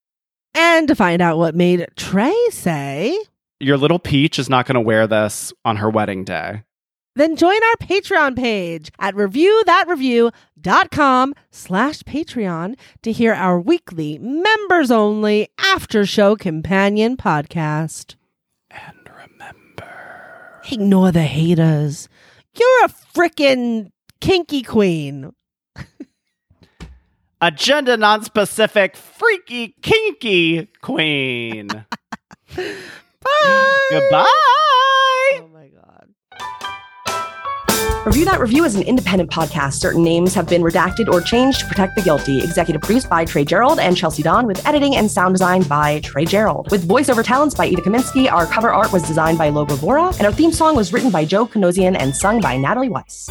And 0.55 0.87
to 0.89 0.95
find 0.95 1.23
out 1.23 1.39
what 1.39 1.55
made 1.55 1.87
Trey 1.97 2.37
say, 2.51 3.19
your 3.61 3.79
little 3.79 3.99
peach 3.99 4.39
is 4.39 4.51
not 4.51 4.67
going 4.67 4.75
to 4.75 4.81
wear 4.81 5.07
this 5.07 5.53
on 5.65 5.77
her 5.77 5.89
wedding 5.89 6.25
day. 6.25 6.63
then 7.17 7.37
join 7.37 7.63
our 7.63 7.77
Patreon 7.87 8.37
page 8.37 8.91
at 8.99 9.15
reviewthatreview.com 9.15 11.35
slash 11.51 12.03
Patreon 12.03 12.75
to 13.03 13.13
hear 13.13 13.33
our 13.35 13.59
weekly 13.61 14.19
members 14.19 14.91
only 14.91 15.49
after 15.59 16.05
show 16.05 16.37
companion 16.37 17.17
podcast. 17.17 18.17
Ignore 20.71 21.13
the 21.13 21.23
haters. 21.23 22.09
You're 22.55 22.85
a 22.85 22.89
freaking 22.89 23.91
kinky 24.21 24.63
queen. 24.63 25.33
agenda 27.41 27.97
non 27.97 28.23
specific, 28.23 28.97
freaky, 28.97 29.75
kinky 29.83 30.69
queen. 30.81 31.69
Bye. 32.57 33.79
Goodbye. 33.91 34.27
My 38.05 38.11
God. 38.11 38.15
Review 38.15 38.25
That 38.25 38.41
Review 38.41 38.65
is 38.65 38.75
an 38.75 38.83
independent 38.83 39.31
podcast. 39.31 39.75
Certain 39.75 40.03
names 40.03 40.35
have 40.35 40.49
been 40.49 40.63
redacted 40.63 41.09
or 41.09 41.21
changed 41.21 41.61
to 41.61 41.67
protect 41.67 41.95
the 41.95 42.03
guilty. 42.03 42.43
Executive 42.43 42.83
produced 42.83 43.09
by 43.09 43.25
Trey 43.25 43.45
Gerald 43.45 43.79
and 43.79 43.97
Chelsea 43.97 44.23
Don, 44.23 44.47
with 44.47 44.67
editing 44.67 44.97
and 44.97 45.11
sound 45.11 45.35
design 45.35 45.63
by 45.63 46.01
Trey 46.01 46.25
Gerald. 46.25 46.71
With 46.71 46.87
voiceover 46.87 47.25
talents 47.25 47.55
by 47.55 47.67
Ida 47.67 47.83
Kaminsky, 47.83 48.31
our 48.31 48.47
cover 48.47 48.73
art 48.73 48.93
was 48.93 49.03
designed 49.05 49.39
by 49.39 49.51
Logo 49.51 49.77
Vora, 49.77 50.17
and 50.19 50.27
our 50.27 50.33
theme 50.33 50.53
song 50.53 50.75
was 50.77 50.93
written 50.93 51.11
by 51.11 51.25
Joe 51.25 51.47
Kanosian 51.47 51.97
and 51.99 52.15
sung 52.15 52.41
by 52.41 52.57
Natalie 52.57 52.89
Weiss. 52.89 53.29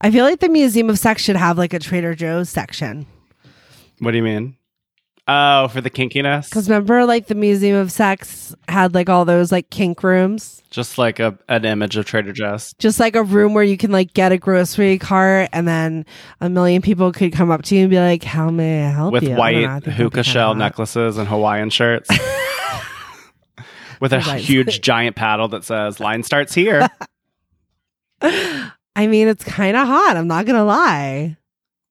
I 0.00 0.10
feel 0.10 0.24
like 0.24 0.40
the 0.40 0.48
Museum 0.48 0.90
of 0.90 0.98
Sex 0.98 1.22
should 1.22 1.36
have 1.36 1.56
like 1.56 1.72
a 1.72 1.78
Trader 1.78 2.14
Joe's 2.14 2.50
section. 2.50 3.06
What 4.00 4.10
do 4.10 4.16
you 4.16 4.22
mean? 4.22 4.56
Oh, 5.28 5.68
for 5.68 5.80
the 5.80 5.88
kinkiness? 5.90 6.48
Because 6.50 6.68
remember, 6.68 7.04
like 7.06 7.28
the 7.28 7.36
Museum 7.36 7.76
of 7.76 7.92
Sex 7.92 8.56
had 8.68 8.92
like 8.92 9.08
all 9.08 9.24
those 9.24 9.52
like 9.52 9.70
kink 9.70 10.02
rooms, 10.02 10.62
Just 10.70 10.98
like 10.98 11.20
a, 11.20 11.38
an 11.48 11.64
image 11.64 11.96
of 11.96 12.06
Trader 12.06 12.32
Joe's. 12.32 12.74
just 12.80 12.98
like 12.98 13.14
a 13.14 13.22
room 13.22 13.54
where 13.54 13.62
you 13.62 13.76
can 13.76 13.92
like 13.92 14.12
get 14.14 14.32
a 14.32 14.36
grocery 14.38 14.98
cart, 14.98 15.48
and 15.52 15.68
then 15.68 16.04
a 16.40 16.48
million 16.50 16.82
people 16.82 17.12
could 17.12 17.32
come 17.32 17.52
up 17.52 17.62
to 17.62 17.76
you 17.76 17.82
and 17.82 17.90
be 17.90 17.98
like, 18.00 18.24
"How 18.24 18.50
may 18.50 18.84
I 18.84 18.90
help 18.90 19.12
With 19.12 19.22
you?" 19.22 19.28
Don't 19.30 19.38
white 19.38 19.52
know, 19.62 19.68
I 19.68 19.72
think 19.74 19.84
that'd 19.84 19.96
puka 19.96 20.22
shell 20.24 20.54
necklaces 20.56 21.16
and 21.18 21.28
Hawaiian 21.28 21.70
shirts. 21.70 22.10
With 24.00 24.12
a 24.12 24.18
Right. 24.18 24.40
huge 24.40 24.80
giant 24.80 25.14
paddle 25.14 25.46
that 25.48 25.62
says, 25.62 26.00
line 26.00 26.24
starts 26.24 26.52
here. 26.52 26.88
I 28.20 29.06
mean, 29.06 29.28
it's 29.28 29.44
kind 29.44 29.76
of 29.76 29.86
hot. 29.86 30.16
I'm 30.16 30.26
not 30.26 30.44
gonna 30.46 30.64
lie, 30.64 31.36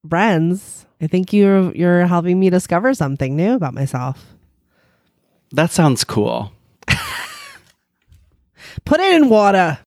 Brenz. 0.05 0.85
I 1.01 1.07
think 1.07 1.33
you're 1.33 1.75
you're 1.75 2.05
helping 2.05 2.39
me 2.39 2.49
discover 2.49 2.93
something 2.93 3.35
new 3.35 3.55
about 3.55 3.73
myself. 3.73 4.23
that 5.51 5.71
sounds 5.71 6.03
cool. 6.03 6.53
Put 8.85 8.99
it 8.99 9.15
in 9.15 9.27
water. 9.27 9.79